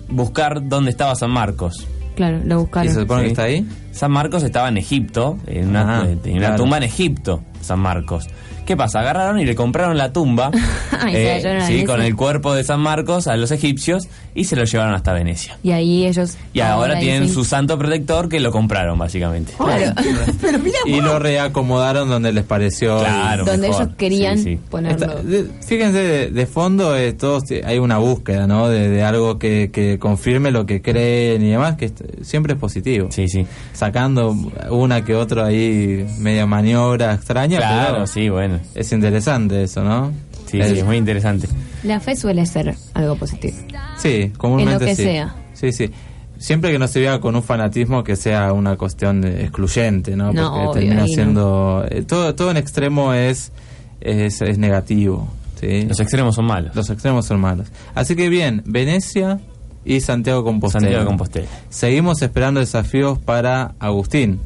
buscar 0.10 0.68
dónde 0.68 0.92
estaba 0.92 1.16
San 1.16 1.32
Marcos. 1.32 1.88
Claro, 2.20 2.42
lo 2.44 2.56
¿Y 2.56 2.58
buscaron. 2.58 2.94
se 2.94 3.00
supone 3.00 3.22
Sí. 3.22 3.26
que 3.28 3.32
está 3.32 3.44
ahí? 3.44 3.66
San 3.94 4.12
Marcos 4.12 4.44
estaba 4.44 4.68
en 4.68 4.76
Egipto, 4.76 5.38
en 5.48 5.70
una, 5.70 5.82
Ajá, 6.00 6.10
eh, 6.10 6.18
tenía 6.22 6.40
una 6.40 6.48
claro. 6.50 6.64
tumba 6.64 6.76
en 6.78 6.84
Egipto, 6.84 7.44
San 7.62 7.80
Marcos. 7.80 8.28
¿Qué 8.66 8.76
pasa? 8.76 9.00
Agarraron 9.00 9.40
y 9.40 9.46
le 9.46 9.56
compraron 9.56 9.98
la 9.98 10.12
tumba 10.12 10.52
eh, 11.10 11.64
sí, 11.66 11.86
con 11.86 12.02
el 12.02 12.18
cuerpo 12.18 12.54
de 12.54 12.66
San 12.66 12.82
Marcos 12.82 13.28
a 13.28 13.38
los 13.38 13.52
egipcios 13.52 14.10
y 14.40 14.46
se 14.46 14.56
lo 14.56 14.64
llevaron 14.64 14.94
hasta 14.94 15.14
Venecia. 15.14 15.58
Y 15.64 15.72
ahí 15.72 16.06
ellos. 16.06 16.38
Y 16.54 16.62
ahora, 16.62 16.98
tienen 17.00 17.24
dicen- 17.24 17.34
su 17.34 17.44
santo 17.46 17.78
protector 17.78 18.30
que 18.30 18.40
lo 18.40 18.52
compraron 18.52 18.98
básicamente. 18.98 19.54
Claro. 19.58 19.94
Pero 20.42 20.60
mira 20.60 20.78
Y 20.86 21.02
lo 21.02 21.20
reacomodaron 21.20 22.10
donde 22.10 22.32
les 22.32 22.44
pareció. 22.46 23.00
Claro, 23.00 23.46
Donde 23.46 23.68
mejor. 23.68 23.84
ellos 23.84 23.96
querían 23.98 24.38
Sí, 24.38 24.44
sí. 24.56 24.60
ponerlo. 24.70 25.16
De- 25.24 25.46
fíjense, 25.66 25.98
de, 26.00 26.30
de 26.32 26.46
fondo 26.46 26.96
eh, 26.96 27.14
todos 27.14 27.44
ti- 27.46 27.62
hay 27.64 27.80
una 27.80 27.98
búsqueda, 27.98 28.48
¿no? 28.48 28.70
De, 28.70 28.90
de 28.90 29.04
algo 29.04 29.38
que, 29.40 29.70
que 29.72 30.00
confirme 30.00 30.52
lo 30.52 30.66
que 30.66 30.82
creen 30.82 31.44
y 31.44 31.50
demás, 31.52 31.76
que 31.76 31.92
siempre 32.22 32.54
es 32.54 32.60
positivo. 32.60 33.10
Sí, 33.12 33.28
sí. 33.28 33.46
Sacando 33.74 34.36
una 34.70 35.04
que 35.04 35.16
otra 35.16 35.46
ahí, 35.46 36.06
media 36.20 36.46
maniobra 36.46 37.14
extraña, 37.14 37.58
Claro, 37.58 37.94
pero 37.94 38.08
sí, 38.08 38.30
bueno. 38.30 38.60
es 38.76 38.92
interesante 38.92 39.64
eso, 39.64 39.84
¿no? 39.84 40.12
Sí, 40.50 40.60
Es- 40.60 40.70
sí, 40.72 40.80
es 40.80 40.86
muy 40.86 40.98
interesante. 40.98 41.48
La 41.84 42.00
fe 42.00 42.16
suele 42.16 42.46
ser 42.46 42.76
algo 42.94 43.16
positivo. 43.16 43.56
Sí, 43.98 44.32
comúnmente 44.38 44.74
En 44.74 44.80
lo 44.80 44.86
que 44.86 44.96
sí. 44.96 45.04
sea. 45.04 45.36
Sí, 45.54 45.72
sí. 45.72 45.92
Siempre 46.38 46.72
que 46.72 46.80
no 46.80 46.88
se 46.88 47.02
vea 47.02 47.20
con 47.20 47.36
un 47.36 47.44
fanatismo 47.44 48.04
que 48.04 48.16
sea 48.16 48.54
una 48.54 48.78
cuestión 48.78 49.20
de- 49.22 49.42
excluyente, 49.44 50.16
¿no? 50.16 50.32
No, 50.32 50.50
Porque 50.52 50.60
obvio, 50.68 50.72
termina 50.72 51.02
no. 51.02 51.08
siendo... 51.08 51.86
eh, 51.90 52.04
todo, 52.04 52.34
todo 52.34 52.52
en 52.52 52.58
extremo 52.58 53.14
es, 53.14 53.52
es, 54.00 54.42
es 54.42 54.58
negativo, 54.58 55.28
¿sí? 55.60 55.84
Los 55.88 56.00
extremos 56.00 56.36
son 56.36 56.46
malos. 56.46 56.74
Los 56.76 56.90
extremos 56.90 57.26
son 57.26 57.42
malos. 57.42 57.68
Así 57.94 58.16
que 58.16 58.30
bien, 58.30 58.64
Venecia 58.66 59.40
y 59.84 60.00
Santiago 60.00 60.44
Compostela. 60.46 60.84
Santiago 60.86 61.06
Compostela. 61.08 61.48
Seguimos 61.70 62.22
esperando 62.22 62.62
desafíos 62.62 63.20
para 63.20 63.74
Agustín. 63.80 64.40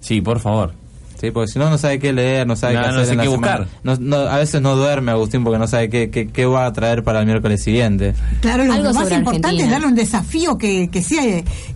Sí, 0.00 0.20
por 0.20 0.38
favor. 0.38 0.74
Sí, 1.22 1.30
porque 1.30 1.46
si 1.52 1.58
no, 1.60 1.70
no 1.70 1.78
sabe 1.78 2.00
qué 2.00 2.12
leer, 2.12 2.46
no 2.48 2.56
sabe 2.56 2.74
No, 2.74 2.80
qué 2.80 2.86
no 2.88 2.92
hacer 2.94 3.06
sé 3.06 3.12
en 3.12 3.16
la 3.18 3.22
qué 3.24 3.30
semana. 3.30 3.56
buscar. 3.58 3.78
No- 3.84 3.96
no- 3.96 4.16
a 4.28 4.36
veces 4.38 4.60
no 4.60 4.74
duerme 4.76 5.12
Agustín 5.12 5.44
porque 5.44 5.58
no 5.60 5.68
sabe 5.68 5.88
qué, 5.88 6.10
qué, 6.10 6.26
qué 6.26 6.44
va 6.46 6.66
a 6.66 6.72
traer 6.72 7.04
para 7.04 7.20
el 7.20 7.26
miércoles 7.26 7.62
siguiente. 7.62 8.12
Claro, 8.40 8.64
lo, 8.64 8.72
Algo 8.72 8.88
lo 8.88 8.92
más 8.94 9.02
importante 9.10 9.46
Argentina. 9.46 9.64
es 9.64 9.70
darle 9.70 9.86
un 9.86 9.94
desafío 9.94 10.58
que, 10.58 10.88
que 10.90 11.00
sea 11.00 11.22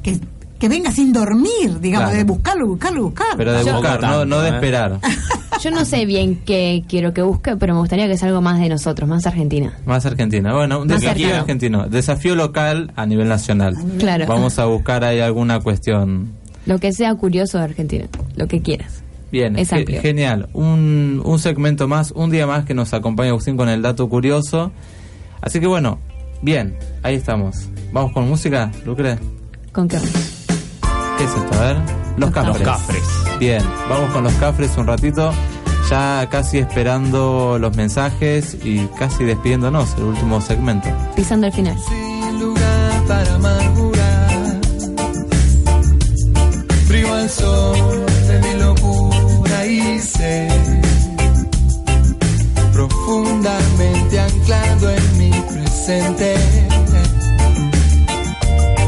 que, 0.02 0.18
que 0.58 0.68
venga 0.68 0.90
sin 0.90 1.12
dormir, 1.12 1.78
digamos, 1.80 2.08
Claro. 2.10 2.16
de 2.18 2.24
buscarlo, 2.24 2.66
buscarlo, 2.66 3.02
buscarlo. 3.04 3.36
Pero 3.36 3.52
de 3.52 3.64
Yo- 3.64 3.72
buscar, 3.74 4.02
no, 4.02 4.24
no 4.24 4.40
de 4.40 4.48
¿eh? 4.50 4.54
esperar. 4.54 4.98
Yo 5.62 5.70
no 5.70 5.84
sé 5.84 6.04
bien 6.06 6.40
qué 6.44 6.82
quiero 6.88 7.14
que 7.14 7.22
busque, 7.22 7.56
pero 7.56 7.72
me 7.74 7.80
gustaría 7.80 8.08
que 8.08 8.16
sea 8.18 8.26
algo 8.28 8.42
más 8.42 8.58
de 8.60 8.68
nosotros, 8.68 9.08
más 9.08 9.26
Argentina. 9.26 9.72
Más 9.86 10.04
Argentina. 10.06 10.52
Bueno, 10.54 10.80
un 10.80 10.88
desafío 10.88 11.26
cercano. 11.28 11.40
argentino. 11.42 11.86
Desafío 11.88 12.34
local 12.34 12.92
a 12.96 13.06
nivel 13.06 13.28
nacional. 13.28 13.74
Claro. 13.98 14.26
Vamos 14.26 14.58
a 14.58 14.64
buscar 14.66 15.04
ahí 15.04 15.20
alguna 15.20 15.60
cuestión. 15.60 16.32
Lo 16.66 16.80
que 16.80 16.92
sea 16.92 17.14
curioso 17.14 17.58
de 17.58 17.64
Argentina, 17.64 18.06
lo 18.34 18.48
que 18.48 18.60
quieras. 18.60 19.04
Bien, 19.30 19.58
Es 19.58 19.72
amplio. 19.72 20.00
genial. 20.00 20.48
Un, 20.52 21.20
un 21.24 21.38
segmento 21.38 21.88
más, 21.88 22.12
un 22.12 22.30
día 22.30 22.46
más 22.46 22.64
que 22.64 22.74
nos 22.74 22.94
acompaña 22.94 23.30
Agustín 23.30 23.56
con 23.56 23.68
el 23.68 23.82
dato 23.82 24.08
curioso. 24.08 24.72
Así 25.40 25.60
que 25.60 25.66
bueno, 25.66 25.98
bien, 26.42 26.76
ahí 27.02 27.16
estamos. 27.16 27.68
Vamos 27.92 28.12
con 28.12 28.28
música, 28.28 28.70
Lucre. 28.84 29.18
¿Con 29.72 29.88
qué? 29.88 29.98
¿Qué 31.18 31.24
es 31.24 31.30
esto? 31.30 31.54
A 31.58 31.60
ver. 31.60 31.76
Los 32.16 32.30
cafres. 32.30 32.54
Los 32.58 32.62
cafres. 32.62 33.02
Bien, 33.38 33.62
vamos 33.88 34.10
con 34.12 34.24
los 34.24 34.32
cafres 34.34 34.76
un 34.78 34.86
ratito. 34.86 35.32
Ya 35.90 36.26
casi 36.30 36.58
esperando 36.58 37.58
los 37.60 37.76
mensajes 37.76 38.56
y 38.64 38.86
casi 38.98 39.24
despidiéndonos, 39.24 39.94
el 39.98 40.04
último 40.04 40.40
segmento. 40.40 40.88
Pisando 41.14 41.46
el 41.46 41.52
final. 41.52 41.76
sin 41.88 42.40
lugar 42.40 43.04
para 43.06 43.34
amargurar. 43.34 44.60
Frío 46.88 47.14
al 47.14 47.28
sol 47.30 47.95
profundamente 53.46 54.18
anclado 54.18 54.90
en 54.90 55.18
mi 55.18 55.30
presente. 55.30 56.34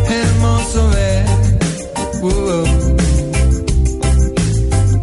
Hermoso 0.09 0.89
ver 0.91 1.25
uh, 2.23 2.65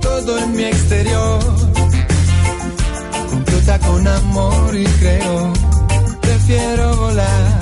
todo 0.01 0.39
en 0.39 0.55
mi 0.55 0.63
exterior. 0.63 1.39
Completa 3.29 3.79
con 3.79 4.07
amor 4.07 4.75
y 4.75 4.83
creo, 4.83 5.53
prefiero 6.21 6.95
volar 6.97 7.59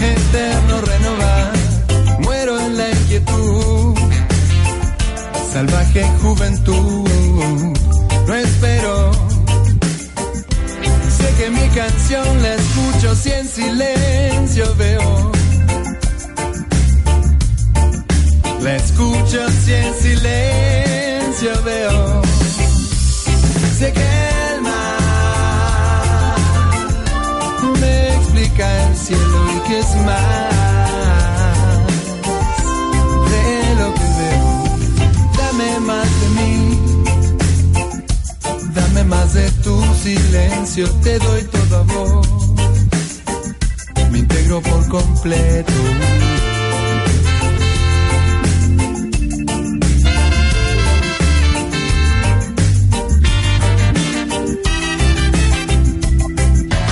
eterno 0.00 0.80
renovar. 0.80 1.52
Muero 2.20 2.58
en 2.60 2.78
la 2.78 2.90
inquietud, 2.90 3.94
salvaje 5.52 6.02
juventud. 6.22 7.81
La 12.20 12.54
escucho 12.54 13.14
si 13.14 13.30
en 13.30 13.48
silencio 13.48 14.74
veo. 14.76 15.32
La 18.60 18.76
escucho 18.76 19.48
si 19.64 19.72
en 19.72 19.94
silencio 19.94 21.62
veo. 21.64 22.22
Sé 23.78 23.92
que 23.92 24.54
el 24.54 24.62
mar 24.62 26.36
me 27.80 28.14
explica 28.16 28.88
el 28.88 28.96
cielo 28.96 29.52
y 29.56 29.68
que 29.68 29.78
es 29.80 29.96
más 30.04 30.51
silencio, 40.02 40.90
te 41.02 41.18
doy 41.18 41.42
todo 41.44 41.76
a 41.76 41.82
vos. 41.82 42.28
Me 44.10 44.18
integro 44.18 44.60
por 44.60 44.88
completo. 44.88 45.72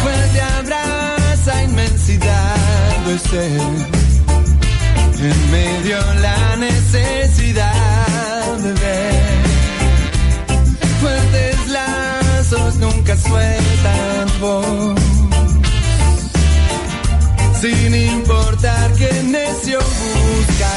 fuerte 0.02 0.40
abraza 0.40 1.62
inmensidad 1.64 2.56
ser 3.30 3.60
en 5.22 5.50
medio 5.50 5.98
la 6.20 6.56
necesidad 6.56 7.99
sueltan 13.16 14.40
voz 14.40 15.00
sin 17.60 17.94
importar 17.94 18.92
que 18.94 19.22
necio 19.24 19.78
busca 19.78 20.70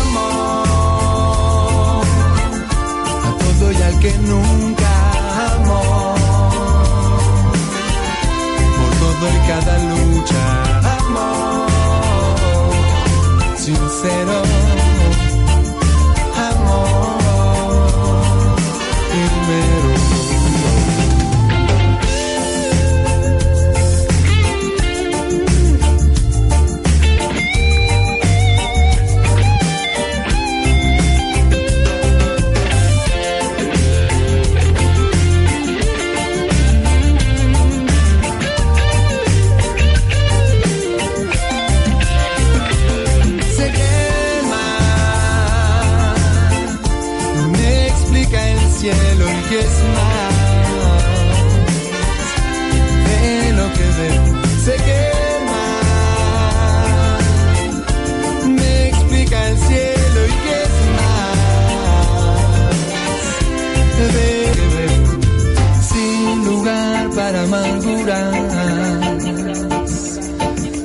amor. 0.00 2.04
A 3.24 3.26
todo 3.38 3.72
y 3.72 3.82
al 3.82 3.98
que 4.00 4.12
nunca 4.18 4.92
amó. 5.54 6.14
Por 8.76 8.90
todo 9.02 9.24
y 9.28 9.30
cada 9.48 9.74
lucha, 9.90 10.44
amor. 10.98 11.70
Sincero, 13.56 14.36
amarguras 67.50 69.10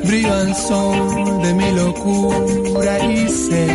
brilla 0.04 0.42
el 0.42 0.56
sol 0.56 1.42
de 1.44 1.54
mi 1.54 1.72
locura 1.72 3.06
y 3.06 3.30
sé 3.30 3.68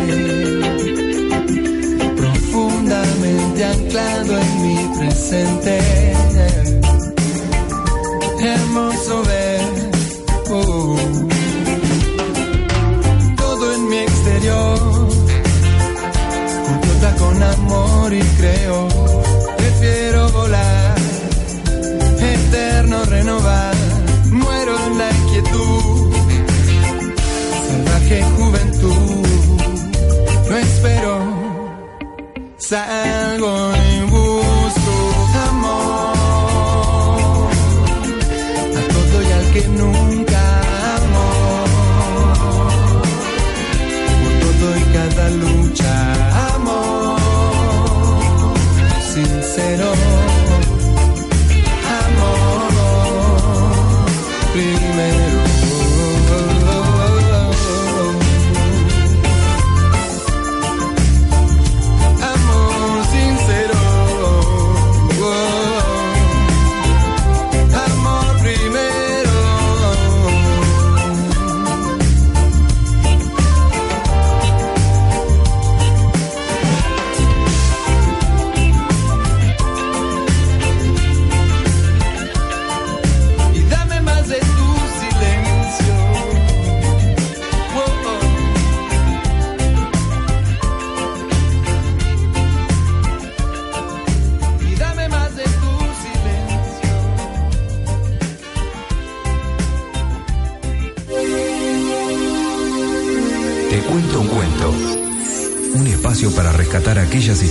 profundamente 2.17 3.65
anclado 3.65 4.39
en 4.39 4.63
mi 4.63 4.99
presente. 4.99 5.81
Hermoso 8.43 9.23
ver 9.25 9.61
oh, 10.51 10.97
todo 13.37 13.75
en 13.75 13.89
mi 13.89 13.99
exterior, 13.99 14.79
complota 16.67 17.15
con 17.19 17.43
amor 17.43 18.13
y 18.15 18.23
creo, 18.39 19.00
salvaje 28.11 28.23
juventud. 28.37 28.91
No 30.49 30.57
espero, 30.57 31.19
salgo 32.59 33.80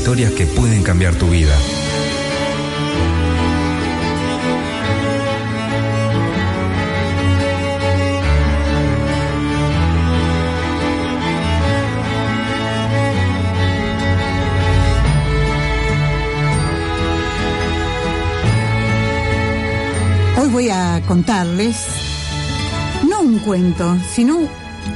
que 0.09 0.47
pueden 0.47 0.81
cambiar 0.81 1.13
tu 1.13 1.29
vida. 1.29 1.55
Hoy 20.41 20.49
voy 20.49 20.69
a 20.69 21.03
contarles, 21.07 21.85
no 23.07 23.21
un 23.21 23.37
cuento, 23.37 23.95
sino 24.11 24.39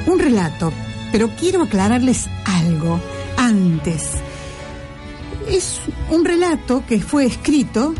un 0.07 0.19
relato, 0.19 0.73
pero 1.11 1.29
quiero 1.39 1.61
aclararles 1.61 2.27
algo 2.45 2.99
antes. 3.37 4.23
Es 5.53 5.81
un 6.09 6.25
relato 6.25 6.83
que 6.87 6.99
fue 6.99 7.27
escrito 7.27 7.93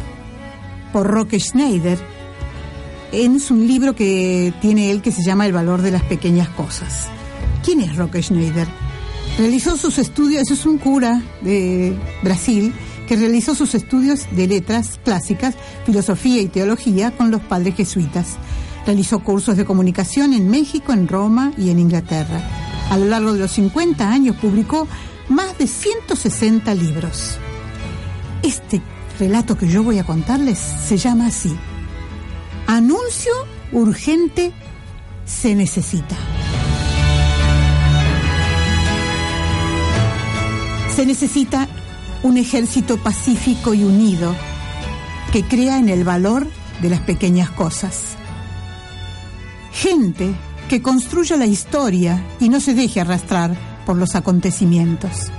por 0.92 1.06
Roque 1.06 1.40
Schneider. 1.40 2.00
Es 3.12 3.52
un 3.52 3.68
libro 3.68 3.96
que 3.96 4.52
tiene 4.60 4.90
él 4.90 5.04
que 5.04 5.12
se 5.12 5.24
llama 5.24 5.46
El 5.46 5.54
valor 5.54 5.84
de 5.84 5.92
las 5.92 6.02
pequeñas 6.02 6.50
cosas. 6.50 7.10
¿Quién 7.64 7.82
es 7.82 7.96
Roque 7.96 8.24
Schneider? 8.24 8.68
Realizó 9.38 9.78
sus 9.78 10.00
estudios, 10.00 10.50
es 10.50 10.66
un 10.66 10.80
cura 10.80 11.22
de 11.42 11.96
Brasil 12.24 12.74
que 13.08 13.18
realizó 13.18 13.54
sus 13.54 13.76
estudios 13.76 14.26
de 14.32 14.48
letras 14.48 15.00
clásicas, 15.06 15.54
filosofía 15.86 16.42
y 16.42 16.48
teología 16.48 17.12
con 17.12 17.30
los 17.30 17.42
padres 17.42 17.76
jesuitas. 17.76 18.38
Realizó 18.88 19.20
cursos 19.20 19.58
de 19.58 19.66
comunicación 19.66 20.34
en 20.34 20.50
México, 20.50 20.92
en 20.92 21.08
Roma 21.08 21.54
y 21.56 21.70
en 21.70 21.78
Inglaterra. 21.78 22.42
A 22.90 22.98
lo 22.98 23.06
largo 23.06 23.32
de 23.32 23.38
los 23.38 23.52
50 23.52 24.10
años 24.10 24.38
publicó 24.38 24.88
más 25.30 25.56
de 25.60 25.68
160 25.68 26.74
libros. 26.74 27.40
Este 28.44 28.82
relato 29.20 29.58
que 29.58 29.68
yo 29.68 29.84
voy 29.84 30.00
a 30.00 30.04
contarles 30.04 30.60
se 30.60 30.98
llama 30.98 31.28
así. 31.28 31.56
Anuncio 32.68 33.32
urgente 33.72 34.52
se 35.26 35.56
necesita. 35.56 36.16
Se 40.94 41.06
necesita 41.06 41.68
un 42.22 42.38
ejército 42.38 42.98
pacífico 42.98 43.74
y 43.74 43.84
unido 43.84 44.36
que 45.32 45.44
crea 45.44 45.80
en 45.80 45.90
el 45.90 46.04
valor 46.04 46.48
de 46.82 46.90
las 46.90 47.00
pequeñas 47.00 47.50
cosas. 47.50 48.16
Gente 49.72 50.34
que 50.70 50.82
construya 50.82 51.38
la 51.38 51.46
historia 51.46 52.24
y 52.40 52.50
no 52.50 52.60
se 52.60 52.74
deje 52.74 53.02
arrastrar 53.02 53.56
por 53.86 53.98
los 53.98 54.16
acontecimientos. 54.16 55.32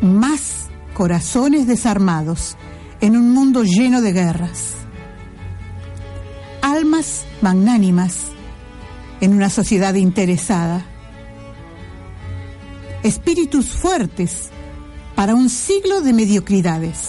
Más 0.00 0.69
corazones 1.00 1.66
desarmados 1.66 2.58
en 3.00 3.16
un 3.16 3.32
mundo 3.32 3.62
lleno 3.62 4.02
de 4.02 4.12
guerras. 4.12 4.74
Almas 6.60 7.24
magnánimas 7.40 8.26
en 9.22 9.32
una 9.32 9.48
sociedad 9.48 9.94
interesada. 9.94 10.84
Espíritus 13.02 13.70
fuertes 13.70 14.50
para 15.14 15.34
un 15.34 15.48
siglo 15.48 16.02
de 16.02 16.12
mediocridades. 16.12 17.08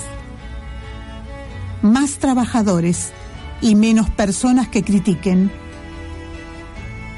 Más 1.82 2.12
trabajadores 2.12 3.12
y 3.60 3.76
menos 3.76 4.10
personas 4.10 4.70
que 4.70 4.84
critiquen. 4.84 5.52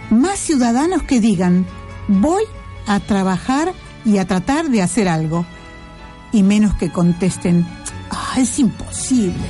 Más 0.10 0.40
ciudadanos 0.40 1.04
que 1.04 1.20
digan, 1.20 1.68
voy 2.08 2.42
a 2.88 3.00
trabajar 3.00 3.74
y 4.06 4.18
a 4.18 4.26
tratar 4.26 4.70
de 4.70 4.82
hacer 4.82 5.08
algo. 5.08 5.46
Y 6.34 6.44
menos 6.44 6.74
que 6.76 6.92
contesten, 6.92 7.66
"Ah, 8.12 8.36
es 8.38 8.60
imposible. 8.60 9.48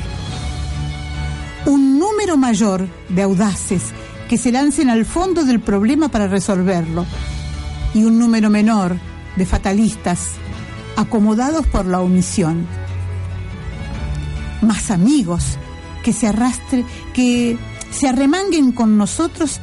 Un 1.66 1.98
número 1.98 2.38
mayor 2.38 2.88
de 3.10 3.24
audaces 3.24 3.94
que 4.30 4.38
se 4.38 4.52
lancen 4.52 4.90
al 4.90 5.06
fondo 5.06 5.46
del 5.46 5.60
problema 5.60 6.10
para 6.10 6.28
resolverlo. 6.28 7.06
Y 7.94 8.04
un 8.04 8.20
número 8.20 8.50
menor 8.50 8.98
de 9.36 9.46
fatalistas 9.46 10.32
acomodados 10.96 11.66
por 11.68 11.86
la 11.86 12.02
omisión. 12.02 12.66
Más 14.62 14.92
amigos 14.92 15.58
que 16.04 16.14
se 16.14 16.28
arrastre, 16.28 16.86
que 17.14 17.58
se 17.92 18.10
arremanguen 18.10 18.72
con 18.72 18.98
nosotros 18.98 19.60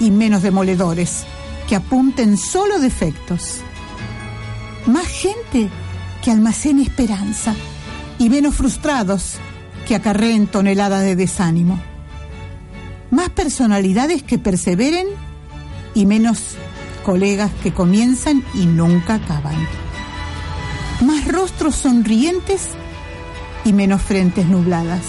y 0.00 0.10
menos 0.10 0.42
demoledores, 0.42 1.24
que 1.68 1.76
apunten 1.76 2.36
solo 2.36 2.78
defectos. 2.78 3.58
Más 4.86 5.06
gente 5.06 5.68
que 6.22 6.30
almacene 6.30 6.82
esperanza 6.82 7.54
y 8.18 8.28
menos 8.28 8.54
frustrados 8.54 9.36
que 9.86 9.94
acarreen 9.94 10.46
toneladas 10.46 11.02
de 11.02 11.16
desánimo. 11.16 11.80
Más 13.10 13.30
personalidades 13.30 14.22
que 14.22 14.38
perseveren 14.38 15.06
y 15.94 16.04
menos 16.06 16.56
colegas 17.04 17.50
que 17.62 17.72
comienzan 17.72 18.44
y 18.54 18.66
nunca 18.66 19.14
acaban. 19.14 19.56
Más 21.00 21.26
rostros 21.26 21.76
sonrientes 21.76 22.70
y 23.64 23.72
menos 23.72 24.02
frentes 24.02 24.46
nubladas. 24.46 25.02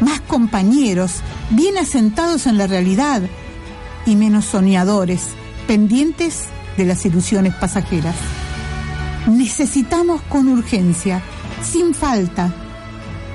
Más 0.00 0.20
compañeros, 0.22 1.22
bien 1.50 1.78
asentados 1.78 2.46
en 2.46 2.58
la 2.58 2.66
realidad 2.66 3.22
y 4.06 4.16
menos 4.16 4.46
soñadores, 4.46 5.22
pendientes 5.66 6.46
de 6.76 6.86
las 6.86 7.04
ilusiones 7.04 7.54
pasajeras. 7.54 8.16
Necesitamos 9.28 10.22
con 10.22 10.48
urgencia, 10.48 11.22
sin 11.62 11.92
falta, 11.92 12.50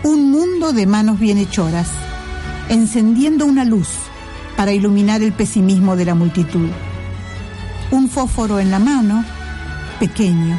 un 0.03 0.31
mundo 0.31 0.73
de 0.73 0.87
manos 0.87 1.19
bienhechoras, 1.19 1.87
encendiendo 2.67 3.45
una 3.45 3.63
luz 3.63 3.89
para 4.57 4.73
iluminar 4.73 5.21
el 5.21 5.33
pesimismo 5.33 5.95
de 5.95 6.05
la 6.05 6.15
multitud. 6.15 6.67
Un 7.91 8.09
fósforo 8.09 8.59
en 8.59 8.71
la 8.71 8.79
mano, 8.79 9.23
pequeño, 9.99 10.57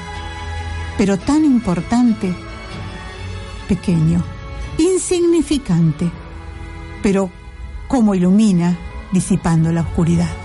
pero 0.97 1.18
tan 1.18 1.45
importante, 1.45 2.32
pequeño, 3.66 4.22
insignificante, 4.78 6.12
pero 7.03 7.28
como 7.89 8.14
ilumina 8.14 8.78
disipando 9.11 9.72
la 9.72 9.80
oscuridad. 9.80 10.43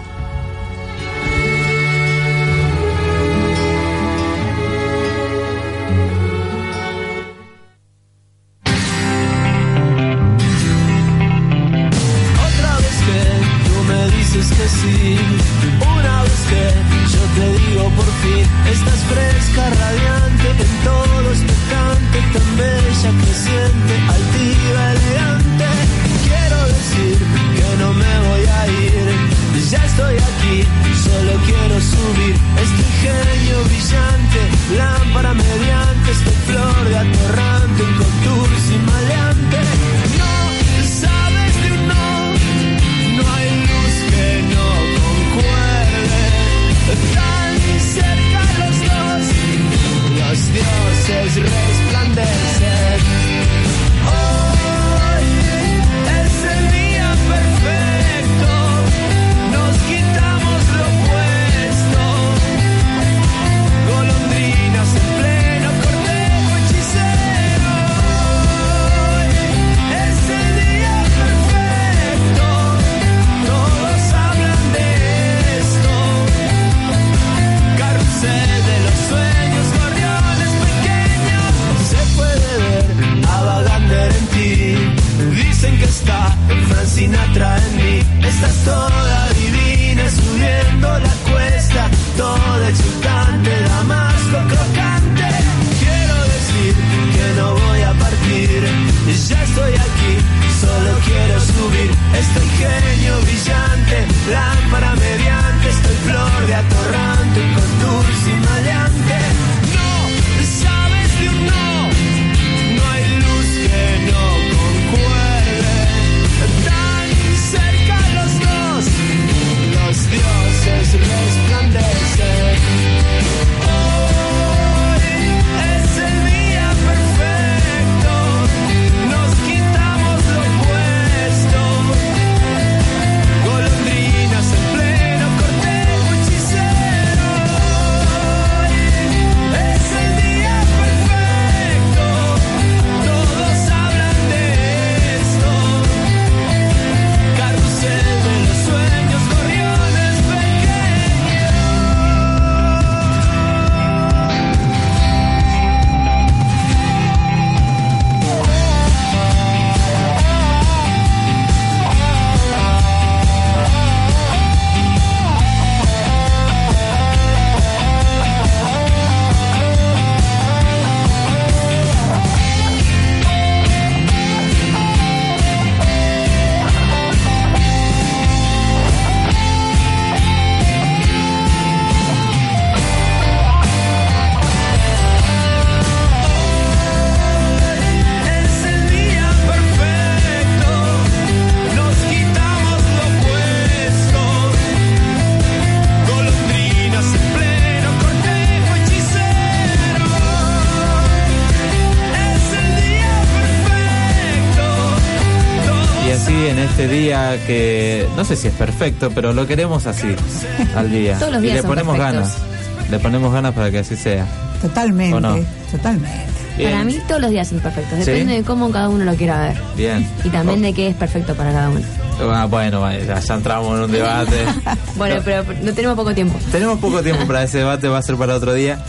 Día 207.35 207.45
que 207.45 208.07
no 208.15 208.23
sé 208.25 208.35
si 208.35 208.47
es 208.47 208.53
perfecto, 208.53 209.11
pero 209.13 209.33
lo 209.33 209.45
queremos 209.47 209.85
así 209.87 210.15
al 210.75 210.91
día. 210.91 211.17
Todos 211.19 211.33
los 211.33 211.41
días 211.41 211.53
y 211.53 211.55
le 211.57 211.61
son 211.61 211.69
ponemos 211.69 211.97
perfectos. 211.97 212.29
ganas. 212.33 212.91
Le 212.91 212.99
ponemos 212.99 213.33
ganas 213.33 213.53
para 213.53 213.71
que 213.71 213.79
así 213.79 213.95
sea. 213.95 214.25
Totalmente, 214.61 215.45
totalmente. 215.71 216.09
Bien. 216.57 216.71
Para 216.71 216.83
mí 216.83 216.99
todos 217.07 217.21
los 217.21 217.29
días 217.31 217.47
son 217.47 217.59
perfectos. 217.59 217.99
¿Sí? 217.99 218.11
Depende 218.11 218.33
de 218.33 218.43
cómo 218.43 218.69
cada 218.71 218.89
uno 218.89 219.05
lo 219.05 219.15
quiera 219.15 219.39
ver. 219.39 219.57
Bien. 219.77 220.05
Y 220.25 220.29
también 220.29 220.61
de 220.61 220.73
qué 220.73 220.89
es 220.89 220.95
perfecto 220.95 221.33
para 221.33 221.53
cada 221.53 221.69
uno. 221.69 221.79
Ah, 222.21 222.47
bueno, 222.49 222.91
ya 222.91 223.17
ya 223.17 223.33
entramos 223.35 223.77
en 223.77 223.83
un 223.85 223.91
debate. 223.91 224.35
Bueno, 224.97 225.21
pero 225.23 225.45
no 225.63 225.71
tenemos 225.71 225.95
poco 225.95 226.13
tiempo. 226.13 226.37
Tenemos 226.51 226.77
poco 226.79 227.01
tiempo 227.01 227.25
para 227.25 227.43
ese 227.43 227.59
debate, 227.59 227.87
va 227.87 227.99
a 227.99 228.01
ser 228.01 228.17
para 228.17 228.35
otro 228.35 228.53
día. 228.53 228.83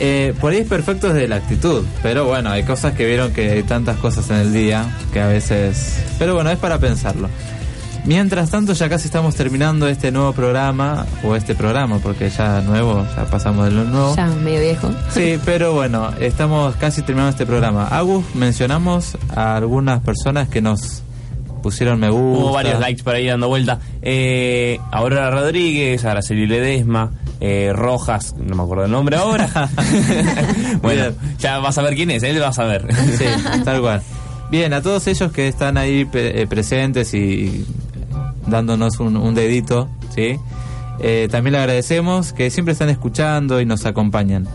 Eh, 0.00 0.34
por 0.40 0.50
ahí 0.50 0.58
es 0.58 0.66
perfecto 0.66 1.12
desde 1.12 1.28
la 1.28 1.36
actitud, 1.36 1.84
pero 2.02 2.24
bueno, 2.24 2.50
hay 2.50 2.64
cosas 2.64 2.94
que 2.94 3.06
vieron 3.06 3.32
que 3.32 3.52
hay 3.52 3.62
tantas 3.62 3.96
cosas 3.98 4.28
en 4.30 4.36
el 4.38 4.52
día 4.52 4.84
que 5.12 5.20
a 5.20 5.28
veces... 5.28 6.00
Pero 6.18 6.34
bueno, 6.34 6.50
es 6.50 6.58
para 6.58 6.80
pensarlo. 6.80 7.28
Mientras 8.06 8.50
tanto, 8.50 8.72
ya 8.72 8.88
casi 8.88 9.06
estamos 9.06 9.34
terminando 9.34 9.88
este 9.88 10.12
nuevo 10.12 10.32
programa, 10.32 11.04
o 11.24 11.34
este 11.34 11.56
programa, 11.56 11.98
porque 11.98 12.30
ya 12.30 12.60
nuevo, 12.60 13.04
ya 13.16 13.24
pasamos 13.24 13.64
de 13.64 13.72
lo 13.72 13.82
nuevo. 13.82 14.14
Ya 14.14 14.26
medio 14.26 14.60
viejo. 14.60 14.90
Sí, 15.10 15.40
pero 15.44 15.72
bueno, 15.74 16.12
estamos 16.20 16.76
casi 16.76 17.02
terminando 17.02 17.30
este 17.30 17.46
programa. 17.46 17.88
Agus, 17.88 18.24
mencionamos 18.36 19.18
a 19.34 19.56
algunas 19.56 20.00
personas 20.02 20.48
que 20.48 20.62
nos 20.62 21.02
pusieron 21.64 21.98
me 21.98 22.08
gusta. 22.08 22.44
Hubo 22.44 22.52
varios 22.52 22.78
likes 22.78 23.02
por 23.02 23.16
ahí 23.16 23.26
dando 23.26 23.48
vuelta. 23.48 23.80
Eh, 24.02 24.78
Aurora 24.92 25.28
Rodríguez, 25.32 26.04
Araceli 26.04 26.46
Ledesma, 26.46 27.10
eh, 27.40 27.72
Rojas, 27.74 28.36
no 28.38 28.54
me 28.54 28.62
acuerdo 28.62 28.84
el 28.84 28.92
nombre 28.92 29.16
ahora. 29.16 29.48
bueno, 30.80 31.06
ya 31.40 31.58
vas 31.58 31.76
a 31.76 31.82
ver 31.82 31.96
quién 31.96 32.12
es, 32.12 32.22
él 32.22 32.40
va 32.40 32.48
a 32.48 32.52
saber. 32.52 32.86
Sí, 33.18 33.24
tal 33.64 33.80
cual. 33.80 34.00
Bien, 34.48 34.72
a 34.74 34.80
todos 34.80 35.08
ellos 35.08 35.32
que 35.32 35.48
están 35.48 35.76
ahí 35.76 36.08
eh, 36.14 36.46
presentes 36.48 37.12
y 37.14 37.66
dándonos 38.46 39.00
un, 39.00 39.16
un 39.16 39.34
dedito, 39.34 39.88
¿sí? 40.14 40.38
Eh, 40.98 41.28
también 41.30 41.52
le 41.52 41.58
agradecemos 41.58 42.32
que 42.32 42.50
siempre 42.50 42.72
están 42.72 42.88
escuchando 42.88 43.60
y 43.60 43.66
nos 43.66 43.84
acompañan. 43.84 44.48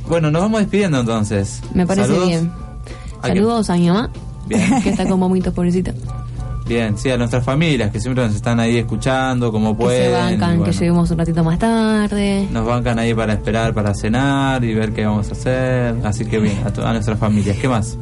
bueno, 0.08 0.30
nos 0.30 0.42
vamos 0.42 0.60
despidiendo 0.60 1.00
entonces. 1.00 1.60
Me 1.74 1.86
parece 1.86 2.06
Saludos. 2.08 2.28
bien. 2.28 2.52
Saludos 3.20 3.68
a 3.70 3.74
mi 3.74 3.88
mamá, 3.88 4.10
Bien, 4.46 4.80
que 4.82 4.90
está 4.90 5.06
con 5.06 5.18
momitos 5.18 5.52
pobrecita. 5.52 5.92
Bien, 6.68 6.96
sí, 6.98 7.10
a 7.10 7.16
nuestras 7.16 7.44
familias 7.44 7.90
que 7.90 7.98
siempre 8.00 8.24
nos 8.24 8.34
están 8.34 8.60
ahí 8.60 8.76
escuchando 8.76 9.50
como 9.50 9.76
Que 9.76 9.82
pueden. 9.84 10.02
se 10.04 10.10
y 10.10 10.12
bancan, 10.12 10.58
bueno, 10.58 10.64
que 10.64 10.72
lleguemos 10.78 11.10
un 11.10 11.18
ratito 11.18 11.42
más 11.44 11.58
tarde. 11.58 12.46
Nos 12.52 12.66
bancan 12.66 12.98
ahí 12.98 13.14
para 13.14 13.32
esperar, 13.32 13.72
para 13.74 13.94
cenar 13.94 14.62
y 14.64 14.74
ver 14.74 14.92
qué 14.92 15.04
vamos 15.06 15.28
a 15.28 15.32
hacer. 15.32 15.96
Así 16.04 16.24
que 16.26 16.38
bien, 16.38 16.58
a, 16.64 16.88
a 16.88 16.92
nuestras 16.92 17.18
familias. 17.18 17.56
¿Qué 17.58 17.68
más? 17.68 17.96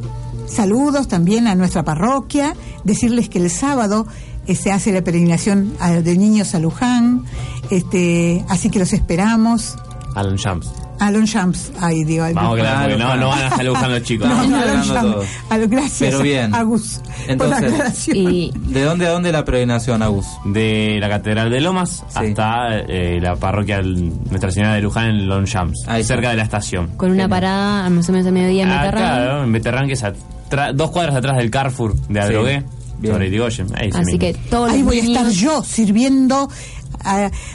Saludos 0.47 1.09
también 1.09 1.47
a 1.49 1.55
nuestra 1.55 1.83
parroquia, 1.85 2.55
decirles 2.85 3.29
que 3.29 3.39
el 3.39 3.51
sábado 3.51 4.07
eh, 4.47 4.55
se 4.55 4.71
hace 4.73 4.93
la 4.93 5.03
peregrinación 5.03 5.73
a- 5.81 5.91
de 5.93 6.17
niños 6.17 6.55
a 6.55 6.59
Luján, 6.61 7.25
este, 7.71 8.45
así 8.49 8.71
que 8.71 8.79
los 8.79 8.93
esperamos. 8.93 9.77
Alan 10.15 10.37
Shams. 10.37 10.71
A 10.99 11.11
Longchamps, 11.11 11.73
ay, 11.81 12.05
digo, 12.05 12.25
al 12.25 12.33
Vamos 12.35 12.51
porque 12.59 12.63
no, 12.65 12.69
claro. 12.97 13.17
no 13.21 13.29
van 13.29 13.39
a 13.41 13.47
estar 13.49 13.69
buscando 13.69 13.95
los 13.99 14.03
chicos. 14.03 14.29
No, 14.31 14.35
no, 14.47 14.57
a 14.57 14.61
hablando 14.61 14.75
Longchamps. 14.95 15.13
todos. 15.13 15.27
A 15.51 15.59
lo- 15.59 15.69
gracias, 15.69 16.11
Pero 16.11 16.23
bien. 16.23 16.55
Agus, 16.55 17.01
por 17.05 17.27
la 17.27 17.33
Entonces, 17.33 17.65
aclaración. 17.73 18.17
Y 18.17 18.53
¿De 18.55 18.83
dónde 18.83 19.07
a 19.07 19.11
dónde 19.11 19.33
la 19.33 19.45
peregrinación, 19.45 20.03
Agus? 20.03 20.27
De 20.47 20.97
la 21.01 21.09
Catedral 21.09 21.51
de 21.51 21.61
Lomas 21.61 22.03
Sí. 22.09 22.19
hasta 22.29 22.79
eh, 22.79 23.19
la 23.21 23.37
parroquia 23.37 23.83
Nuestra 23.83 24.51
Señora 24.51 24.75
de 24.75 24.81
Luján 24.83 25.11
en 25.11 25.29
Longchamps, 25.29 25.85
Ahí 25.87 26.01
está. 26.01 26.15
cerca 26.15 26.31
de 26.31 26.37
la 26.37 26.43
estación. 26.45 26.89
con 26.97 27.11
una 27.11 27.29
parada 27.29 27.89
más 27.91 28.09
o 28.09 28.13
menos 28.13 28.27
a 28.27 28.31
mediodía 28.31 28.63
en 28.63 28.71
Ah, 28.71 28.83
Beterrán. 28.85 29.03
claro, 29.17 29.45
en 29.45 29.53
Beterrán, 29.53 29.87
que 29.89 29.93
es 29.93 30.03
atra- 30.05 30.73
dos 30.73 30.91
cuadras 30.91 31.15
atrás 31.17 31.37
del 31.37 31.51
Carrefour 31.51 31.95
de 32.09 32.21
Adrogué, 32.21 32.65
Bien. 32.99 33.13
sobre 33.13 33.27
Irigoyen. 33.29 33.67
Ahí 33.77 33.91
Así 33.91 33.99
mismo. 34.05 34.19
que 34.19 34.35
todos 34.49 34.71
Ahí 34.71 34.83
voy 34.83 34.99
a 35.01 35.03
estar 35.03 35.29
yo 35.29 35.63
sirviendo, 35.63 36.49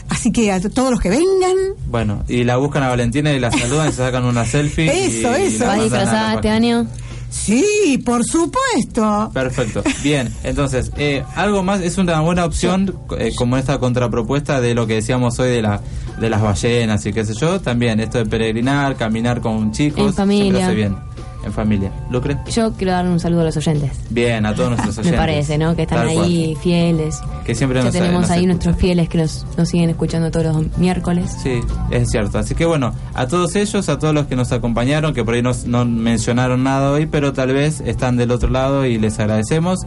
así 0.10 0.32
que 0.32 0.52
a 0.52 0.60
todos 0.62 0.92
los 0.92 1.00
que 1.00 1.10
vengan, 1.10 1.56
Bueno, 1.88 2.24
y 2.28 2.44
la 2.44 2.58
buscan 2.58 2.84
a 2.84 2.90
Valentina 2.90 3.32
y 3.34 3.40
la 3.40 3.52
saludan 3.52 3.90
y 3.90 3.92
se 3.92 3.98
sacan 3.98 4.26
una 4.26 4.46
selfie. 4.46 4.86
Eso, 5.06 5.38
y- 5.38 5.44
eso. 5.44 5.66
la 5.66 5.72
¿Va 5.72 5.78
mandan 5.78 5.78
a 5.78 5.78
la 5.78 5.84
disfrazada 5.84 6.34
este 6.36 6.50
año? 6.50 6.88
sí, 7.30 8.02
por 8.06 8.24
supuesto. 8.26 9.32
Perfecto. 9.34 9.82
Bien, 10.04 10.34
entonces, 10.44 10.92
eh, 10.98 11.24
algo 11.36 11.64
más, 11.64 11.82
es 11.82 11.98
una 11.98 12.20
buena 12.22 12.46
opción, 12.46 12.94
eh, 13.18 13.32
como 13.36 13.58
esta 13.58 13.80
contrapropuesta 13.80 14.60
de 14.62 14.74
lo 14.76 14.86
que 14.88 14.96
decíamos 14.96 15.40
hoy 15.40 15.50
de 15.50 15.62
la 15.62 15.82
de 16.20 16.30
las 16.30 16.42
ballenas 16.42 17.04
y 17.08 17.14
qué 17.14 17.26
sé 17.26 17.34
yo, 17.34 17.62
también 17.62 18.00
esto 18.00 18.20
de 18.20 18.26
peregrinar, 18.28 18.96
caminar 18.96 19.42
con 19.42 19.72
chicos, 19.72 20.08
En 20.10 20.14
familia. 20.14 20.44
siempre 20.44 20.64
hace 20.64 20.76
bien, 20.76 20.96
en 21.44 21.52
familia. 21.54 21.92
¿Lucre? 22.10 22.38
Yo 22.52 22.72
quiero 22.74 22.94
dar 22.94 23.06
un 23.08 23.20
saludo 23.20 23.42
a 23.42 23.44
los 23.46 23.58
oyentes. 23.58 23.92
Bien, 24.10 24.46
a 24.46 24.54
todos 24.54 24.70
nuestros 24.72 24.98
oyentes. 24.98 25.12
Me 25.12 25.18
parece, 25.18 25.58
¿no? 25.58 25.76
Que 25.76 25.84
están 25.84 26.06
Tal 26.06 26.14
cual. 26.16 26.26
ahí 26.26 26.56
fieles. 26.62 27.20
Que 27.46 27.56
siempre 27.56 27.80
ya 27.80 27.86
nos- 27.86 27.94
tenemos 27.94 28.22
nos 28.22 28.30
ahí 28.32 28.46
nuestros 28.46 28.76
fieles 28.76 29.10
que 29.10 29.18
nos, 29.18 29.46
nos 29.58 29.70
siguen 29.70 29.90
escuchando 29.90 30.30
todos 30.32 30.46
los 30.56 30.78
miércoles. 30.78 31.32
Sí, 31.42 31.62
es 31.90 32.10
cierto. 32.10 32.38
Así 32.40 32.56
que 32.56 32.66
bueno, 32.66 32.94
a 33.14 33.28
todos 33.28 33.56
ellos, 33.56 33.90
a 33.90 33.98
todos 34.00 34.14
los 34.14 34.28
que 34.28 34.36
nos 34.36 34.52
acompañaron, 34.52 35.14
que 35.14 35.24
por 35.24 35.34
ahí 35.34 35.42
nos- 35.42 35.66
no 35.66 35.86
mencionaron 35.86 36.64
nada 36.64 36.92
hoy, 36.92 37.06
pero 37.06 37.34
tal 37.34 37.54
vez 37.54 37.82
están 37.82 38.18
del 38.18 38.32
otro 38.32 38.50
lado 38.50 38.86
y 38.86 38.98
les 38.98 39.20
agradecemos. 39.20 39.80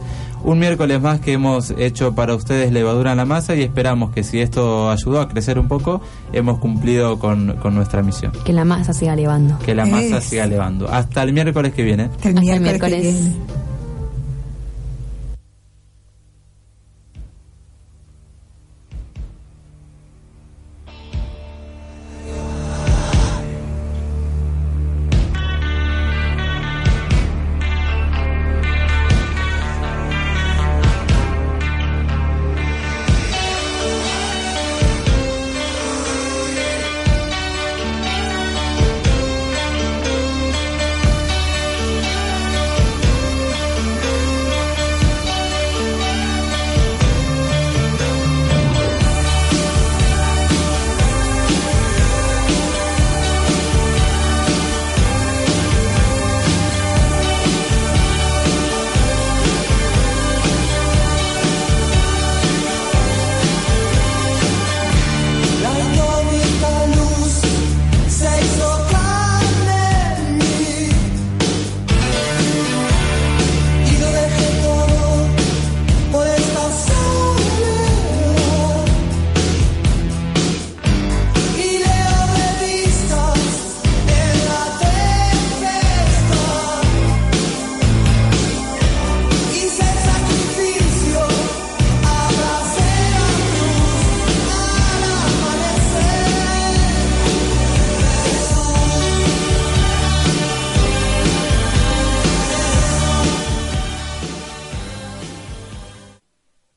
Un 0.45 0.59
miércoles 0.59 1.01
más 1.01 1.19
que 1.21 1.33
hemos 1.33 1.71
hecho 1.71 2.13
para 2.13 2.35
ustedes 2.35 2.71
levadura 2.71 3.11
en 3.11 3.17
la 3.17 3.25
masa 3.25 3.55
y 3.55 3.63
esperamos 3.63 4.11
que 4.11 4.23
si 4.23 4.41
esto 4.41 4.91
ayudó 4.91 5.19
a 5.19 5.27
crecer 5.27 5.57
un 5.57 5.67
poco, 5.67 6.01
hemos 6.33 6.59
cumplido 6.59 7.17
con, 7.17 7.55
con 7.63 7.73
nuestra 7.73 8.03
misión. 8.03 8.31
Que 8.43 8.53
la 8.53 8.63
masa 8.63 8.93
siga 8.93 9.13
elevando. 9.13 9.57
Que 9.57 9.73
la 9.73 9.87
masa 9.87 10.19
Es. 10.19 10.25
siga 10.25 10.43
elevando. 10.43 10.87
Hasta 10.87 11.23
el 11.23 11.33
miércoles 11.33 11.73
que 11.73 11.81
viene. 11.81 12.03
Hasta 12.03 12.29
el 12.29 12.37
Hasta 12.37 12.53
el 12.53 12.61
miércoles 12.61 13.01
que 13.01 13.11
viene. 13.11 13.35